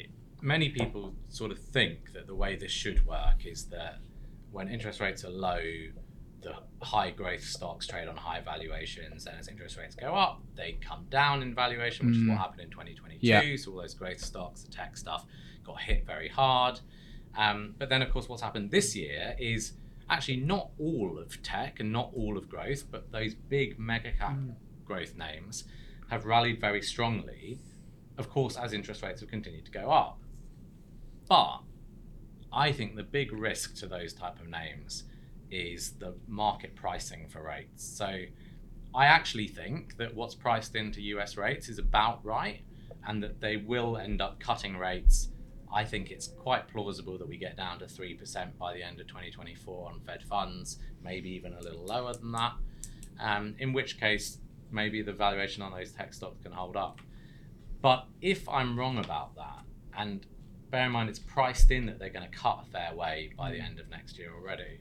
many 0.42 0.70
people 0.70 1.12
sort 1.28 1.50
of 1.50 1.58
think 1.58 2.12
that 2.14 2.26
the 2.26 2.34
way 2.34 2.56
this 2.56 2.72
should 2.72 3.06
work 3.06 3.44
is 3.44 3.64
that 3.66 3.98
when 4.52 4.68
interest 4.68 4.98
rates 5.00 5.24
are 5.24 5.30
low, 5.30 5.61
the 6.43 6.55
high 6.82 7.11
growth 7.11 7.43
stocks 7.45 7.86
trade 7.86 8.09
on 8.09 8.16
high 8.16 8.41
valuations, 8.41 9.26
and 9.26 9.38
as 9.38 9.49
interest 9.49 9.76
rates 9.76 9.95
go 9.95 10.14
up, 10.14 10.41
they 10.57 10.78
come 10.80 11.07
down 11.11 11.43
in 11.43 11.55
valuation, 11.55 12.07
which 12.07 12.16
is 12.16 12.22
Mm. 12.22 12.28
what 12.30 12.38
happened 12.38 12.61
in 12.62 12.70
2022. 12.70 13.26
Yeah. 13.26 13.57
So 13.57 13.72
all 13.72 13.78
those 13.78 13.95
growth 13.95 14.20
stocks, 14.20 14.62
the 14.62 14.70
tech 14.70 14.97
stuff, 14.97 15.26
got 15.64 15.80
hit 15.82 16.07
very 16.07 16.28
hard. 16.28 16.80
Um, 17.36 17.74
but 17.78 17.88
then, 17.91 18.01
of 18.03 18.11
course, 18.11 18.28
what's 18.28 18.43
happened 18.43 18.70
this 18.70 18.97
year 18.97 19.36
is 19.38 19.74
actually 20.09 20.38
not 20.38 20.70
all 20.78 21.18
of 21.18 21.41
tech 21.43 21.78
and 21.80 21.93
not 21.93 22.11
all 22.14 22.36
of 22.38 22.49
growth, 22.49 22.91
but 22.91 23.12
those 23.12 23.34
big 23.34 23.78
mega 23.78 24.12
cap 24.12 24.36
growth 24.84 25.14
names 25.16 25.64
have 26.09 26.24
rallied 26.26 26.61
very 26.61 26.82
strongly, 26.82 27.61
of 28.18 28.28
course, 28.28 28.57
as 28.57 28.72
interest 28.72 29.03
rates 29.03 29.20
have 29.20 29.30
continued 29.30 29.64
to 29.66 29.70
go 29.70 29.91
up. 29.91 30.18
But 31.28 31.61
I 32.53 32.72
think 32.72 32.97
the 32.97 33.05
big 33.05 33.30
risk 33.32 33.76
to 33.76 33.86
those 33.86 34.12
type 34.12 34.41
of 34.41 34.49
names 34.49 35.05
is 35.51 35.92
the 35.98 36.14
market 36.26 36.74
pricing 36.74 37.28
for 37.28 37.42
rates. 37.42 37.84
So 37.84 38.22
I 38.94 39.07
actually 39.07 39.48
think 39.48 39.96
that 39.98 40.14
what's 40.14 40.34
priced 40.34 40.74
into 40.74 41.01
US 41.03 41.36
rates 41.36 41.68
is 41.68 41.78
about 41.78 42.24
right 42.24 42.62
and 43.07 43.22
that 43.22 43.40
they 43.40 43.57
will 43.57 43.96
end 43.96 44.20
up 44.20 44.40
cutting 44.40 44.76
rates. 44.76 45.28
I 45.72 45.84
think 45.84 46.11
it's 46.11 46.26
quite 46.26 46.68
plausible 46.68 47.16
that 47.18 47.28
we 47.28 47.36
get 47.36 47.57
down 47.57 47.78
to 47.78 47.84
3% 47.84 48.59
by 48.59 48.74
the 48.74 48.82
end 48.82 49.01
of 49.01 49.07
2024 49.07 49.86
on 49.86 50.01
Fed 50.01 50.22
funds, 50.24 50.78
maybe 51.03 51.30
even 51.30 51.55
a 51.55 51.61
little 51.61 51.84
lower 51.84 52.12
than 52.12 52.32
that. 52.32 52.53
Um, 53.20 53.55
in 53.59 53.72
which 53.72 54.01
case, 54.01 54.38
maybe 54.72 55.03
the 55.03 55.12
valuation 55.12 55.62
on 55.62 55.72
those 55.72 55.92
tech 55.92 56.12
stocks 56.12 56.40
can 56.42 56.53
hold 56.53 56.76
up. 56.76 57.01
But 57.82 58.07
if 58.20 58.48
I'm 58.48 58.78
wrong 58.78 58.98
about 58.98 59.36
that, 59.36 59.61
and 59.96 60.26
bear 60.70 60.86
in 60.86 60.92
mind 60.92 61.09
it's 61.09 61.18
priced 61.18 61.70
in 61.70 61.86
that 61.86 61.98
they're 61.98 62.11
going 62.11 62.28
to 62.28 62.36
cut 62.36 62.64
a 62.66 62.70
fair 62.70 62.94
way 62.94 63.32
by 63.36 63.51
the 63.51 63.61
end 63.61 63.78
of 63.78 63.88
next 63.90 64.18
year 64.18 64.32
already. 64.34 64.80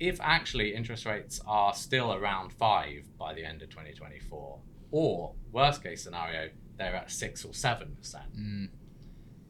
If 0.00 0.20
actually 0.20 0.74
interest 0.74 1.06
rates 1.06 1.40
are 1.46 1.72
still 1.74 2.12
around 2.14 2.52
five 2.52 3.04
by 3.18 3.32
the 3.34 3.44
end 3.44 3.62
of 3.62 3.70
2024, 3.70 4.58
or 4.90 5.34
worst 5.52 5.82
case 5.82 6.02
scenario, 6.02 6.50
they're 6.76 6.94
at 6.96 7.10
six 7.10 7.44
or 7.44 7.54
seven 7.54 7.96
percent, 7.96 8.36
Mm. 8.36 8.68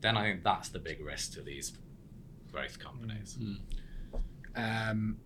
then 0.00 0.16
I 0.16 0.22
think 0.30 0.44
that's 0.44 0.68
the 0.68 0.78
big 0.78 1.00
risk 1.04 1.32
to 1.34 1.42
these 1.42 1.72
growth 2.52 2.78
companies. 2.78 3.38
Um, 4.54 5.16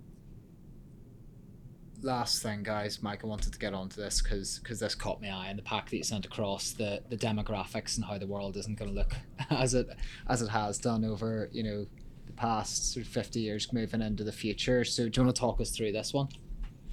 last 2.02 2.42
thing, 2.42 2.62
guys, 2.62 3.02
Mike, 3.02 3.24
I 3.24 3.26
wanted 3.26 3.52
to 3.52 3.58
get 3.58 3.74
onto 3.74 4.00
this 4.00 4.22
because 4.22 4.60
because 4.60 4.78
this 4.80 4.94
caught 4.94 5.20
my 5.20 5.28
eye 5.30 5.50
in 5.50 5.56
the 5.56 5.62
pack 5.62 5.90
that 5.90 5.96
you 5.96 6.04
sent 6.04 6.24
across 6.24 6.70
the 6.72 7.02
the 7.08 7.16
demographics 7.16 7.96
and 7.96 8.04
how 8.04 8.18
the 8.18 8.26
world 8.26 8.56
isn't 8.56 8.78
going 8.78 8.90
to 8.90 8.96
look 8.96 9.14
as 9.50 9.74
it 9.74 9.88
as 10.28 10.40
it 10.42 10.48
has 10.48 10.78
done 10.78 11.04
over 11.04 11.48
you 11.52 11.62
know 11.64 11.86
the 11.96 11.97
past 12.38 12.92
sort 12.92 13.04
of 13.04 13.12
fifty 13.12 13.40
years 13.40 13.72
moving 13.72 14.00
into 14.00 14.24
the 14.24 14.32
future. 14.32 14.84
So, 14.84 15.08
do 15.08 15.20
you 15.20 15.24
want 15.24 15.36
to 15.36 15.40
talk 15.40 15.60
us 15.60 15.70
through 15.70 15.92
this 15.92 16.14
one? 16.14 16.28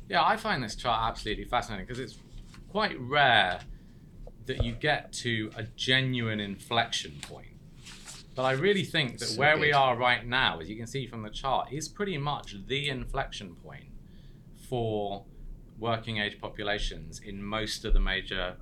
Yeah, 0.09 0.23
I 0.23 0.37
find 0.37 0.63
this 0.63 0.75
chart 0.75 1.09
absolutely 1.09 1.45
fascinating 1.45 1.85
because 1.85 1.99
it's 1.99 2.17
quite 2.69 2.99
rare 2.99 3.59
that 4.45 4.63
you 4.63 4.73
get 4.73 5.11
to 5.11 5.49
a 5.55 5.63
genuine 5.75 6.39
inflection 6.39 7.13
point. 7.21 7.47
But 8.35 8.43
I 8.43 8.51
really 8.51 8.83
think 8.83 9.19
that 9.19 9.29
So 9.29 9.39
where 9.39 9.57
we 9.57 9.71
are 9.71 9.95
right 9.95 10.25
now, 10.25 10.59
as 10.59 10.69
you 10.69 10.75
can 10.75 10.87
see 10.87 11.07
from 11.07 11.23
the 11.23 11.29
chart, 11.29 11.71
is 11.71 11.87
pretty 11.87 12.17
much 12.17 12.55
the 12.67 12.89
inflection 12.89 13.55
point 13.55 13.85
for 14.69 15.23
working 15.79 16.17
age 16.17 16.39
populations 16.39 17.19
in 17.19 17.41
most 17.41 17.85
of 17.85 17.93
the 17.93 17.99
major 17.99 18.57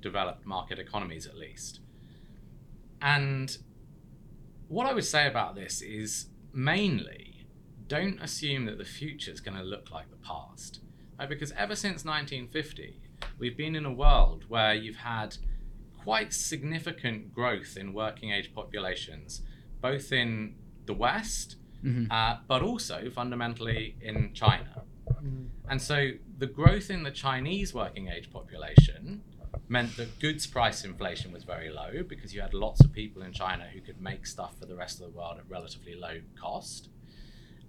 developed 0.00 0.44
market 0.44 0.78
economies, 0.78 1.26
at 1.26 1.36
least. 1.36 1.80
And 3.00 3.56
what 4.72 4.86
I 4.86 4.94
would 4.94 5.04
say 5.04 5.26
about 5.26 5.54
this 5.54 5.82
is 5.82 6.26
mainly 6.54 7.46
don't 7.88 8.18
assume 8.22 8.64
that 8.66 8.78
the 8.78 8.84
future 8.86 9.30
is 9.30 9.40
going 9.40 9.56
to 9.56 9.62
look 9.62 9.90
like 9.90 10.08
the 10.10 10.16
past. 10.16 10.80
Right? 11.18 11.28
Because 11.28 11.52
ever 11.52 11.76
since 11.76 12.04
1950, 12.06 12.98
we've 13.38 13.56
been 13.56 13.76
in 13.76 13.84
a 13.84 13.92
world 13.92 14.44
where 14.48 14.72
you've 14.74 14.96
had 14.96 15.36
quite 16.02 16.32
significant 16.32 17.34
growth 17.34 17.76
in 17.76 17.92
working 17.92 18.30
age 18.32 18.54
populations, 18.54 19.42
both 19.82 20.10
in 20.10 20.54
the 20.86 20.94
West, 20.94 21.56
Mhm. 21.84 22.10
uh, 22.10 22.38
but 22.48 22.62
also 22.62 23.10
fundamentally 23.10 23.96
in 24.00 24.32
China. 24.32 24.84
And 25.68 25.80
so 25.82 26.12
the 26.38 26.46
growth 26.46 26.88
in 26.90 27.02
the 27.02 27.10
Chinese 27.10 27.74
working 27.74 28.08
age 28.08 28.30
population 28.30 29.22
meant 29.72 29.96
that 29.96 30.20
goods 30.20 30.46
price 30.46 30.84
inflation 30.84 31.32
was 31.32 31.44
very 31.44 31.70
low 31.70 32.02
because 32.06 32.34
you 32.34 32.42
had 32.42 32.52
lots 32.52 32.80
of 32.84 32.92
people 32.92 33.22
in 33.22 33.32
China 33.32 33.64
who 33.72 33.80
could 33.80 34.00
make 34.00 34.26
stuff 34.26 34.58
for 34.60 34.66
the 34.66 34.76
rest 34.76 35.00
of 35.00 35.10
the 35.10 35.18
world 35.18 35.38
at 35.38 35.48
relatively 35.48 35.94
low 35.94 36.20
cost. 36.38 36.90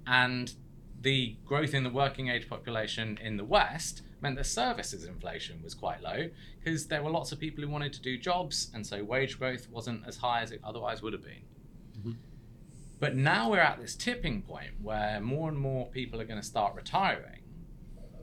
And 0.05 0.53
the 1.01 1.37
growth 1.45 1.73
in 1.73 1.83
the 1.83 1.89
working 1.89 2.27
age 2.27 2.49
population 2.49 3.17
in 3.23 3.37
the 3.37 3.45
West 3.45 4.01
meant 4.21 4.35
that 4.35 4.45
services 4.45 5.05
inflation 5.05 5.61
was 5.63 5.73
quite 5.73 6.01
low 6.01 6.29
because 6.59 6.87
there 6.87 7.01
were 7.01 7.09
lots 7.09 7.31
of 7.31 7.39
people 7.39 7.63
who 7.63 7.69
wanted 7.69 7.93
to 7.93 8.01
do 8.01 8.17
jobs, 8.17 8.69
and 8.73 8.85
so 8.85 9.01
wage 9.03 9.39
growth 9.39 9.69
wasn't 9.69 10.05
as 10.05 10.17
high 10.17 10.41
as 10.41 10.51
it 10.51 10.59
otherwise 10.63 11.01
would 11.01 11.13
have 11.13 11.23
been. 11.23 11.45
Mhm. 11.97 12.15
But 12.99 13.15
now 13.15 13.49
we're 13.49 13.59
at 13.59 13.79
this 13.79 13.95
tipping 13.95 14.41
point 14.41 14.81
where 14.81 15.21
more 15.21 15.49
and 15.49 15.57
more 15.57 15.89
people 15.89 16.19
are 16.19 16.25
going 16.25 16.39
to 16.39 16.45
start 16.45 16.75
retiring. 16.75 17.42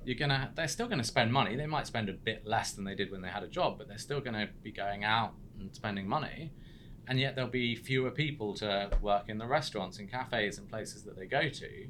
You're 0.04 0.16
gonna, 0.18 0.50
they're 0.54 0.68
still 0.68 0.86
going 0.86 0.98
to 0.98 1.04
spend 1.04 1.32
money. 1.32 1.56
They 1.56 1.66
might 1.66 1.86
spend 1.86 2.08
a 2.08 2.12
bit 2.14 2.46
less 2.46 2.72
than 2.72 2.84
they 2.84 2.94
did 2.94 3.10
when 3.10 3.20
they 3.20 3.28
had 3.28 3.42
a 3.42 3.48
job, 3.48 3.78
but 3.78 3.86
they're 3.88 3.98
still 3.98 4.20
going 4.20 4.34
to 4.34 4.48
be 4.62 4.72
going 4.72 5.04
out 5.04 5.34
and 5.58 5.74
spending 5.74 6.08
money. 6.08 6.52
And 7.06 7.18
yet 7.18 7.34
there'll 7.34 7.50
be 7.50 7.74
fewer 7.74 8.10
people 8.10 8.54
to 8.54 8.90
work 9.02 9.28
in 9.28 9.38
the 9.38 9.46
restaurants 9.46 9.98
and 9.98 10.10
cafes 10.10 10.58
and 10.58 10.68
places 10.68 11.02
that 11.04 11.16
they 11.16 11.26
go 11.26 11.48
to. 11.48 11.88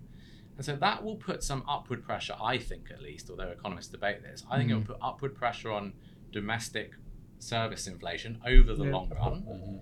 And 0.57 0.65
so 0.65 0.77
that 0.77 1.05
will 1.05 1.17
put 1.17 1.43
some 1.43 1.63
upward 1.69 2.03
pressure, 2.05 2.35
I 2.43 2.59
think 2.59 2.91
at 2.91 3.01
least, 3.01 3.31
although 3.31 3.49
economists 3.49 3.89
debate 3.89 4.23
this. 4.23 4.45
I 4.51 4.59
think 4.59 4.71
it 4.71 4.75
will 4.75 4.83
put 4.83 4.99
upward 5.01 5.35
pressure 5.35 5.71
on 5.71 5.93
domestic 6.33 6.93
service 7.39 7.87
inflation 7.87 8.41
over 8.47 8.75
the 8.75 8.85
Yeah. 8.85 8.91
long 8.93 9.09
run. 9.11 9.43
Mhm. 9.43 9.81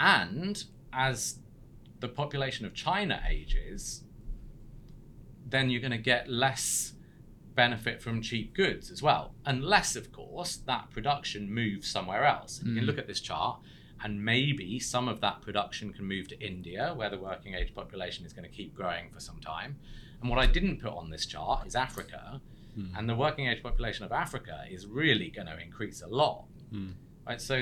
And 0.00 0.64
as 0.92 1.38
the 2.00 2.08
population 2.08 2.66
of 2.66 2.74
China 2.74 3.22
ages, 3.28 4.04
then 5.46 5.70
you're 5.70 5.80
going 5.80 5.92
to 5.92 5.98
get 5.98 6.28
less 6.28 6.94
benefit 7.62 8.00
from 8.00 8.22
cheap 8.22 8.54
goods 8.54 8.90
as 8.94 9.00
well. 9.02 9.24
Unless, 9.54 9.96
of 9.96 10.06
course, 10.12 10.52
that 10.72 10.84
production 10.90 11.42
moves 11.62 11.86
somewhere 11.96 12.24
else. 12.24 12.52
And 12.58 12.68
You 12.68 12.74
can 12.76 12.84
Mm. 12.84 12.86
look 12.90 12.98
at 12.98 13.08
this 13.12 13.20
chart, 13.20 13.60
and 14.04 14.24
maybe 14.24 14.78
some 14.94 15.06
of 15.12 15.20
that 15.26 15.36
production 15.46 15.92
can 15.96 16.04
move 16.14 16.26
to 16.28 16.36
India, 16.52 16.84
where 16.98 17.10
the 17.10 17.18
working 17.30 17.52
age 17.54 17.74
population 17.74 18.24
is 18.24 18.32
going 18.32 18.48
to 18.50 18.54
keep 18.60 18.70
growing 18.80 19.10
for 19.10 19.20
some 19.28 19.40
time. 19.40 19.70
And 20.20 20.30
what 20.30 20.38
I 20.38 20.46
didn't 20.56 20.76
put 20.80 20.92
on 21.00 21.10
this 21.10 21.26
chart 21.26 21.66
is 21.66 21.74
Africa. 21.74 22.40
Mm. 22.78 22.90
And 22.96 23.08
the 23.10 23.16
working 23.24 23.46
age 23.50 23.62
population 23.68 24.04
of 24.04 24.12
Africa 24.12 24.56
is 24.76 24.86
really 24.86 25.28
going 25.36 25.48
to 25.48 25.58
increase 25.68 26.00
a 26.00 26.06
lot. 26.22 26.44
Mm. 26.72 26.92
Right, 27.26 27.40
so 27.50 27.56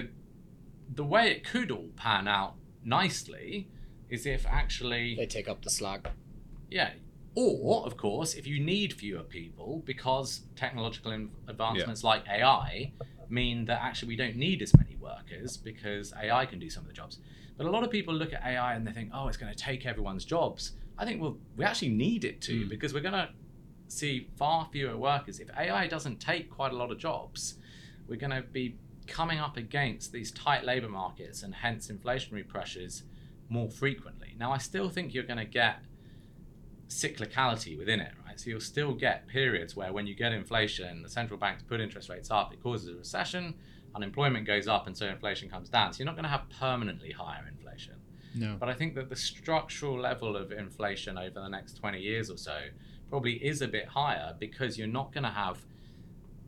the 1.01 1.05
way 1.15 1.25
it 1.35 1.41
could 1.53 1.71
all 1.77 1.91
pan 1.97 2.29
out 2.29 2.55
nicely 2.85 3.69
is 4.09 4.27
if 4.27 4.43
actually 4.47 5.07
They 5.17 5.27
take 5.39 5.49
up 5.53 5.63
the 5.67 5.71
slack. 5.71 6.03
yeah 6.71 6.91
or 7.37 7.85
of 7.87 7.97
course 7.97 8.35
if 8.35 8.47
you 8.47 8.59
need 8.59 8.93
fewer 8.93 9.23
people 9.23 9.83
because 9.85 10.41
technological 10.57 11.13
advancements 11.49 12.03
like 12.03 12.23
ai 12.29 12.91
mean 13.29 13.65
that 13.67 13.81
actually 13.83 14.09
we 14.09 14.17
don't 14.17 14.37
need 14.37 14.63
as 14.63 14.75
many 14.77 14.97
workers 14.97 15.57
because 15.57 16.13
ai 16.23 16.47
can 16.47 16.59
do 16.59 16.71
some 16.71 16.83
of 16.83 16.89
the 16.89 16.95
jobs 16.95 17.19
but 17.57 17.67
a 17.67 17.71
lot 17.71 17.83
of 17.85 17.91
people 17.91 18.15
look 18.15 18.33
at 18.33 18.43
ai 18.45 18.75
and 18.75 18.87
they 18.87 18.93
think 18.93 19.11
oh 19.13 19.29
it's 19.29 19.37
going 19.37 19.53
to 19.53 19.59
take 19.59 19.85
everyone's 19.87 20.25
jobs 20.25 20.73
i 20.99 21.05
think 21.05 21.21
well 21.21 21.37
we 21.57 21.65
actually 21.65 21.91
need 21.91 22.25
it 22.25 22.41
to 22.41 22.65
Mm. 22.65 22.69
because 22.69 22.95
we're 22.95 23.01
going 23.11 23.13
to 23.27 23.29
see 23.89 24.29
far 24.37 24.69
fewer 24.73 24.97
workers 24.97 25.39
if 25.41 25.49
ai 25.57 25.87
doesn't 25.87 26.19
take 26.21 26.51
quite 26.51 26.73
a 26.73 26.77
lot 26.77 26.91
of 26.91 26.99
jobs 26.99 27.57
we're 28.09 28.17
going 28.17 28.31
to 28.31 28.43
be 28.43 28.77
coming 29.07 29.39
up 29.39 29.57
against 29.57 30.11
these 30.13 30.31
tight 30.33 30.65
labor 30.65 30.89
markets 30.89 31.43
and 31.43 31.55
hence 31.55 31.89
inflationary 31.89 32.47
pressures 32.47 33.05
more 33.49 33.71
frequently. 33.71 34.35
Now, 34.37 34.51
I 34.51 34.59
still 34.59 34.89
think 34.89 35.15
you're 35.15 35.23
going 35.33 35.39
to 35.39 35.45
get 35.45 35.77
cyclicality 36.89 37.77
within 37.77 38.01
it, 38.01 38.13
right? 38.27 38.39
So 38.39 38.51
you'll 38.51 38.61
still 38.61 38.93
get 38.93 39.27
periods 39.27 39.75
where 39.75 39.93
when 39.93 40.07
you 40.07 40.15
get 40.15 40.33
inflation, 40.33 41.03
the 41.03 41.09
central 41.09 41.39
banks 41.39 41.63
put 41.63 41.81
interest 41.81 42.09
rates 42.09 42.31
up, 42.31 42.53
it 42.53 42.63
causes 42.63 42.89
a 42.89 42.95
recession, 42.95 43.55
unemployment 43.95 44.47
goes 44.47 44.69
up, 44.69 44.87
and 44.87 44.97
so 44.97 45.07
inflation 45.07 45.49
comes 45.49 45.69
down. 45.69 45.93
So 45.93 45.99
you're 45.99 46.07
not 46.07 46.17
going 46.17 46.25
to 46.25 46.31
have 46.31 46.49
permanently 46.61 47.11
higher 47.11 47.45
inflation. 47.49 47.95
No. 48.35 48.57
But 48.59 48.69
I 48.69 48.75
think 48.75 48.95
that 48.95 49.09
the 49.09 49.17
structural 49.17 49.99
level 49.99 50.37
of 50.37 50.53
inflation 50.53 51.17
over 51.17 51.41
the 51.41 51.49
next 51.49 51.75
20 51.75 52.01
years 52.01 52.31
or 52.31 52.37
so 52.37 52.57
probably 53.09 53.35
is 53.35 53.63
a 53.63 53.69
bit 53.69 53.87
higher 53.89 54.35
because 54.39 54.77
you're 54.77 54.87
not 54.87 55.13
going 55.13 55.25
to 55.25 55.31
have 55.31 55.59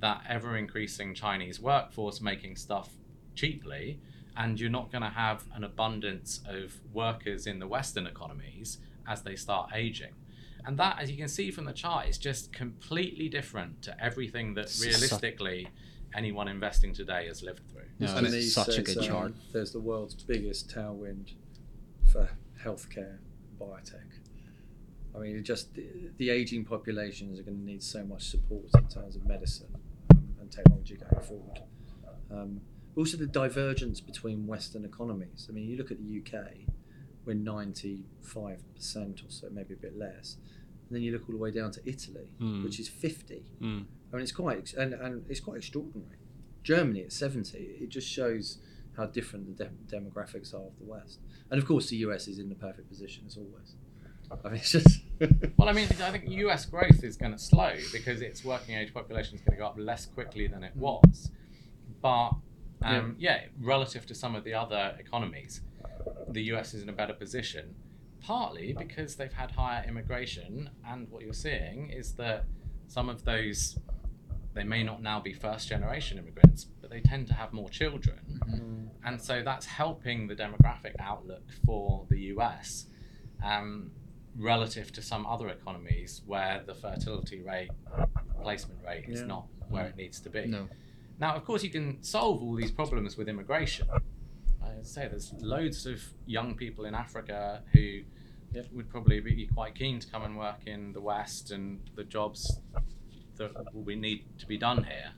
that 0.01 0.23
ever 0.29 0.57
increasing 0.57 1.15
Chinese 1.15 1.61
workforce 1.61 2.21
making 2.21 2.57
stuff 2.57 2.91
cheaply, 3.35 3.99
and 4.37 4.61
you're 4.61 4.71
not 4.71 4.93
going 4.93 5.03
to 5.03 5.09
have 5.09 5.45
an 5.55 5.65
abundance 5.65 6.41
of 6.47 6.75
workers 6.93 7.47
in 7.47 7.59
the 7.59 7.67
Western 7.67 8.07
economies 8.07 8.79
as 9.09 9.23
they 9.23 9.35
start 9.35 9.71
aging. 9.75 10.13
And 10.69 10.79
that, 10.79 10.99
as 11.01 11.11
you 11.11 11.17
can 11.17 11.29
see 11.29 11.51
from 11.51 11.65
the 11.65 11.73
chart, 11.73 12.09
is 12.09 12.19
just 12.19 12.53
completely 12.53 13.31
different 13.31 13.81
to 13.85 14.05
everything 14.05 14.53
that 14.53 14.79
realistically 14.83 15.67
anyone 16.15 16.47
investing 16.47 16.93
today 16.93 17.27
has 17.27 17.43
lived 17.43 17.63
through. 17.71 17.87
No, 17.99 18.15
And 18.15 18.27
it's 18.27 18.35
it's 18.35 18.53
such 18.53 18.69
a 18.69 18.73
says, 18.73 18.85
good 18.85 18.99
um, 18.99 19.05
chart. 19.05 19.33
There's 19.51 19.73
the 19.73 19.81
world's 19.81 20.13
biggest 20.13 20.69
tailwind 20.69 21.33
for 22.13 22.29
healthcare, 22.63 23.17
biotech. 23.59 24.11
I 25.17 25.21
mean, 25.21 25.43
just 25.43 25.75
the, 25.75 25.87
the 26.19 26.29
aging 26.29 26.67
populations 26.67 27.41
are 27.41 27.45
going 27.45 27.57
to 27.57 27.65
need 27.65 27.83
so 27.83 28.05
much 28.05 28.25
support 28.29 28.65
in 28.77 28.89
terms 28.89 29.17
of 29.17 29.25
medicine 29.27 29.75
um, 30.11 30.35
and 30.39 30.53
technology 30.53 30.97
going 30.99 31.25
forward. 31.25 31.63
Um, 32.31 32.61
also, 32.95 33.17
the 33.17 33.27
divergence 33.27 34.03
between 34.03 34.47
Western 34.47 34.85
economies. 34.85 35.47
I 35.49 35.53
mean, 35.55 35.67
you 35.67 35.79
look 35.79 35.91
at 35.91 35.97
the 35.99 36.21
UK, 36.21 36.45
we're 37.25 37.37
95% 37.37 38.03
or 39.27 39.31
so, 39.31 39.49
maybe 39.51 39.73
a 39.73 39.77
bit 39.79 39.99
less. 39.99 40.37
And 40.89 40.97
then 40.97 41.03
you 41.03 41.13
look 41.13 41.23
all 41.29 41.35
the 41.37 41.41
way 41.43 41.51
down 41.51 41.71
to 41.73 41.81
Italy, 41.85 42.31
Mm. 42.41 42.65
which 42.65 42.81
is 42.81 42.89
50. 42.89 43.45
Mm. 43.61 43.85
I 44.13 44.17
mean, 44.17 44.23
it's 44.23 44.33
quite 44.33 44.59
ex- 44.59 44.73
and, 44.75 44.95
and 44.95 45.25
it's 45.29 45.41
quite 45.41 45.59
extraordinary. 45.59 46.17
Germany 46.63 47.03
at 47.03 47.13
seventy, 47.13 47.77
it 47.81 47.89
just 47.91 48.09
shows 48.09 48.59
how 48.97 49.07
different 49.07 49.47
the 49.47 49.65
de- 49.65 49.97
demographics 49.97 50.53
are 50.53 50.67
of 50.67 50.79
the 50.79 50.85
West. 50.85 51.21
And 51.51 51.61
of 51.61 51.67
course, 51.69 51.89
the 51.91 51.97
US 51.99 52.27
is 52.29 52.39
in 52.39 52.49
the 52.49 52.55
perfect 52.55 52.89
position 52.89 53.25
as 53.27 53.37
always. 53.37 53.75
I 54.45 54.49
mean, 54.49 54.57
it's 54.57 54.73
just 54.73 55.01
Well, 55.57 55.69
I 55.69 55.73
mean, 55.73 55.89
I 56.03 56.11
think 56.11 56.25
US 56.29 56.67
growth 56.67 57.03
is 57.05 57.17
going 57.17 57.33
to 57.33 57.39
slow 57.39 57.73
because 57.93 58.21
its 58.23 58.45
working 58.45 58.75
age 58.77 58.93
population 58.93 59.37
is 59.37 59.41
going 59.43 59.57
to 59.57 59.61
go 59.63 59.67
up 59.67 59.77
less 59.79 60.05
quickly 60.07 60.47
than 60.47 60.63
it 60.65 60.75
was. 60.77 61.31
But 62.03 62.33
um, 62.83 63.17
yeah. 63.19 63.45
relative 63.61 64.05
to 64.07 64.15
some 64.15 64.35
of 64.35 64.45
the 64.45 64.55
other 64.55 64.97
economies, 64.99 65.61
the 66.29 66.43
US 66.55 66.75
is 66.75 66.83
in 66.83 66.89
a 66.89 66.93
better 66.93 67.15
position. 67.15 67.75
Partly 68.21 68.73
because 68.73 69.17
they've 69.17 69.33
had 69.33 69.51
higher 69.51 69.85
immigration, 69.89 70.71
and 70.87 71.09
what 71.11 71.23
you're 71.23 71.33
seeing 71.33 71.91
is 71.91 72.13
that 72.15 72.45
some 72.89 73.09
of 73.09 73.25
those, 73.25 73.79
they 74.55 74.65
may 74.65 74.83
not 74.83 75.03
now 75.03 75.21
be 75.21 75.33
first 75.33 75.69
generation 75.69 76.19
immigrants, 76.19 76.65
but 76.65 76.91
they 76.91 77.01
tend 77.01 77.27
to 77.29 77.35
have 77.35 77.53
more 77.53 77.69
children. 77.69 78.41
Mm. 78.49 78.89
And 79.05 79.21
so 79.21 79.43
that's 79.43 79.67
helping 79.67 80.27
the 80.27 80.35
demographic 80.35 80.95
outlook 80.99 81.45
for 81.65 82.07
the 82.11 82.19
US 82.35 82.87
um, 83.45 83.91
relative 84.37 84.93
to 84.93 85.03
some 85.03 85.27
other 85.27 85.49
economies 85.49 86.23
where 86.27 86.63
the 86.67 86.75
fertility 86.75 87.41
rate, 87.41 87.71
placement 88.43 88.81
rate 88.85 89.05
is 89.09 89.23
not 89.23 89.47
where 89.69 89.87
it 89.87 89.97
needs 89.97 90.21
to 90.21 90.31
be. 90.31 90.47
No. 90.47 90.69
Now, 91.21 91.35
of 91.35 91.45
course, 91.45 91.63
you 91.63 91.71
can 91.71 92.03
solve 92.03 92.43
all 92.43 92.55
these 92.55 92.71
problems 92.71 93.17
with 93.17 93.29
immigration. 93.29 93.89
I 94.79 94.83
say 94.85 95.09
there's 95.09 95.33
loads 95.41 95.87
of 95.87 96.03
young 96.27 96.55
people 96.55 96.85
in 96.85 96.95
Africa 96.95 97.63
who 97.73 98.03
Yep. 98.53 98.73
would 98.73 98.89
probably 98.89 99.21
be 99.21 99.47
quite 99.47 99.75
keen 99.75 100.01
to 100.01 100.09
come 100.09 100.23
and 100.23 100.39
work 100.39 100.67
in 100.67 100.93
the 100.93 101.01
West, 101.03 101.51
and 101.51 101.81
the 101.97 102.05
jobs 102.05 102.61
that 103.37 103.53
we 103.75 103.95
need 103.95 104.25
to 104.39 104.47
be 104.47 104.57
done 104.57 104.85
here. 104.85 105.13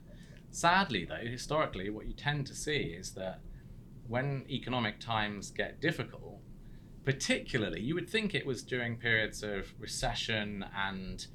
Sadly, 0.49 1.05
though, 1.05 1.15
historically, 1.25 1.89
what 1.89 2.07
you 2.07 2.13
tend 2.13 2.45
to 2.47 2.55
see 2.55 2.93
is 2.93 3.11
that 3.11 3.39
when 4.07 4.45
economic 4.49 4.99
times 4.99 5.49
get 5.49 5.79
difficult, 5.79 6.41
particularly, 7.05 7.79
you 7.79 7.95
would 7.95 8.09
think 8.09 8.35
it 8.35 8.45
was 8.45 8.63
during 8.63 8.97
periods 8.97 9.43
of 9.43 9.73
recession, 9.79 10.65
and 10.75 11.25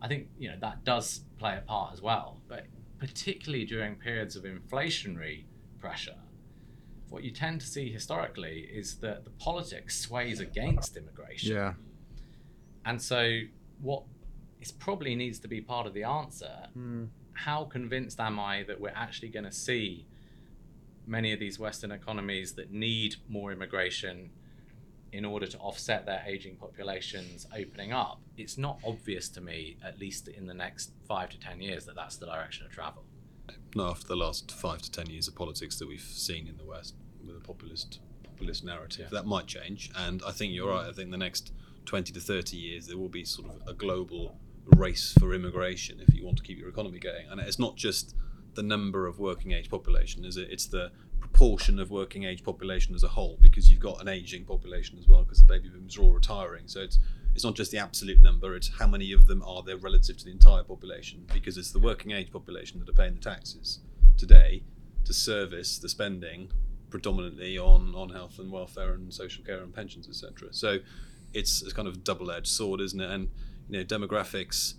I 0.00 0.08
think 0.08 0.28
you 0.38 0.48
know 0.48 0.56
that 0.60 0.84
does 0.84 1.20
play 1.38 1.56
a 1.58 1.60
part 1.60 1.92
as 1.92 2.00
well. 2.00 2.40
But 2.48 2.64
particularly 2.98 3.66
during 3.66 3.96
periods 3.96 4.36
of 4.36 4.44
inflationary 4.44 5.44
pressure, 5.78 6.16
what 7.10 7.22
you 7.22 7.30
tend 7.30 7.60
to 7.60 7.66
see 7.66 7.90
historically 7.90 8.68
is 8.72 8.96
that 8.96 9.24
the 9.24 9.30
politics 9.30 9.98
sways 10.00 10.40
against 10.40 10.96
immigration. 10.96 11.54
Yeah. 11.54 11.74
And 12.84 13.00
so, 13.00 13.40
what 13.80 14.02
is 14.60 14.72
probably 14.72 15.14
needs 15.14 15.38
to 15.40 15.48
be 15.48 15.60
part 15.60 15.86
of 15.86 15.94
the 15.94 16.04
answer 16.04 16.68
Mm. 16.76 17.08
how 17.34 17.64
convinced 17.64 18.18
am 18.20 18.40
I 18.40 18.62
that 18.64 18.80
we're 18.80 18.94
actually 18.94 19.28
going 19.28 19.44
to 19.44 19.52
see 19.52 20.06
many 21.06 21.32
of 21.32 21.38
these 21.38 21.58
Western 21.58 21.92
economies 21.92 22.52
that 22.54 22.72
need 22.72 23.16
more 23.28 23.52
immigration 23.52 24.30
in 25.12 25.24
order 25.24 25.46
to 25.46 25.58
offset 25.58 26.04
their 26.06 26.22
aging 26.26 26.56
populations 26.56 27.46
opening 27.56 27.92
up? 27.92 28.20
It's 28.36 28.56
not 28.58 28.80
obvious 28.84 29.28
to 29.30 29.40
me, 29.40 29.76
at 29.84 29.98
least 30.00 30.28
in 30.28 30.46
the 30.46 30.54
next 30.54 30.92
five 31.06 31.28
to 31.30 31.38
ten 31.38 31.60
years, 31.60 31.84
that 31.86 31.94
that's 31.94 32.16
the 32.16 32.26
direction 32.26 32.66
of 32.66 32.72
travel. 32.72 33.04
After 33.78 34.08
the 34.08 34.16
last 34.16 34.50
five 34.52 34.80
to 34.82 34.90
ten 34.90 35.10
years 35.10 35.28
of 35.28 35.34
politics 35.34 35.78
that 35.78 35.88
we've 35.88 36.00
seen 36.00 36.48
in 36.48 36.56
the 36.56 36.64
West 36.64 36.94
with 37.24 37.36
a 37.36 37.40
populist 37.40 38.00
populist 38.24 38.64
narrative. 38.64 39.10
That 39.10 39.26
might 39.26 39.46
change, 39.46 39.90
and 39.96 40.22
I 40.26 40.32
think 40.32 40.52
you're 40.52 40.70
right. 40.70 40.86
I 40.88 40.92
think 40.92 41.10
the 41.10 41.16
next 41.16 41.52
twenty 41.84 42.12
to 42.12 42.20
thirty 42.20 42.56
years 42.56 42.86
there 42.86 42.98
will 42.98 43.08
be 43.08 43.24
sort 43.24 43.50
of 43.50 43.68
a 43.68 43.74
global 43.74 44.38
race 44.76 45.14
for 45.18 45.32
immigration 45.32 46.00
if 46.00 46.14
you 46.14 46.24
want 46.24 46.38
to 46.38 46.42
keep 46.42 46.58
your 46.58 46.68
economy 46.68 46.98
going. 46.98 47.26
And 47.30 47.40
it's 47.40 47.58
not 47.58 47.76
just 47.76 48.14
the 48.54 48.62
number 48.62 49.06
of 49.06 49.18
working 49.18 49.52
age 49.52 49.70
population, 49.70 50.24
is 50.24 50.36
it? 50.36 50.48
It's 50.50 50.66
the 50.66 50.90
proportion 51.20 51.78
of 51.78 51.90
working 51.90 52.24
age 52.24 52.42
population 52.42 52.94
as 52.94 53.02
a 53.02 53.08
whole, 53.08 53.38
because 53.40 53.70
you've 53.70 53.80
got 53.80 54.00
an 54.00 54.08
aging 54.08 54.44
population 54.44 54.98
as 54.98 55.06
well, 55.06 55.22
because 55.22 55.38
the 55.38 55.44
baby 55.44 55.68
boomers 55.68 55.96
are 55.98 56.02
all 56.02 56.12
retiring. 56.12 56.64
So 56.66 56.80
it's 56.80 56.98
it's 57.36 57.44
not 57.44 57.54
just 57.54 57.70
the 57.70 57.76
absolute 57.76 58.18
number; 58.18 58.56
it's 58.56 58.70
how 58.78 58.86
many 58.86 59.12
of 59.12 59.26
them 59.26 59.42
are 59.42 59.62
there 59.62 59.76
relative 59.76 60.16
to 60.16 60.24
the 60.24 60.30
entire 60.30 60.62
population, 60.62 61.26
because 61.34 61.58
it's 61.58 61.70
the 61.70 61.78
working 61.78 62.12
age 62.12 62.32
population 62.32 62.80
that 62.80 62.88
are 62.88 62.94
paying 62.94 63.12
the 63.12 63.20
taxes 63.20 63.80
today 64.16 64.62
to 65.04 65.12
service 65.12 65.76
the 65.76 65.88
spending 65.90 66.50
predominantly 66.88 67.58
on 67.58 67.94
on 67.94 68.08
health 68.08 68.38
and 68.38 68.50
welfare 68.50 68.94
and 68.94 69.12
social 69.12 69.44
care 69.44 69.58
and 69.58 69.74
pensions, 69.74 70.08
etc. 70.08 70.48
So 70.52 70.78
it's 71.34 71.60
it's 71.60 71.74
kind 71.74 71.86
of 71.86 72.02
double-edged 72.02 72.48
sword, 72.48 72.80
isn't 72.80 73.00
it? 73.02 73.10
And 73.10 73.28
you 73.68 73.80
know, 73.80 73.84
demographics 73.84 74.72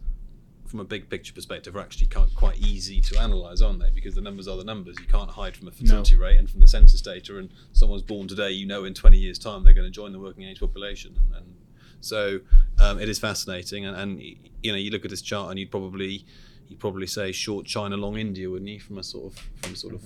from 0.65 0.79
a 0.79 0.83
big 0.83 1.11
picture 1.11 1.33
perspective 1.33 1.75
are 1.75 1.79
actually 1.79 2.07
quite, 2.07 2.33
quite 2.35 2.57
easy 2.57 3.01
to 3.01 3.23
analyse, 3.23 3.61
aren't 3.61 3.79
they? 3.79 3.91
Because 3.91 4.15
the 4.15 4.21
numbers 4.21 4.47
are 4.47 4.57
the 4.57 4.63
numbers. 4.63 4.97
You 4.99 5.05
can't 5.05 5.29
hide 5.29 5.55
from 5.55 5.67
a 5.67 5.71
fertility 5.71 6.15
rate 6.15 6.37
and 6.37 6.49
from 6.49 6.59
the 6.59 6.67
census 6.67 7.01
data. 7.01 7.37
And 7.37 7.49
someone's 7.71 8.01
born 8.01 8.27
today, 8.27 8.49
you 8.49 8.65
know, 8.65 8.83
in 8.83 8.95
20 8.95 9.17
years' 9.17 9.39
time 9.39 9.63
they're 9.63 9.75
going 9.75 9.87
to 9.87 9.91
join 9.91 10.11
the 10.11 10.19
working 10.19 10.43
age 10.43 10.59
population. 10.59 11.15
And, 11.33 11.35
and 11.35 11.56
so 12.01 12.39
um, 12.79 12.99
it 12.99 13.09
is 13.09 13.19
fascinating. 13.19 13.85
And, 13.85 13.95
and 13.97 14.21
you 14.21 14.71
know, 14.71 14.77
you 14.77 14.91
look 14.91 15.05
at 15.05 15.11
this 15.11 15.21
chart 15.21 15.49
and 15.49 15.59
you'd 15.59 15.71
probably 15.71 16.25
you'd 16.67 16.79
probably 16.79 17.07
say 17.07 17.31
short 17.31 17.65
China, 17.65 17.97
long 17.97 18.17
India, 18.17 18.49
wouldn't 18.49 18.69
you? 18.69 18.79
From 18.79 18.97
a 18.97 19.03
sort 19.03 19.33
of 19.33 19.39
from 19.61 19.75
sort 19.75 19.93
of 19.93 20.03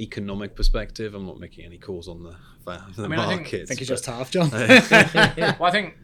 economic 0.00 0.56
perspective. 0.56 1.14
I'm 1.14 1.26
not 1.26 1.38
making 1.38 1.64
any 1.64 1.78
calls 1.78 2.08
on 2.08 2.22
the, 2.22 2.36
the 2.96 3.08
mean, 3.08 3.18
I 3.18 3.28
think- 3.28 3.42
markets. 3.42 3.70
I 3.70 3.74
think 3.74 3.80
you 3.80 3.86
just 3.86 4.06
half, 4.06 4.30
John. 4.30 4.50
well, 4.50 5.64
I 5.64 5.70
think 5.70 5.96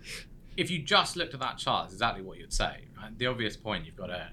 if 0.56 0.70
you 0.70 0.80
just 0.80 1.16
looked 1.16 1.34
at 1.34 1.40
that 1.40 1.58
chart, 1.58 1.86
it's 1.86 1.94
exactly 1.94 2.22
what 2.22 2.38
you'd 2.38 2.52
say. 2.52 2.84
Right? 2.96 3.16
The 3.18 3.26
obvious 3.26 3.56
point 3.56 3.86
you've 3.86 3.96
got 3.96 4.06
to 4.06 4.28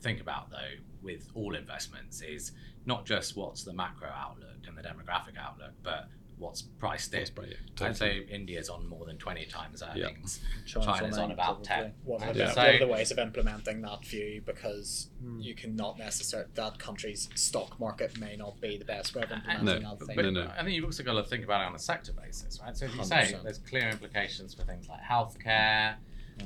think 0.00 0.20
about, 0.20 0.50
though, 0.50 0.56
with 1.02 1.28
all 1.34 1.54
investments 1.54 2.22
is 2.22 2.52
not 2.86 3.04
just 3.04 3.36
what's 3.36 3.64
the 3.64 3.72
macro 3.72 4.08
outlook 4.08 4.66
and 4.66 4.76
the 4.76 4.82
demographic 4.82 5.38
outlook, 5.40 5.72
but 5.82 6.08
what's 6.38 6.62
priced 6.62 7.12
in. 7.14 7.20
That's 7.20 7.32
right, 7.36 7.48
yeah, 7.80 7.86
I'd 7.88 7.96
say 7.96 8.24
India's 8.30 8.68
on 8.68 8.86
more 8.86 9.04
than 9.06 9.18
20 9.18 9.44
times 9.46 9.82
Yeah. 9.94 10.04
earnings. 10.06 10.40
China's 10.66 10.86
China's 10.86 11.18
on 11.18 11.24
on 11.24 11.30
about 11.32 11.64
10. 11.64 11.94
one 12.04 12.22
of, 12.22 12.28
And 12.28 12.36
the, 12.36 12.40
Yeah. 12.44 12.50
so- 12.52 12.60
one 12.62 12.74
of 12.74 12.80
the 12.80 12.86
ways 12.86 13.10
of 13.10 13.18
implementing 13.18 13.82
that 13.82 14.04
view 14.04 14.42
because 14.44 15.10
Hmm. 15.20 15.40
you 15.40 15.54
cannot 15.54 15.98
necessarily 15.98 16.48
that 16.54 16.78
country's 16.78 17.28
stock 17.34 17.78
market 17.80 18.18
may 18.18 18.36
not 18.36 18.60
be 18.60 18.76
the 18.78 18.84
best 18.84 19.14
way 19.14 19.22
of 19.22 19.32
implementing 19.32 19.64
No, 19.82 19.90
that 19.90 19.98
But 19.98 20.06
thing. 20.06 20.16
No, 20.34 20.44
no. 20.44 20.52
I 20.56 20.62
think 20.62 20.74
you've 20.76 20.84
also 20.84 21.02
got 21.02 21.14
to 21.14 21.24
think 21.24 21.44
about 21.44 21.62
it 21.62 21.66
on 21.66 21.74
a 21.74 21.78
sector 21.78 22.12
basis, 22.12 22.60
right? 22.60 22.76
So 22.76 22.86
as 22.86 22.92
you 22.94 23.00
100%. 23.00 23.28
say, 23.30 23.38
there's 23.42 23.58
clear 23.58 23.88
implications 23.88 24.54
for 24.54 24.62
things 24.64 24.88
like 24.88 25.00
healthcare, 25.02 25.96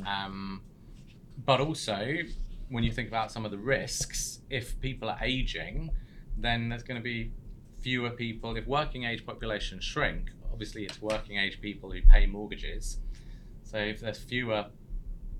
um, 0.07 0.63
but 1.45 1.61
also 1.61 2.17
when 2.69 2.83
you 2.85 2.93
think 2.93 3.09
about 3.09 3.31
some 3.31 3.45
of 3.45 3.51
the 3.51 3.59
risks, 3.59 4.41
if 4.49 4.81
people 4.81 5.09
are 5.11 5.19
aging, 5.23 5.91
then 6.39 6.69
there's 6.71 6.83
going 6.83 6.99
to 6.99 7.03
be 7.05 7.31
fewer 7.83 8.11
people. 8.11 8.57
If 8.57 8.67
working 8.67 9.05
age 9.05 9.27
populations 9.27 9.85
shrink, 9.85 10.31
obviously 10.53 10.85
it's 10.85 11.01
working 11.03 11.37
age 11.39 11.61
people 11.61 11.91
who 11.91 12.01
pay 12.03 12.27
mortgages. 12.27 12.99
So 13.65 13.79
if 13.79 14.01
there's 14.01 14.19
fewer 14.19 14.67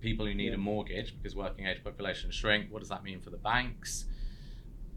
people 0.01 0.27
who 0.27 0.35
need 0.35 0.49
Yeah. 0.49 0.55
a 0.55 0.59
mortgage 0.59 1.15
because 1.17 1.37
working 1.37 1.67
age 1.67 1.83
populations 1.85 2.35
shrink, 2.35 2.71
what 2.73 2.81
does 2.81 2.89
that 2.89 3.05
mean 3.05 3.21
for 3.21 3.31
the 3.31 3.37
banks, 3.37 4.07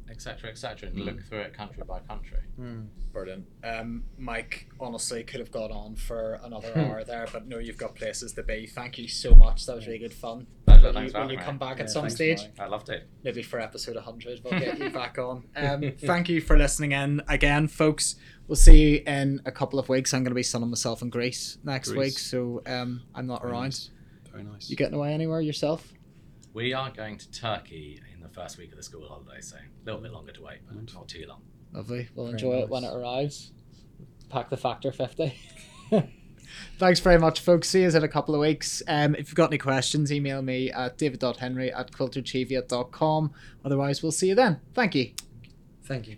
et 0.09 0.21
cetera, 0.21 0.49
et 0.49 0.57
cetera, 0.57 0.89
and 0.89 0.97
Mm. 0.97 1.05
look 1.05 1.21
through 1.23 1.39
it 1.39 1.53
country 1.53 1.83
by 1.87 1.99
country. 1.99 2.39
Hmm. 2.57 2.81
Brilliant. 3.11 3.45
Um, 3.63 4.03
Mike, 4.17 4.67
honestly, 4.79 5.23
could 5.23 5.39
have 5.39 5.51
gone 5.51 5.71
on 5.71 5.95
for 5.95 6.39
another 6.43 6.71
Hmm. 6.73 6.79
hour 6.81 7.03
there, 7.03 7.27
but 7.31 7.47
no, 7.47 7.57
you've 7.59 7.77
got 7.77 7.95
places 7.95 8.33
to 8.33 8.43
be. 8.43 8.67
Thank 8.67 8.97
you 8.97 9.07
so 9.07 9.33
much. 9.33 9.65
That 9.65 9.75
was 9.75 9.87
really 9.87 9.99
good 9.99 10.13
fun. 10.13 10.47
Pleasure, 10.65 10.87
Will 10.87 10.93
thanks 10.93 11.13
you, 11.13 11.19
for 11.19 11.25
will 11.25 11.31
you 11.31 11.37
come 11.37 11.57
back 11.57 11.77
Yeah, 11.77 11.83
at 11.83 11.89
some 11.89 12.09
stage? 12.09 12.39
Mike. 12.41 12.59
I 12.59 12.67
loved 12.67 12.89
it. 12.89 13.07
maybe 13.23 13.41
for 13.41 13.59
episode 13.59 13.95
100 13.95 14.41
we'll 14.43 14.59
get 14.59 14.77
you 14.77 14.89
back 15.01 15.17
on 15.17 15.43
um, 15.55 15.91
thank 15.99 16.27
you 16.29 16.41
for 16.41 16.57
listening 16.57 16.91
in 16.91 17.21
again 17.27 17.67
folks 17.67 18.15
we'll 18.47 18.55
see 18.55 18.89
you 18.97 19.03
in 19.07 19.41
a 19.45 19.51
couple 19.51 19.79
of 19.79 19.87
weeks 19.89 20.13
i'm 20.13 20.21
going 20.23 20.31
to 20.31 20.35
be 20.35 20.43
sunning 20.43 20.69
myself 20.69 21.01
in 21.01 21.09
greece 21.09 21.57
next 21.63 21.89
Greece. 21.89 21.97
week 22.13 22.19
so 22.19 22.61
um, 22.67 23.01
i'm 23.15 23.25
not 23.25 23.41
Very 23.41 23.53
around 23.53 23.63
nice. 23.63 23.89
Very 24.31 24.43
nice. 24.43 24.69
you 24.69 24.75
getting 24.75 24.93
away 24.95 25.13
anywhere 25.13 25.39
yourself 25.41 25.91
We 26.53 26.73
are 26.73 26.91
going 26.91 27.17
to 27.17 27.31
Turkey 27.31 27.95
in 27.97 28.03
the 28.03 28.04
first 28.35 28.57
week 28.57 28.71
of 28.71 28.77
the 28.77 28.83
school 28.83 29.07
holiday, 29.07 29.41
so 29.41 29.55
a 29.57 29.85
little 29.85 30.01
bit 30.01 30.11
longer 30.11 30.31
to 30.33 30.41
wait, 30.43 30.59
but 30.67 30.93
not 30.93 31.07
too 31.07 31.25
long. 31.27 31.41
lovely 31.73 32.07
we'll 32.15 32.27
Very 32.27 32.33
enjoy 32.33 32.55
it 32.57 32.69
when 32.69 32.83
it 32.83 32.93
arrives 32.93 33.51
pack 34.29 34.49
the 34.49 34.57
factor 34.57 34.91
50 34.91 35.33
Thanks 36.77 36.99
very 36.99 37.17
much, 37.17 37.39
folks. 37.39 37.69
See 37.69 37.81
you 37.81 37.89
in 37.89 38.03
a 38.03 38.07
couple 38.07 38.35
of 38.35 38.41
weeks. 38.41 38.81
Um, 38.87 39.15
if 39.15 39.27
you've 39.27 39.35
got 39.35 39.49
any 39.49 39.57
questions, 39.57 40.11
email 40.11 40.41
me 40.41 40.71
at 40.71 40.97
david.henry 40.97 41.73
at 41.73 41.91
quiltercheviot.com. 41.91 43.33
Otherwise, 43.65 44.03
we'll 44.03 44.11
see 44.11 44.29
you 44.29 44.35
then. 44.35 44.61
Thank 44.73 44.95
you. 44.95 45.11
Thank 45.83 46.07
you. 46.07 46.17